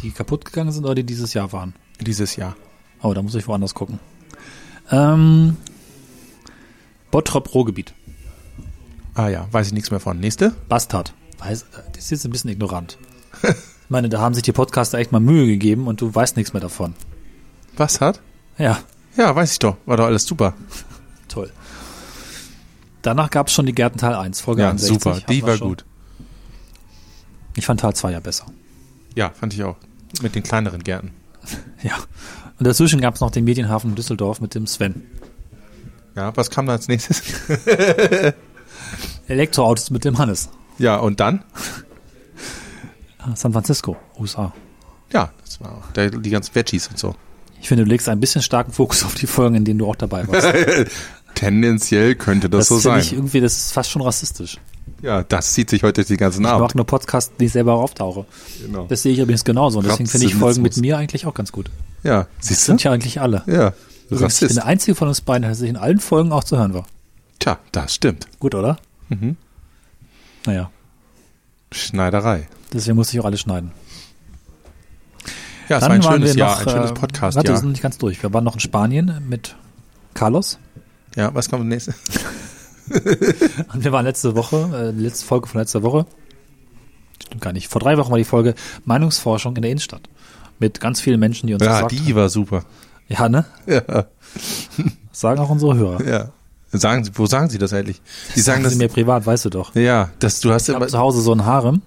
die 0.02 0.10
kaputt 0.10 0.44
gegangen 0.44 0.72
sind 0.72 0.84
oder 0.84 0.94
die 0.94 1.04
dieses 1.04 1.34
Jahr 1.34 1.52
waren? 1.52 1.74
dieses 2.00 2.36
Jahr? 2.36 2.56
Oh, 3.02 3.12
da 3.14 3.22
muss 3.22 3.34
ich 3.34 3.46
woanders 3.46 3.74
gucken. 3.74 3.98
Ähm, 4.90 5.56
Bottrop 7.10 7.54
Ruhrgebiet. 7.54 7.94
Ah 9.14 9.28
ja, 9.28 9.46
weiß 9.50 9.68
ich 9.68 9.72
nichts 9.72 9.90
mehr 9.90 10.00
von. 10.00 10.18
Nächste? 10.18 10.54
Bastard. 10.68 11.12
Weiß, 11.38 11.66
das 11.92 12.04
ist 12.04 12.10
jetzt 12.10 12.24
ein 12.24 12.30
bisschen 12.30 12.50
ignorant. 12.50 12.98
Ich 13.42 13.54
meine, 13.90 14.08
da 14.08 14.20
haben 14.20 14.34
sich 14.34 14.42
die 14.42 14.52
Podcaster 14.52 14.98
echt 14.98 15.12
mal 15.12 15.20
Mühe 15.20 15.46
gegeben 15.46 15.86
und 15.86 16.00
du 16.00 16.14
weißt 16.14 16.36
nichts 16.36 16.52
mehr 16.52 16.60
davon. 16.62 16.94
Was 17.76 18.00
hat? 18.00 18.20
Ja, 18.58 18.78
Ja, 19.16 19.34
weiß 19.34 19.52
ich 19.52 19.58
doch. 19.58 19.76
War 19.86 19.96
doch 19.96 20.06
alles 20.06 20.24
super. 20.24 20.54
toll. 21.28 21.50
Danach 23.02 23.30
gab 23.30 23.46
es 23.48 23.54
schon 23.54 23.64
die 23.66 23.72
Gärten 23.74 23.98
Teil 23.98 24.14
1, 24.14 24.40
Folge 24.40 24.62
Ja, 24.62 24.70
61. 24.70 25.02
super. 25.02 25.20
Die 25.28 25.42
war 25.42 25.56
schon. 25.56 25.68
gut. 25.68 25.84
Ich 27.56 27.64
fand 27.66 27.80
Teil 27.80 27.94
2 27.94 28.12
ja 28.12 28.20
besser. 28.20 28.46
Ja, 29.14 29.30
fand 29.30 29.54
ich 29.54 29.64
auch. 29.64 29.76
Mit 30.22 30.34
den 30.34 30.42
kleineren 30.42 30.82
Gärten. 30.84 31.12
Ja. 31.82 31.94
Und 32.58 32.66
dazwischen 32.66 33.00
gab 33.00 33.14
es 33.14 33.22
noch 33.22 33.30
den 33.30 33.44
Medienhafen 33.44 33.94
Düsseldorf 33.94 34.42
mit 34.42 34.54
dem 34.54 34.66
Sven. 34.66 35.06
Ja, 36.14 36.36
was 36.36 36.50
kam 36.50 36.66
da 36.66 36.72
als 36.72 36.88
nächstes? 36.88 37.22
Elektroautos 39.28 39.90
mit 39.90 40.04
dem 40.04 40.18
Hannes. 40.18 40.50
Ja, 40.78 40.96
und 40.96 41.20
dann? 41.20 41.42
San 43.34 43.52
Francisco, 43.52 43.96
USA. 44.18 44.52
Ja, 45.12 45.30
das 45.44 45.60
war 45.60 45.72
auch. 45.72 45.92
Der, 45.92 46.10
die 46.10 46.30
ganzen 46.30 46.54
Veggies 46.54 46.88
und 46.88 46.98
so. 46.98 47.14
Ich 47.60 47.68
finde, 47.68 47.84
du 47.84 47.90
legst 47.90 48.08
ein 48.08 48.20
bisschen 48.20 48.42
starken 48.42 48.72
Fokus 48.72 49.04
auf 49.04 49.14
die 49.14 49.26
Folgen, 49.26 49.54
in 49.56 49.64
denen 49.64 49.78
du 49.78 49.86
auch 49.88 49.96
dabei 49.96 50.26
warst. 50.28 50.48
Tendenziell 51.34 52.14
könnte 52.14 52.48
das, 52.50 52.68
so 52.68 52.74
finde 52.76 52.82
sein. 52.96 53.00
ich 53.00 53.12
irgendwie, 53.12 53.40
das 53.40 53.56
ist 53.56 53.72
fast 53.72 53.90
schon 53.90 54.02
rassistisch. 54.02 54.58
ja, 55.02 55.22
das 55.22 55.52
zieht 55.52 55.70
sich 55.70 55.82
heute 55.82 56.00
durch 56.00 56.08
die 56.08 56.16
ganzen 56.16 56.42
Ich 56.42 56.48
Abend. 56.48 56.60
mag 56.62 56.74
nur 56.74 56.86
Podcasts, 56.86 57.32
die 57.38 57.46
ich 57.46 57.52
selber 57.52 57.74
auftauche. 57.74 58.26
Genau. 58.64 58.86
Das 58.86 59.02
sehe 59.02 59.12
ich 59.12 59.18
übrigens 59.18 59.44
genauso. 59.44 59.78
Und 59.78 59.86
deswegen 59.86 60.08
finde 60.08 60.26
ich 60.26 60.34
Folgen 60.34 60.62
mit 60.62 60.76
mir 60.78 60.96
eigentlich 60.98 61.26
auch 61.26 61.34
ganz 61.34 61.52
gut. 61.52 61.70
Ja, 62.02 62.26
siehst 62.40 62.62
du? 62.62 62.72
Sind 62.72 62.82
ja 62.84 62.92
eigentlich 62.92 63.20
alle. 63.20 63.42
Ja, 63.46 63.72
Übrigens, 64.08 64.42
ich 64.42 64.48
bin 64.48 64.56
der 64.56 64.66
einzige 64.66 64.94
von 64.94 65.08
uns 65.08 65.20
beiden, 65.20 65.42
der 65.42 65.54
sich 65.54 65.68
in 65.68 65.76
allen 65.76 66.00
Folgen 66.00 66.32
auch 66.32 66.42
zu 66.44 66.56
hören 66.58 66.74
war. 66.74 66.86
Tja, 67.38 67.58
das 67.72 67.94
stimmt. 67.94 68.26
Gut, 68.40 68.54
oder? 68.54 68.78
Mhm. 69.08 69.36
Naja, 70.46 70.70
Schneiderei. 71.72 72.48
Deswegen 72.72 72.96
muss 72.96 73.12
ich 73.12 73.20
auch 73.20 73.24
alles 73.24 73.40
schneiden. 73.40 73.72
Ja, 75.68 75.76
es 75.76 75.80
Dann 75.82 75.90
war 75.90 75.96
ein 75.96 76.02
schönes 76.02 76.34
Jahr, 76.34 76.50
noch, 76.58 76.66
ein 76.66 76.72
schönes 76.72 76.90
äh, 76.90 76.94
Podcast, 76.94 77.36
Warte, 77.36 77.52
wir 77.52 77.56
sind 77.58 77.70
nicht 77.70 77.82
ganz 77.82 77.96
durch. 77.98 78.20
Wir 78.22 78.32
waren 78.34 78.42
noch 78.44 78.54
in 78.54 78.60
Spanien 78.60 79.22
mit 79.28 79.54
Carlos. 80.14 80.58
Ja, 81.14 81.32
was 81.34 81.48
kommt 81.48 81.66
nächstes? 81.66 81.94
Und 83.72 83.84
wir 83.84 83.92
waren 83.92 84.04
letzte 84.04 84.34
Woche, 84.34 84.88
äh, 84.90 84.92
die 84.96 85.02
letzte 85.04 85.24
Folge 85.26 85.46
von 85.46 85.60
letzter 85.60 85.82
Woche. 85.84 86.06
Stimmt 87.24 87.40
gar 87.40 87.52
nicht. 87.52 87.68
Vor 87.68 87.80
drei 87.80 87.96
Wochen 87.98 88.10
war 88.10 88.18
die 88.18 88.24
Folge 88.24 88.54
Meinungsforschung 88.84 89.54
in 89.56 89.62
der 89.62 89.70
Innenstadt. 89.70 90.08
Mit 90.58 90.80
ganz 90.80 91.00
vielen 91.00 91.20
Menschen, 91.20 91.46
die 91.46 91.54
uns 91.54 91.62
Ja, 91.64 91.82
gesagt 91.82 91.92
die 91.92 92.14
war 92.16 92.28
super. 92.28 92.64
Ja, 93.08 93.28
ne? 93.28 93.44
Ja, 93.66 93.80
Das 93.80 94.06
sagen 95.12 95.40
auch 95.40 95.50
unsere 95.50 95.76
Hörer. 95.76 96.04
ja. 96.06 96.28
Sagen 96.72 97.04
Sie, 97.04 97.10
wo 97.14 97.26
sagen 97.26 97.50
Sie 97.50 97.58
das 97.58 97.72
eigentlich? 97.72 98.00
Die 98.36 98.40
sagen 98.40 98.56
Sagen 98.58 98.64
das. 98.64 98.72
sie 98.74 98.78
mir 98.78 98.88
privat, 98.88 99.26
weißt 99.26 99.46
du 99.46 99.50
doch. 99.50 99.74
Ja, 99.74 100.10
dass 100.20 100.40
du 100.40 100.52
hast 100.52 100.68
Ich 100.68 100.74
immer 100.74 100.86
zu 100.86 100.98
Hause 100.98 101.20
so 101.20 101.32
einen 101.32 101.44
Harem. 101.44 101.82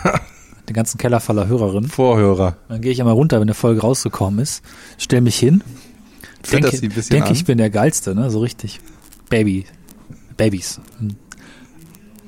den 0.68 0.74
ganzen 0.74 0.98
Keller 0.98 1.20
voller 1.20 1.46
Hörerinnen. 1.46 1.88
Vorhörer. 1.88 2.56
Dann 2.68 2.80
gehe 2.80 2.90
ich 2.90 2.98
immer 2.98 3.12
runter, 3.12 3.36
wenn 3.36 3.42
eine 3.44 3.54
Folge 3.54 3.82
rausgekommen 3.82 4.40
ist, 4.40 4.62
stell 4.98 5.20
mich 5.20 5.38
hin, 5.38 5.62
denke, 6.50 6.76
sie 6.76 6.88
ein 6.88 7.04
denke 7.10 7.32
ich 7.32 7.44
bin 7.44 7.58
der 7.58 7.70
Geilste, 7.70 8.14
ne? 8.14 8.30
So 8.30 8.40
richtig. 8.40 8.80
Baby. 9.28 9.66
Babys. 10.36 10.80
Hm. 10.98 11.16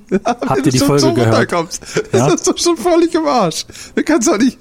Habt 0.25 0.65
ihr 0.67 0.73
die 0.73 0.79
Folge 0.79 1.01
so 1.01 1.13
gehört? 1.15 1.51
Ja? 1.51 1.67
Das 2.13 2.35
ist 2.35 2.47
doch 2.47 2.57
schon 2.57 2.77
völlig 2.77 3.13
im 3.15 3.27
Arsch. 3.27 3.67
Du 3.95 4.03
kannst 4.05 4.29
doch 4.29 4.39
nicht. 4.39 4.57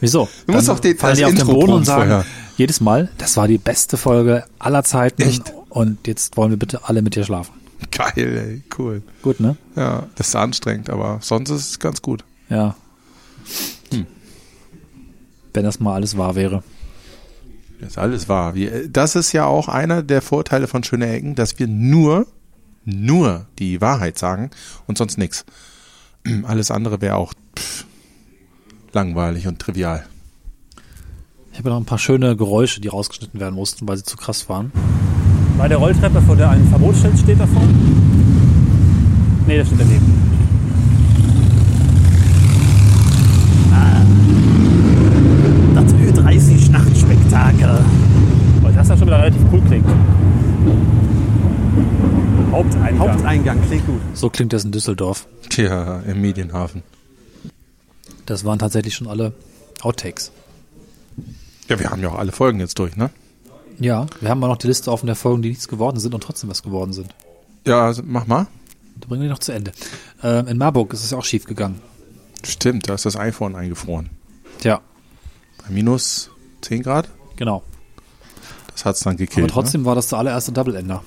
Wieso? 0.00 0.28
Du 0.46 0.52
musst 0.54 0.70
auch 0.70 0.78
den- 0.80 0.96
fallen 0.96 1.12
das 1.12 1.18
die 1.18 1.24
auf 1.26 1.34
den 1.34 1.46
Boden 1.46 1.72
und 1.74 1.84
sagen 1.84 2.08
vorher. 2.08 2.24
jedes 2.56 2.80
Mal, 2.80 3.10
das 3.18 3.36
war 3.36 3.46
die 3.48 3.58
beste 3.58 3.98
Folge 3.98 4.44
aller 4.58 4.84
Zeiten 4.84 5.20
Echt? 5.22 5.52
Und 5.76 6.06
jetzt 6.06 6.38
wollen 6.38 6.48
wir 6.48 6.56
bitte 6.56 6.88
alle 6.88 7.02
mit 7.02 7.16
dir 7.16 7.24
schlafen. 7.24 7.52
Geil, 7.90 8.14
ey, 8.16 8.62
cool. 8.78 9.02
Gut, 9.20 9.40
ne? 9.40 9.58
Ja, 9.76 10.06
das 10.14 10.28
ist 10.28 10.34
anstrengend, 10.34 10.88
aber 10.88 11.18
sonst 11.20 11.50
ist 11.50 11.68
es 11.68 11.78
ganz 11.78 12.00
gut. 12.00 12.24
Ja. 12.48 12.76
Hm. 13.90 14.06
Wenn 15.52 15.64
das 15.64 15.78
mal 15.78 15.92
alles 15.92 16.16
wahr 16.16 16.34
wäre. 16.34 16.62
Das 17.78 17.90
ist 17.90 17.98
alles 17.98 18.26
wahr. 18.26 18.54
Wir, 18.54 18.88
das 18.88 19.16
ist 19.16 19.32
ja 19.32 19.44
auch 19.44 19.68
einer 19.68 20.02
der 20.02 20.22
Vorteile 20.22 20.66
von 20.66 20.82
Schöne 20.82 21.10
Ecken, 21.10 21.34
dass 21.34 21.58
wir 21.58 21.66
nur, 21.66 22.26
nur 22.86 23.44
die 23.58 23.82
Wahrheit 23.82 24.16
sagen 24.16 24.48
und 24.86 24.96
sonst 24.96 25.18
nichts. 25.18 25.44
Alles 26.44 26.70
andere 26.70 27.02
wäre 27.02 27.16
auch 27.16 27.34
pff, 27.54 27.84
langweilig 28.94 29.46
und 29.46 29.58
trivial. 29.58 30.06
Ich 31.52 31.58
habe 31.58 31.68
noch 31.68 31.76
ein 31.76 31.84
paar 31.84 31.98
schöne 31.98 32.34
Geräusche, 32.34 32.80
die 32.80 32.88
rausgeschnitten 32.88 33.40
werden 33.40 33.54
mussten, 33.54 33.86
weil 33.86 33.98
sie 33.98 34.04
zu 34.04 34.16
krass 34.16 34.48
waren. 34.48 34.72
Bei 35.58 35.68
der 35.68 35.78
Rolltreppe, 35.78 36.20
vor 36.22 36.36
der 36.36 36.50
ein 36.50 36.66
Verbotsschild 36.68 37.18
steht 37.18 37.40
davor? 37.40 37.62
Nee, 39.46 39.58
das 39.58 39.66
steht 39.68 39.80
daneben. 39.80 40.26
Das 45.74 45.94
Ö30 45.94 46.70
Nachtspektakel. 46.70 47.84
Weil 48.62 48.72
das 48.72 48.88
ja 48.88 48.96
schon 48.96 49.06
wieder 49.06 49.18
relativ 49.18 49.42
cool 49.52 49.60
klingt. 49.62 49.86
Haupteingang. 52.50 52.98
Haupteingang 52.98 53.62
klingt 53.66 53.86
gut. 53.86 54.00
So 54.14 54.30
klingt 54.30 54.52
das 54.52 54.64
in 54.64 54.72
Düsseldorf. 54.72 55.26
Tja, 55.48 56.00
im 56.06 56.20
Medienhafen. 56.20 56.82
Das 58.26 58.44
waren 58.44 58.58
tatsächlich 58.58 58.94
schon 58.94 59.06
alle 59.06 59.32
Outtakes. 59.82 60.32
Ja, 61.68 61.78
wir 61.78 61.90
haben 61.90 62.02
ja 62.02 62.08
auch 62.08 62.18
alle 62.18 62.32
Folgen 62.32 62.60
jetzt 62.60 62.78
durch, 62.78 62.96
ne? 62.96 63.10
Ja, 63.78 64.06
wir 64.20 64.28
haben 64.30 64.40
mal 64.40 64.48
noch 64.48 64.56
die 64.56 64.66
Liste 64.68 64.90
offen 64.90 65.06
der 65.06 65.16
Folgen, 65.16 65.42
die 65.42 65.50
nichts 65.50 65.68
geworden 65.68 65.98
sind 66.00 66.14
und 66.14 66.22
trotzdem 66.22 66.48
was 66.50 66.62
geworden 66.62 66.92
sind. 66.92 67.14
Ja, 67.66 67.92
mach 68.04 68.26
mal. 68.26 68.46
Da 68.98 69.08
bringen 69.08 69.22
wir 69.22 69.28
die 69.28 69.32
noch 69.32 69.38
zu 69.40 69.52
Ende. 69.52 69.72
Ähm, 70.22 70.46
in 70.48 70.56
Marburg 70.58 70.92
ist 70.92 71.04
es 71.04 71.12
auch 71.12 71.24
schief 71.24 71.44
gegangen. 71.44 71.80
Stimmt, 72.44 72.88
da 72.88 72.94
ist 72.94 73.04
das 73.04 73.16
iPhone 73.16 73.54
eingefroren. 73.54 74.10
Tja, 74.60 74.80
Bei 75.62 75.70
minus 75.72 76.30
10 76.62 76.82
Grad? 76.82 77.08
genau. 77.36 77.62
Das 78.72 78.84
hat's 78.84 79.00
dann 79.00 79.16
gekillt. 79.16 79.44
Aber 79.44 79.52
trotzdem 79.52 79.86
war 79.86 79.94
das 79.94 80.08
der 80.08 80.18
allererste 80.18 80.52
Double-Ender. 80.52 80.96
Ne? 80.96 81.00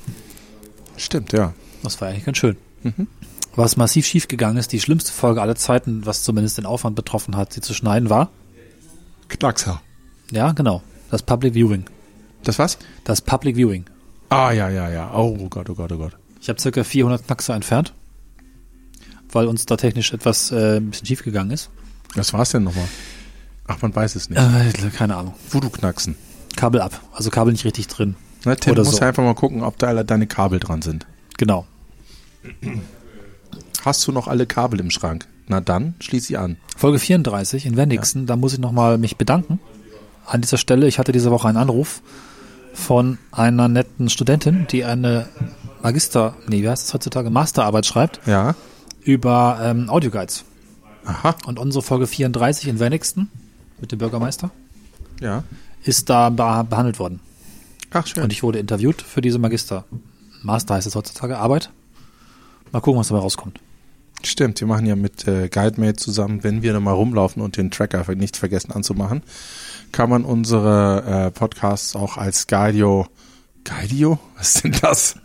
Stimmt, 0.98 1.34
ja. 1.34 1.54
Das 1.84 2.02
war 2.02 2.08
eigentlich 2.10 2.26
ganz 2.26 2.38
schön. 2.38 2.58
Was 3.56 3.78
massiv 3.78 4.08
schief 4.08 4.28
gegangen 4.28 4.58
ist, 4.58 4.72
die 4.72 4.80
schlimmste 4.82 5.12
Folge 5.12 5.42
aller 5.42 5.56
Zeiten, 5.56 6.06
was 6.06 6.24
zumindest 6.24 6.58
den 6.58 6.66
Aufwand 6.66 6.96
betroffen 6.96 7.36
hat, 7.38 7.54
sie 7.54 7.62
zu 7.62 7.74
schneiden, 7.76 8.10
war, 8.10 8.30
Knackser. 9.28 9.82
ja, 10.32 10.52
genau, 10.54 10.82
das 11.12 11.22
Public 11.22 11.54
Viewing. 11.54 11.86
Das 12.44 12.60
was? 12.60 12.78
Das 13.04 13.22
Public 13.22 13.56
Viewing. 13.56 13.86
Ah, 14.30 14.52
ja, 14.52 14.70
ja, 14.70 14.90
ja. 14.90 15.12
Oh 15.14 15.48
Gott, 15.50 15.70
oh 15.70 15.76
Gott, 15.76 15.92
oh 15.92 15.98
Gott. 15.98 16.18
Ich 16.42 16.50
habe 16.50 16.60
circa 16.60 16.84
400 16.84 17.26
Knackser 17.26 17.56
entfernt, 17.56 17.94
weil 19.32 19.48
uns 19.48 19.66
da 19.66 19.76
technisch 19.76 20.14
etwas 20.14 20.52
äh, 20.52 20.78
ein 20.78 20.90
bisschen 20.92 21.08
schief 21.08 21.24
gegangen 21.24 21.52
ist. 21.52 21.70
Was 22.16 22.34
war's 22.34 22.52
denn 22.52 22.64
nochmal? 22.64 22.88
Ach, 23.68 23.82
man 23.82 23.96
weiß 23.96 24.16
es 24.16 24.30
nicht. 24.30 24.40
Äh, 24.40 24.90
keine 24.96 25.16
Ahnung. 25.16 25.36
Voodoo-Knacksen. 25.50 26.16
Kabel 26.56 26.82
ab, 26.82 27.02
also 27.14 27.30
Kabel 27.30 27.52
nicht 27.52 27.66
richtig 27.66 27.88
drin. 27.88 28.16
Na, 28.46 28.56
Tim, 28.56 28.72
Oder 28.72 28.84
du 28.84 28.90
musst 28.90 29.00
so. 29.00 29.06
einfach 29.06 29.24
mal 29.24 29.36
gucken, 29.36 29.64
ob 29.64 29.78
da 29.78 29.88
alle 29.88 30.06
deine 30.06 30.28
Kabel 30.28 30.60
dran 30.60 30.82
sind. 30.82 31.06
Genau. 31.38 31.68
Hast 33.84 34.08
du 34.08 34.12
noch 34.12 34.28
alle 34.28 34.46
Kabel 34.46 34.80
im 34.80 34.92
Schrank? 34.92 35.28
Na 35.48 35.62
dann, 35.62 35.96
schließ 36.00 36.26
sie 36.26 36.38
an. 36.38 36.58
Folge 36.78 37.00
34 37.00 37.66
in 37.66 37.76
Wenigsen, 37.78 38.26
da 38.26 38.36
muss 38.36 38.54
ich 38.54 38.60
nochmal 38.60 38.98
mich 38.98 39.18
bedanken. 39.18 39.60
An 40.26 40.42
dieser 40.42 40.58
Stelle, 40.58 40.88
ich 40.88 41.00
hatte 41.00 41.12
diese 41.12 41.32
Woche 41.32 41.48
einen 41.48 41.58
Anruf 41.58 42.02
von 42.80 43.18
einer 43.32 43.68
netten 43.68 44.10
Studentin, 44.10 44.66
die 44.72 44.86
eine 44.86 45.28
Magister, 45.84 46.36
nee, 46.48 46.62
wie 46.64 46.70
heißt 46.70 46.84
das 46.88 46.94
heutzutage, 46.94 47.30
Masterarbeit 47.30 47.86
schreibt 47.86 48.22
Ja. 48.26 48.56
über 49.04 49.60
ähm, 49.62 49.90
Audioguides. 49.90 50.44
Aha. 51.06 51.36
Und 51.46 51.60
unsere 51.60 51.82
Folge 51.84 52.08
34 52.08 52.68
in 52.68 52.80
Wenigsen 52.80 53.30
mit 53.80 53.92
dem 53.92 54.00
Bürgermeister 54.00 54.52
Ja. 55.22 55.44
ist 55.84 56.10
da 56.10 56.28
beh- 56.28 56.64
behandelt 56.64 57.00
worden. 57.00 57.20
Ach, 57.92 58.06
schön. 58.08 58.24
Und 58.24 58.32
ich 58.34 58.44
wurde 58.44 58.60
interviewt 58.60 59.02
für 59.02 59.22
diese 59.22 59.40
Magister. 59.40 59.86
Master 60.44 60.76
heißt 60.76 60.88
es 60.88 60.96
heutzutage, 60.96 61.38
Arbeit. 61.38 61.70
Mal 62.72 62.82
gucken, 62.82 63.00
was 63.00 63.08
dabei 63.08 63.22
rauskommt. 63.22 63.60
Stimmt, 64.24 64.60
wir 64.60 64.68
machen 64.68 64.86
ja 64.86 64.96
mit 64.98 65.28
äh, 65.28 65.48
GuideMate 65.48 65.96
zusammen, 65.96 66.44
wenn 66.44 66.62
wir 66.62 66.74
da 66.74 66.80
mal 66.82 66.92
rumlaufen 66.92 67.42
und 67.42 67.56
den 67.58 67.72
Tracker 67.72 68.04
nicht 68.16 68.36
vergessen 68.36 68.72
anzumachen, 68.74 69.24
kann 69.92 70.10
man 70.10 70.26
unsere 70.26 71.28
äh, 71.28 71.32
Podcasts 71.32 71.96
auch 71.96 72.18
als 72.18 72.48
Guidio. 72.48 73.08
Guidio? 73.64 74.20
Was 74.38 74.56
ist 74.56 74.64
denn 74.64 74.76
das? 74.82 75.16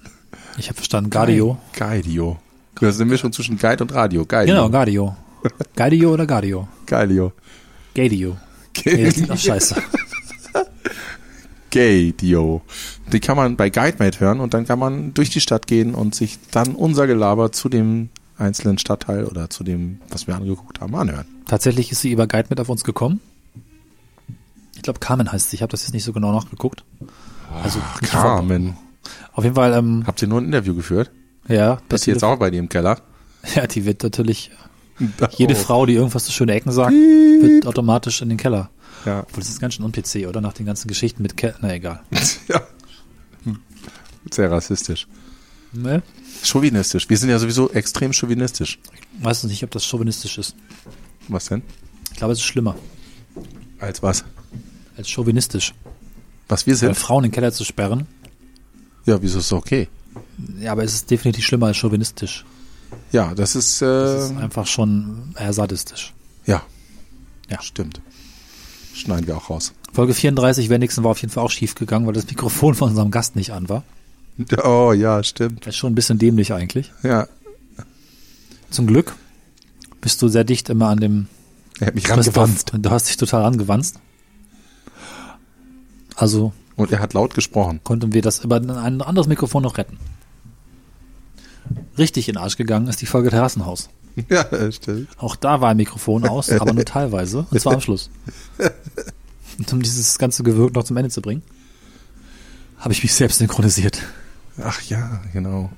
Ich 0.58 0.68
habe 0.68 0.76
verstanden, 0.76 1.10
Gardio. 1.10 1.58
Guidio. 1.72 2.38
Das 2.80 2.96
ist 2.96 3.00
eine 3.00 3.10
Mischung 3.10 3.32
zwischen 3.32 3.58
Guide 3.58 3.82
und 3.82 3.94
Radio. 3.94 4.24
Guidio. 4.24 4.54
Genau, 4.54 4.70
Gardio. 4.70 5.16
Gardio 5.76 6.12
oder 6.12 6.26
Gardio? 6.26 6.68
Guidio. 6.86 7.32
Gadio. 7.94 8.36
Nee, 8.84 9.04
das 9.04 9.14
klingt 9.14 9.30
auch 9.30 9.38
scheiße. 9.38 9.76
Gadio. 11.70 12.62
Die 13.12 13.20
kann 13.20 13.36
man 13.36 13.56
bei 13.56 13.70
GuideMate 13.70 14.20
hören 14.20 14.40
und 14.40 14.54
dann 14.54 14.66
kann 14.66 14.78
man 14.78 15.14
durch 15.14 15.30
die 15.30 15.40
Stadt 15.40 15.66
gehen 15.66 15.94
und 15.94 16.14
sich 16.14 16.38
dann 16.50 16.74
unser 16.74 17.06
Gelaber 17.06 17.52
zu 17.52 17.68
dem 17.68 18.10
einzelnen 18.38 18.78
Stadtteil 18.78 19.24
oder 19.24 19.50
zu 19.50 19.64
dem, 19.64 20.00
was 20.08 20.26
wir 20.26 20.34
angeguckt 20.34 20.80
haben, 20.80 20.94
anhören. 20.94 21.26
Tatsächlich 21.46 21.92
ist 21.92 22.00
sie 22.00 22.12
über 22.12 22.26
Guide 22.26 22.46
mit 22.50 22.60
auf 22.60 22.68
uns 22.68 22.84
gekommen. 22.84 23.20
Ich 24.84 24.86
glaube, 24.86 25.00
Carmen 25.00 25.32
heißt 25.32 25.48
sie. 25.48 25.56
Ich 25.56 25.62
habe 25.62 25.70
das 25.70 25.80
jetzt 25.84 25.94
nicht 25.94 26.04
so 26.04 26.12
genau 26.12 26.30
nachgeguckt. 26.30 26.84
Also 27.62 27.78
nicht 28.02 28.12
vor- 28.12 28.20
Carmen. 28.20 28.76
Auf 29.32 29.42
jeden 29.42 29.56
Fall, 29.56 29.72
ähm, 29.72 30.04
Habt 30.06 30.20
ihr 30.20 30.28
nur 30.28 30.42
ein 30.42 30.44
Interview 30.44 30.74
geführt? 30.74 31.10
ja, 31.48 31.80
Das 31.88 32.02
ist 32.02 32.06
jetzt 32.06 32.22
auch 32.22 32.36
bei 32.38 32.50
dir 32.50 32.58
im 32.58 32.68
Keller. 32.68 33.00
Ja, 33.54 33.66
die 33.66 33.86
wird 33.86 34.02
natürlich, 34.02 34.50
Oh. 35.00 35.26
jede 35.38 35.54
Frau, 35.54 35.86
die 35.86 35.94
irgendwas 35.94 36.26
zu 36.26 36.32
schöne 36.32 36.52
Ecken 36.52 36.70
sagt, 36.70 36.92
wird 36.92 37.66
automatisch 37.66 38.20
in 38.20 38.28
den 38.28 38.36
Keller. 38.36 38.68
Ja. 39.06 39.20
Obwohl, 39.20 39.40
das 39.40 39.48
ist 39.48 39.58
ganz 39.58 39.72
schön 39.72 39.86
un-PC, 39.86 40.26
oder? 40.28 40.42
Nach 40.42 40.52
den 40.52 40.66
ganzen 40.66 40.86
Geschichten 40.88 41.22
mit 41.22 41.38
Ke 41.38 41.54
Na, 41.62 41.72
egal. 41.72 42.02
ja. 42.48 42.60
Sehr 44.30 44.50
rassistisch. 44.50 45.06
Ne? 45.72 46.02
Chauvinistisch. 46.42 47.08
Wir 47.08 47.16
sind 47.16 47.30
ja 47.30 47.38
sowieso 47.38 47.70
extrem 47.70 48.12
chauvinistisch. 48.12 48.78
Weiß 49.22 49.44
nicht, 49.44 49.64
ob 49.64 49.70
das 49.70 49.86
chauvinistisch 49.86 50.36
ist. 50.36 50.54
Was 51.28 51.46
denn? 51.46 51.62
Ich 52.12 52.18
glaube, 52.18 52.34
es 52.34 52.38
ist 52.40 52.44
schlimmer 52.44 52.76
Als 53.80 54.02
was? 54.02 54.24
Als 54.96 55.08
chauvinistisch. 55.08 55.74
Was 56.48 56.66
wir 56.66 56.72
Weil 56.74 56.78
sind? 56.78 56.94
Frauen 56.96 57.24
in 57.24 57.30
den 57.30 57.34
Keller 57.34 57.52
zu 57.52 57.64
sperren, 57.64 58.06
Ja, 59.06 59.20
wieso 59.22 59.38
ist 59.38 59.46
es 59.46 59.52
okay? 59.52 59.88
ja, 60.60 60.72
aber 60.72 60.84
es 60.84 60.94
ist 60.94 61.10
definitiv 61.10 61.44
schlimmer 61.44 61.66
als 61.68 61.76
chauvinistisch. 61.78 62.44
Ja, 63.12 63.34
das 63.34 63.56
ist, 63.56 63.82
äh, 63.82 63.86
Das 63.86 64.30
ist 64.30 64.36
einfach 64.36 64.66
schon 64.66 65.34
eher 65.38 65.52
sadistisch. 65.52 66.12
ja. 66.46 66.62
Ja. 67.50 67.60
Stimmt. 67.60 68.00
Schneiden 68.94 69.26
wir 69.26 69.36
auch 69.36 69.50
raus. 69.50 69.74
Folge 69.92 70.14
34, 70.14 70.70
Wenigsten 70.70 71.04
war 71.04 71.10
auf 71.10 71.20
jeden 71.20 71.30
Fall 71.32 71.44
auch 71.44 71.50
schief 71.50 71.74
gegangen, 71.74 72.06
weil 72.06 72.14
das 72.14 72.26
Mikrofon 72.26 72.74
von 72.74 72.88
unserem 72.88 73.10
Gast 73.10 73.36
nicht 73.36 73.50
an 73.52 73.68
war. 73.68 73.82
Oh, 74.64 74.92
ja, 74.92 75.22
stimmt. 75.22 75.60
Das 75.66 75.74
ist 75.74 75.76
schon 75.76 75.92
ein 75.92 75.94
bisschen 75.94 76.18
dämlich 76.18 76.52
eigentlich. 76.54 76.90
Ja. 77.02 77.28
Zum 78.70 78.86
Glück 78.86 79.14
bist 80.00 80.22
du 80.22 80.28
sehr 80.28 80.44
dicht 80.44 80.70
immer 80.70 80.88
an 80.88 80.98
dem 81.00 81.26
Er 81.80 81.88
hat 81.88 81.94
mich 81.94 82.08
rangewanzt. 82.08 82.72
Du 82.74 82.90
hast 82.90 83.08
dich 83.08 83.16
total 83.18 83.42
rangewanzt. 83.42 84.00
Also 86.16 86.52
Und 86.76 86.92
er 86.92 87.00
hat 87.00 87.12
laut 87.14 87.34
gesprochen. 87.34 87.80
konnten 87.84 88.12
wir 88.12 88.22
das 88.22 88.44
über 88.44 88.56
ein 88.56 88.70
anderes 89.02 89.26
Mikrofon 89.26 89.62
noch 89.62 89.78
retten. 89.78 89.98
Richtig 91.96 92.28
in 92.28 92.34
den 92.34 92.42
Arsch 92.42 92.56
gegangen 92.56 92.88
ist 92.88 93.00
die 93.00 93.06
Folge 93.06 93.30
Terrassenhaus. 93.30 93.88
Ja, 94.30 94.46
stimmt. 94.70 95.08
Auch 95.18 95.34
da 95.34 95.60
war 95.60 95.70
ein 95.70 95.76
Mikrofon 95.76 96.24
aus, 96.24 96.48
aber 96.50 96.72
nur 96.72 96.84
teilweise. 96.84 97.46
Und 97.50 97.60
zwar 97.60 97.74
am 97.74 97.80
Schluss. 97.80 98.10
Und 99.58 99.72
um 99.72 99.82
dieses 99.82 100.18
ganze 100.18 100.44
Gewirk 100.44 100.72
noch 100.76 100.84
zum 100.84 100.96
Ende 100.96 101.10
zu 101.10 101.20
bringen, 101.20 101.42
habe 102.78 102.92
ich 102.92 103.02
mich 103.02 103.12
selbst 103.12 103.38
synchronisiert. 103.38 104.02
Ach 104.62 104.80
ja, 104.82 105.20
genau. 105.32 105.68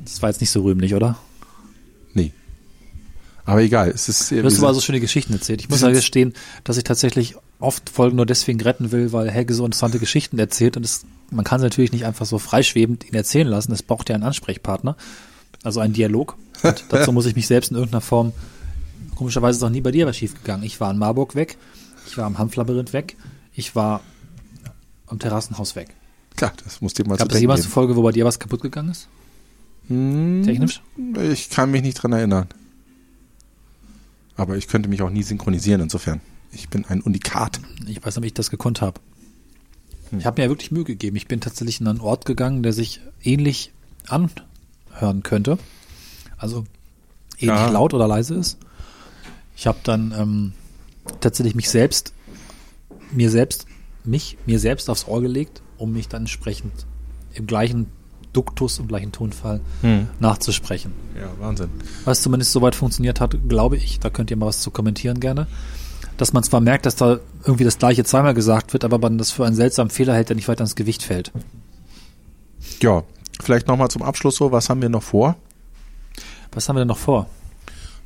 Das 0.00 0.22
war 0.22 0.30
jetzt 0.30 0.40
nicht 0.40 0.50
so 0.50 0.62
rühmlich, 0.62 0.94
oder? 0.94 1.18
Nee. 2.14 2.32
Aber 3.44 3.60
egal, 3.60 3.90
es 3.90 4.08
ist. 4.08 4.30
Du 4.30 4.42
hast 4.42 4.58
aber 4.58 4.72
so 4.72 4.80
schöne 4.80 5.00
Geschichten 5.00 5.34
erzählt. 5.34 5.60
Ich 5.60 5.68
muss 5.68 5.82
ja 5.82 5.90
gestehen, 5.90 6.32
dass 6.64 6.78
ich 6.78 6.84
tatsächlich 6.84 7.34
oft 7.60 7.90
Folgen 7.90 8.16
nur 8.16 8.26
deswegen 8.26 8.60
retten 8.60 8.92
will, 8.92 9.12
weil 9.12 9.30
Helge 9.30 9.54
so 9.54 9.64
interessante 9.64 9.98
Geschichten 9.98 10.38
erzählt 10.38 10.76
und 10.76 10.84
es, 10.84 11.04
man 11.30 11.44
kann 11.44 11.58
sie 11.60 11.66
natürlich 11.66 11.92
nicht 11.92 12.04
einfach 12.04 12.26
so 12.26 12.38
freischwebend 12.38 13.06
ihn 13.06 13.14
erzählen 13.14 13.48
lassen. 13.48 13.72
Es 13.72 13.82
braucht 13.82 14.08
ja 14.08 14.14
einen 14.14 14.24
Ansprechpartner, 14.24 14.96
also 15.64 15.80
einen 15.80 15.94
Dialog. 15.94 16.36
Und 16.62 16.84
dazu 16.90 17.12
muss 17.12 17.26
ich 17.26 17.34
mich 17.36 17.46
selbst 17.46 17.70
in 17.70 17.76
irgendeiner 17.76 18.00
Form, 18.00 18.32
komischerweise 19.16 19.58
ist 19.58 19.62
auch 19.64 19.70
nie 19.70 19.80
bei 19.80 19.90
dir 19.90 20.06
was 20.06 20.16
schiefgegangen. 20.16 20.64
Ich 20.64 20.80
war 20.80 20.90
in 20.90 20.98
Marburg 20.98 21.34
weg, 21.34 21.58
ich 22.06 22.16
war 22.16 22.24
am 22.26 22.38
Hanflabyrinth 22.38 22.92
weg, 22.92 23.16
ich 23.54 23.74
war 23.74 24.00
am 25.06 25.18
Terrassenhaus 25.18 25.74
weg. 25.74 25.88
Klar, 26.36 26.52
das 26.62 26.80
muss 26.80 26.94
dir 26.94 27.04
mal 27.06 27.16
Gab 27.16 27.32
es 27.32 27.40
jemals 27.40 27.62
eine 27.62 27.70
Folge, 27.70 27.96
wo 27.96 28.02
bei 28.02 28.12
dir 28.12 28.24
was 28.24 28.38
kaputt 28.38 28.62
gegangen 28.62 28.90
ist? 28.90 29.08
geben. 29.88 30.42
Technisch? 30.44 30.82
Hm, 30.96 31.32
Ich 31.32 31.50
kann 31.50 31.70
mich 31.70 31.82
nicht 31.82 31.94
dran 31.94 32.12
erinnern. 32.12 32.46
Aber 34.36 34.56
ich 34.56 34.68
könnte 34.68 34.88
mich 34.88 35.02
auch 35.02 35.10
nie 35.10 35.24
synchronisieren, 35.24 35.80
insofern. 35.80 36.20
Ich 36.52 36.68
bin 36.68 36.84
ein 36.86 37.00
Unikat. 37.00 37.60
Ich 37.86 37.96
weiß 37.98 38.06
nicht, 38.16 38.18
ob 38.18 38.24
ich 38.24 38.34
das 38.34 38.50
gekonnt 38.50 38.80
habe. 38.80 39.00
Ich 40.18 40.24
habe 40.24 40.40
mir 40.40 40.44
ja 40.46 40.50
wirklich 40.50 40.70
Mühe 40.70 40.84
gegeben. 40.84 41.16
Ich 41.16 41.28
bin 41.28 41.40
tatsächlich 41.40 41.80
in 41.80 41.86
einen 41.88 42.00
Ort 42.00 42.24
gegangen, 42.24 42.62
der 42.62 42.72
sich 42.72 43.00
ähnlich 43.22 43.72
anhören 44.08 45.22
könnte. 45.22 45.58
Also 46.38 46.64
ähnlich 47.38 47.48
Ja. 47.58 47.68
laut 47.70 47.92
oder 47.92 48.08
leise 48.08 48.34
ist. 48.34 48.58
Ich 49.56 49.66
habe 49.66 49.78
dann 49.82 50.14
ähm, 50.16 50.52
tatsächlich 51.20 51.54
mich 51.54 51.68
selbst, 51.68 52.14
mir 53.12 53.30
selbst, 53.30 53.66
mich, 54.04 54.38
mir 54.46 54.58
selbst 54.58 54.88
aufs 54.88 55.06
Ohr 55.06 55.20
gelegt, 55.20 55.60
um 55.76 55.92
mich 55.92 56.08
dann 56.08 56.22
entsprechend 56.22 56.72
im 57.34 57.46
gleichen 57.46 57.86
Duktus, 58.32 58.78
im 58.78 58.88
gleichen 58.88 59.12
Tonfall 59.12 59.60
nachzusprechen. 60.20 60.92
Ja, 61.18 61.30
Wahnsinn. 61.40 61.68
Was 62.04 62.22
zumindest 62.22 62.52
soweit 62.52 62.74
funktioniert 62.74 63.20
hat, 63.20 63.36
glaube 63.48 63.76
ich, 63.76 64.00
da 64.00 64.10
könnt 64.10 64.30
ihr 64.30 64.36
mal 64.36 64.46
was 64.46 64.60
zu 64.60 64.70
kommentieren 64.70 65.18
gerne, 65.20 65.46
dass 66.18 66.32
man 66.32 66.42
zwar 66.42 66.60
merkt, 66.60 66.84
dass 66.84 66.96
da 66.96 67.20
irgendwie 67.44 67.64
das 67.64 67.78
gleiche 67.78 68.04
zweimal 68.04 68.34
gesagt 68.34 68.72
wird, 68.74 68.84
aber 68.84 68.98
man 68.98 69.16
das 69.16 69.30
für 69.30 69.46
einen 69.46 69.56
seltsamen 69.56 69.90
Fehler 69.90 70.14
hält, 70.14 70.28
der 70.28 70.36
nicht 70.36 70.48
weiter 70.48 70.62
ins 70.62 70.76
Gewicht 70.76 71.02
fällt. 71.02 71.32
Ja, 72.82 73.04
vielleicht 73.40 73.68
nochmal 73.68 73.88
zum 73.88 74.02
Abschluss 74.02 74.36
so, 74.36 74.52
was 74.52 74.68
haben 74.68 74.82
wir 74.82 74.88
noch 74.88 75.02
vor? 75.02 75.36
Was 76.52 76.68
haben 76.68 76.76
wir 76.76 76.80
denn 76.80 76.88
noch 76.88 76.98
vor? 76.98 77.30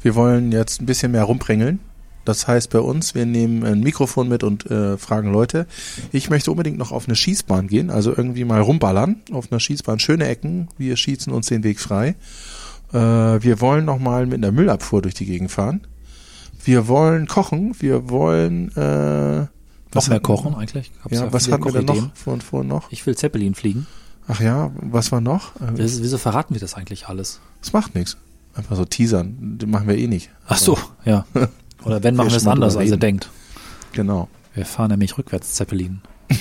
Wir 0.02 0.14
wollen 0.14 0.52
jetzt 0.52 0.80
ein 0.80 0.86
bisschen 0.86 1.12
mehr 1.12 1.24
rumpringeln. 1.24 1.80
Das 2.24 2.46
heißt 2.46 2.70
bei 2.70 2.78
uns, 2.78 3.14
wir 3.14 3.26
nehmen 3.26 3.64
ein 3.64 3.80
Mikrofon 3.80 4.28
mit 4.28 4.44
und 4.44 4.70
äh, 4.70 4.96
fragen 4.96 5.32
Leute. 5.32 5.66
Ich 6.12 6.30
möchte 6.30 6.52
unbedingt 6.52 6.78
noch 6.78 6.92
auf 6.92 7.08
eine 7.08 7.16
Schießbahn 7.16 7.66
gehen, 7.66 7.90
also 7.90 8.10
irgendwie 8.16 8.44
mal 8.44 8.60
rumballern 8.60 9.22
auf 9.32 9.50
einer 9.50 9.58
Schießbahn. 9.58 9.98
Schöne 9.98 10.28
Ecken, 10.28 10.68
wir 10.78 10.96
schießen 10.96 11.32
uns 11.32 11.46
den 11.46 11.64
Weg 11.64 11.80
frei. 11.80 12.14
Äh, 12.92 12.98
wir 12.98 13.60
wollen 13.60 13.84
noch 13.84 13.98
mal 13.98 14.26
mit 14.26 14.38
einer 14.38 14.52
Müllabfuhr 14.52 15.02
durch 15.02 15.14
die 15.14 15.26
Gegend 15.26 15.50
fahren. 15.50 15.80
Wir 16.64 16.88
wollen 16.88 17.26
kochen, 17.26 17.74
wir 17.80 18.08
wollen 18.08 18.70
äh, 18.76 19.40
Noch 19.40 19.48
was 19.92 20.08
mehr 20.08 20.16
hatten- 20.16 20.24
kochen 20.24 20.54
eigentlich? 20.54 20.92
Gab's 21.02 21.14
Ja, 21.16 21.32
was 21.32 21.44
viele 21.44 21.54
hatten 21.54 21.64
wir 21.64 21.72
denn 21.82 21.84
noch 21.86 22.14
von 22.14 22.40
vorhin 22.40 22.68
noch? 22.68 22.90
Ich 22.90 23.04
will 23.06 23.16
Zeppelin 23.16 23.54
fliegen. 23.54 23.86
Ach 24.28 24.40
ja, 24.40 24.70
was 24.76 25.10
war 25.12 25.20
noch? 25.20 25.56
Äh, 25.56 25.72
Wieso 25.76 26.18
verraten 26.18 26.54
wir 26.54 26.60
das 26.60 26.74
eigentlich 26.74 27.08
alles? 27.08 27.40
Das 27.60 27.72
macht 27.72 27.94
nichts. 27.94 28.16
Einfach 28.54 28.76
so 28.76 28.84
teasern, 28.84 29.58
den 29.58 29.70
machen 29.70 29.88
wir 29.88 29.96
eh 29.96 30.06
nicht. 30.06 30.30
Ach 30.46 30.58
so, 30.58 30.78
ja. 31.04 31.24
Oder 31.84 32.02
wenn, 32.02 32.14
machen 32.14 32.30
wir 32.30 32.36
es 32.36 32.46
anders, 32.46 32.76
als 32.76 32.90
ihr 32.90 32.96
denkt. 32.96 33.28
Genau. 33.92 34.28
Wir 34.54 34.64
fahren 34.66 34.90
nämlich 34.90 35.16
rückwärts 35.18 35.54
Zeppelin. 35.54 36.00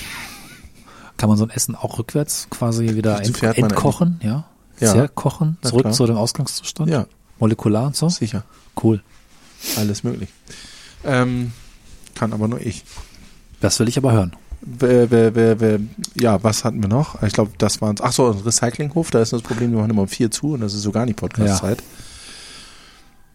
Kann 1.16 1.28
man 1.28 1.38
so 1.38 1.44
ein 1.44 1.50
Essen 1.50 1.74
auch 1.74 1.98
rückwärts 1.98 2.48
quasi 2.50 2.94
wieder 2.94 3.20
ent 3.22 3.42
entkochen, 3.42 4.20
ja? 4.22 4.44
Ja. 4.80 4.92
Zerkochen, 4.92 5.58
zurück 5.62 5.82
klar. 5.82 5.92
zu 5.92 6.06
dem 6.06 6.16
Ausgangszustand? 6.16 6.90
Ja, 6.90 7.06
Molekular 7.38 7.86
und 7.86 7.96
so? 7.96 8.08
sicher. 8.08 8.44
Cool. 8.82 9.02
Alles 9.76 10.04
möglich. 10.04 10.28
Ähm, 11.04 11.52
kann 12.14 12.32
aber 12.32 12.48
nur 12.48 12.60
ich. 12.60 12.84
Das 13.60 13.78
will 13.80 13.88
ich 13.88 13.96
aber 13.96 14.12
hören. 14.12 14.36
Ja, 16.14 16.42
was 16.44 16.64
hatten 16.64 16.82
wir 16.82 16.88
noch? 16.88 17.20
Ich 17.22 17.32
glaube, 17.32 17.52
das 17.58 17.80
waren 17.80 17.96
Ach 18.00 18.12
so, 18.12 18.30
ein 18.30 18.38
Recyclinghof, 18.38 19.10
da 19.10 19.20
ist 19.20 19.32
das 19.32 19.42
Problem, 19.42 19.72
wir 19.72 19.78
machen 19.78 19.90
immer 19.90 20.02
um 20.02 20.08
vier 20.08 20.30
zu 20.30 20.52
und 20.52 20.60
das 20.60 20.74
ist 20.74 20.82
so 20.82 20.92
gar 20.92 21.04
nicht 21.04 21.16
Podcast-Zeit. 21.16 21.82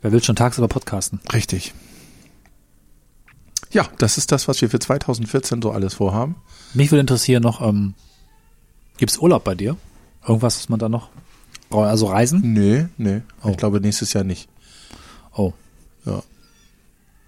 Wer 0.01 0.11
will 0.11 0.23
schon 0.23 0.37
tagsüber 0.37 0.67
podcasten? 0.67 1.19
Richtig. 1.33 1.73
Ja, 3.71 3.87
das 3.97 4.17
ist 4.17 4.31
das, 4.31 4.47
was 4.47 4.61
wir 4.61 4.69
für 4.69 4.79
2014 4.79 5.61
so 5.61 5.71
alles 5.71 5.95
vorhaben. 5.95 6.35
Mich 6.73 6.91
würde 6.91 7.01
interessieren 7.01 7.43
noch, 7.43 7.61
ähm, 7.61 7.93
gibt's 8.97 9.17
Urlaub 9.17 9.43
bei 9.43 9.55
dir? 9.55 9.75
Irgendwas, 10.25 10.57
was 10.59 10.69
man 10.69 10.79
da 10.79 10.87
noch, 10.87 11.09
also 11.69 12.07
Reisen? 12.07 12.53
Nee, 12.53 12.87
nee. 12.97 13.21
Oh. 13.43 13.49
Ich 13.49 13.57
glaube, 13.57 13.81
nächstes 13.81 14.13
Jahr 14.13 14.23
nicht. 14.23 14.47
Oh. 15.35 15.53
Ja. 16.07 16.23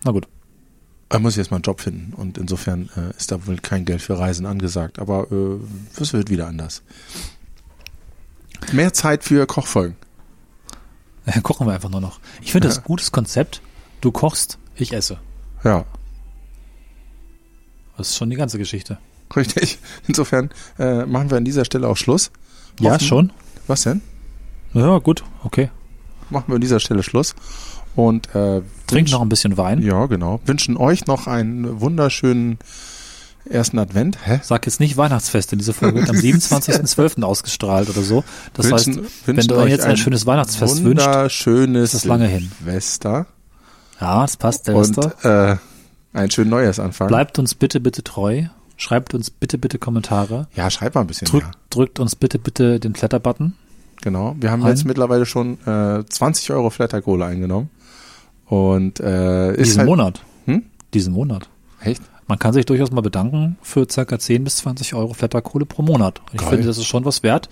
Na 0.05 0.11
gut. 0.11 0.27
Da 1.09 1.19
muss 1.19 1.38
erst 1.38 1.49
mal 1.51 1.57
einen 1.57 1.63
Job 1.63 1.82
finden 1.82 2.13
und 2.13 2.38
insofern 2.38 2.89
äh, 2.95 3.15
ist 3.17 3.32
da 3.32 3.45
wohl 3.47 3.57
kein 3.57 3.84
Geld 3.86 4.01
für 4.01 4.17
Reisen 4.19 4.45
angesagt, 4.45 4.99
aber 4.99 5.27
äh, 5.32 5.57
es 5.99 6.13
wird 6.13 6.30
wieder 6.30 6.47
anders. 6.47 6.84
Mehr 8.71 8.93
Zeit 8.93 9.23
für 9.23 9.45
Kochfolgen. 9.47 9.95
Dann 11.25 11.41
kochen 11.43 11.65
wir 11.67 11.73
einfach 11.73 11.89
nur 11.89 12.01
noch. 12.01 12.19
Ich 12.41 12.51
finde 12.51 12.67
das 12.67 12.77
Ja. 12.77 12.84
ein 12.84 12.86
gutes 12.86 13.11
Konzept. 13.11 13.61
Du 14.01 14.11
kochst, 14.11 14.57
ich 14.75 14.93
esse. 14.93 15.17
Ja, 15.63 15.84
Das 17.97 18.09
ist 18.09 18.15
schon 18.17 18.30
die 18.30 18.36
ganze 18.38 18.57
Geschichte. 18.57 18.97
richtig. 19.36 19.80
Insofern 20.07 20.51
äh, 20.77 21.05
machen 21.05 21.30
wir 21.32 21.38
an 21.38 21.45
dieser 21.45 21.65
Stelle 21.65 21.88
auch 21.88 21.97
Schluss. 21.97 22.32
Ja, 22.80 22.91
Hoffen- 22.93 23.07
schon. 23.07 23.34
Was 23.67 23.82
denn? 23.84 24.01
Ja, 24.73 24.99
gut. 24.99 25.23
Okay. 25.43 25.69
Machen 26.30 26.45
wir 26.49 26.55
an 26.55 26.61
dieser 26.61 26.80
Stelle 26.80 27.01
Schluss. 27.03 27.36
Und 27.99 28.27
äh, 28.35 28.61
Trink 28.87 29.07
wünsch- 29.07 29.11
noch 29.11 29.21
ein 29.21 29.29
bisschen 29.29 29.57
Wein. 29.57 29.81
Ja, 29.81 30.05
genau. 30.05 30.39
Wünschen 30.45 30.77
euch 30.77 31.05
noch 31.07 31.27
einen 31.27 31.81
wunderschönen 31.81 32.57
ersten 33.49 33.79
Advent. 33.79 34.17
Hä? 34.25 34.39
Sag 34.43 34.65
jetzt 34.65 34.79
nicht 34.79 34.95
Weihnachtsfest, 34.97 35.51
denn 35.51 35.59
diese 35.59 35.73
Folge 35.73 35.99
wird 35.99 36.09
am 36.09 36.15
27.12. 36.17 37.23
ausgestrahlt 37.23 37.89
oder 37.89 38.01
so. 38.03 38.23
Das 38.53 38.67
Wünschen- 38.69 39.03
heißt, 39.03 39.27
wenn 39.27 39.35
du 39.47 39.55
euch 39.57 39.69
jetzt 39.71 39.85
ein, 39.85 39.91
ein 39.91 39.97
schönes 39.97 40.25
Weihnachtsfest 40.25 40.83
wünschst, 40.83 41.07
ist 41.47 41.93
das 41.93 42.05
lange 42.05 42.27
hin. 42.27 42.51
Silvester. 42.59 43.25
ja, 43.99 44.21
das 44.21 44.37
passt, 44.37 44.69
Und 44.69 44.85
Silvester. 44.95 45.59
äh, 46.13 46.17
einen 46.17 46.31
schönen 46.31 46.49
Neujahrsanfang. 46.51 47.07
Bleibt 47.07 47.39
uns 47.39 47.55
bitte, 47.55 47.79
bitte 47.79 48.03
treu. 48.03 48.43
Schreibt 48.77 49.13
uns 49.13 49.29
bitte, 49.29 49.57
bitte 49.57 49.77
Kommentare. 49.77 50.47
Ja, 50.55 50.69
schreib 50.69 50.95
mal 50.95 51.01
ein 51.01 51.07
bisschen 51.07 51.27
Drückt, 51.27 51.45
mehr. 51.47 51.53
drückt 51.69 51.99
uns 51.99 52.15
bitte, 52.15 52.39
bitte 52.39 52.79
den 52.79 52.95
Flatter-Button. 52.95 53.55
Genau. 54.01 54.35
Wir 54.39 54.51
haben 54.51 54.63
Ein- 54.63 54.69
jetzt 54.69 54.85
mittlerweile 54.85 55.25
schon 55.25 55.57
äh, 55.67 56.05
20 56.07 56.51
Euro 56.51 56.69
Flatterkohle 56.69 57.25
eingenommen. 57.25 57.69
Und 58.49 58.99
äh, 58.99 59.51
ist 59.51 59.67
Diesen 59.67 59.79
halt, 59.79 59.89
Monat. 59.89 60.21
Hm? 60.45 60.63
Diesen 60.93 61.13
Monat. 61.13 61.49
Echt? 61.81 62.01
Man 62.27 62.39
kann 62.39 62.53
sich 62.53 62.65
durchaus 62.65 62.91
mal 62.91 63.01
bedanken 63.01 63.57
für 63.61 63.87
circa 63.89 64.19
10 64.19 64.43
bis 64.43 64.57
20 64.57 64.93
Euro 64.95 65.13
Flatterkohle 65.13 65.65
pro 65.65 65.81
Monat. 65.81 66.19
Und 66.19 66.33
ich 66.33 66.41
Geil. 66.41 66.49
finde, 66.49 66.67
das 66.67 66.77
ist 66.77 66.85
schon 66.85 67.05
was 67.05 67.23
wert. 67.23 67.49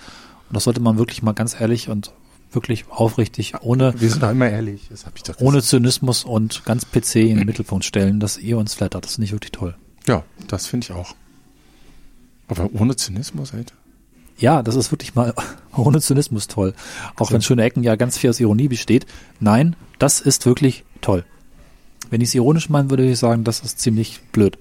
Und 0.50 0.56
das 0.56 0.64
sollte 0.64 0.82
man 0.82 0.98
wirklich 0.98 1.22
mal 1.22 1.34
ganz 1.34 1.60
ehrlich 1.60 1.90
und 1.90 2.12
wirklich 2.52 2.86
aufrichtig, 2.90 3.54
ohne, 3.62 3.94
Wir 4.00 4.10
sind 4.10 4.24
da 4.24 4.32
immer 4.32 4.50
ehrlich. 4.50 4.88
Das 4.90 5.06
hab 5.06 5.16
ich 5.16 5.24
doch 5.24 5.40
ohne 5.40 5.62
Zynismus 5.62 6.24
und 6.24 6.64
ganz 6.66 6.86
PC 6.86 7.16
in 7.18 7.38
den 7.38 7.46
Mittelpunkt 7.46 7.86
stellen, 7.86 8.20
dass 8.20 8.38
ihr 8.38 8.58
uns 8.58 8.74
flattert. 8.74 9.06
Das 9.06 9.16
finde 9.16 9.26
ich 9.26 9.32
wirklich 9.32 9.52
toll. 9.52 9.76
Ja, 10.08 10.24
das 10.48 10.68
finde 10.68 10.86
ich 10.86 10.92
auch. 10.92 11.14
Aber 12.48 12.70
ohne 12.74 12.96
Zynismus, 12.96 13.54
Alter. 13.54 13.76
Ja, 14.38 14.64
das 14.64 14.76
ist 14.76 14.92
wirklich 14.92 15.16
mal 15.16 15.34
ohne 15.76 16.02
Zynismus 16.02 16.48
toll. 16.48 16.74
Auch 17.16 17.32
wenn 17.32 17.42
schöne 17.42 17.64
Ecken 17.64 17.84
ja 17.84 17.96
ganz 17.96 18.18
viel 18.18 18.30
aus 18.30 18.40
Ironie 18.40 18.68
besteht. 18.68 19.06
Nein, 19.40 19.76
das 20.00 20.22
ist 20.22 20.46
wirklich 20.46 20.86
toll. 21.02 21.24
Wenn 22.10 22.22
ich 22.22 22.30
es 22.30 22.36
ironisch 22.36 22.70
meinen 22.70 22.90
würde, 22.90 23.04
würde 23.04 23.14
ich 23.14 23.20
sagen, 23.20 23.44
das 23.44 23.60
ist 23.62 23.80
ziemlich 23.80 24.22
blöd. 24.32 24.58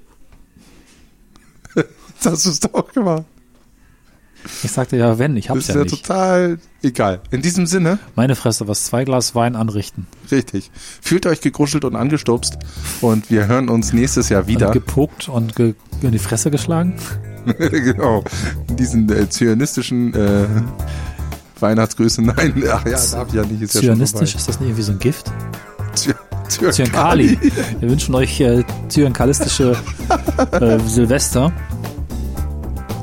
Das 2.23 2.33
hast 2.33 2.47
du 2.47 2.51
es 2.51 2.61
doch 2.61 2.93
gemacht. 2.93 3.25
Ich 4.63 4.71
sagte 4.71 4.97
ja, 4.97 5.19
wenn, 5.19 5.37
ich 5.37 5.47
Das 5.49 5.51
hab's 5.57 5.61
ist 5.63 5.69
ja 5.69 5.75
ja 5.77 5.83
nicht. 5.83 6.03
total 6.03 6.59
egal. 6.83 7.21
In 7.31 7.43
diesem 7.43 7.67
Sinne, 7.67 7.99
Meine 8.15 8.37
Fresse, 8.37 8.67
was 8.69 8.85
zwei 8.85 9.05
Glas 9.05 9.35
Wein 9.35 9.55
anrichten. 9.55 10.07
richtig. 10.31 10.71
Fühlt 11.03 11.27
euch 11.27 11.41
gegruschelt 11.43 11.85
und 11.85 11.95
angestupst 11.95 12.57
und 13.03 13.31
wir 13.31 13.49
hören 13.49 13.69
uns 13.69 13.93
nächstes 13.93 14.29
Jahr 14.31 14.47
wieder. 14.47 14.69
Und 14.69 14.73
gepokt 14.73 15.29
und 15.29 15.57
ge 15.57 15.75
in 16.01 16.13
die 16.13 16.19
Fresse 16.19 16.51
geschlagen. 16.51 16.95
genau. 17.59 18.25
In 18.69 18.77
diesen 18.77 19.11
äh, 19.11 19.29
zionistischen 19.29 20.15
äh, 20.15 20.47
Weihnachtsgrüßen. 21.61 22.25
Nein, 22.25 22.55
ach 22.71 22.87
ja, 22.87 22.93
darf 23.11 23.29
ich 23.29 23.35
ja 23.35 23.45
nicht. 23.45 23.63
Ist 23.63 23.75
ja 23.75 23.81
schon 23.83 23.91
Zyanistisch, 23.97 24.35
ist 24.37 24.49
das 24.49 24.61
nicht 24.61 24.69
irgendwie 24.69 24.83
so 24.85 24.93
ein 24.93 24.99
Gift? 24.99 25.31
Zyankali. 26.49 27.39
Wir 27.81 27.91
wünschen 27.91 28.15
euch 28.15 28.41
äh, 28.41 28.65
zyankalistische 28.89 29.77
äh, 30.53 30.79
Silvester. 30.87 31.53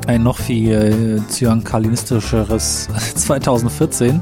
Ein 0.08 0.24
noch 0.24 0.38
viel 0.38 0.72
äh, 0.72 1.28
zyankalistischeres 1.30 2.90
2014. 3.16 4.22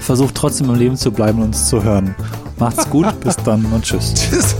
Versucht 0.00 0.34
trotzdem 0.34 0.70
im 0.70 0.76
Leben 0.76 0.96
zu 0.96 1.12
bleiben 1.12 1.38
und 1.38 1.46
uns 1.46 1.68
zu 1.68 1.82
hören. 1.82 2.14
Macht's 2.58 2.88
gut, 2.90 3.06
bis 3.20 3.36
dann 3.36 3.64
und 3.66 3.84
tschüss. 3.84 4.14
Tschüss. 4.14 4.54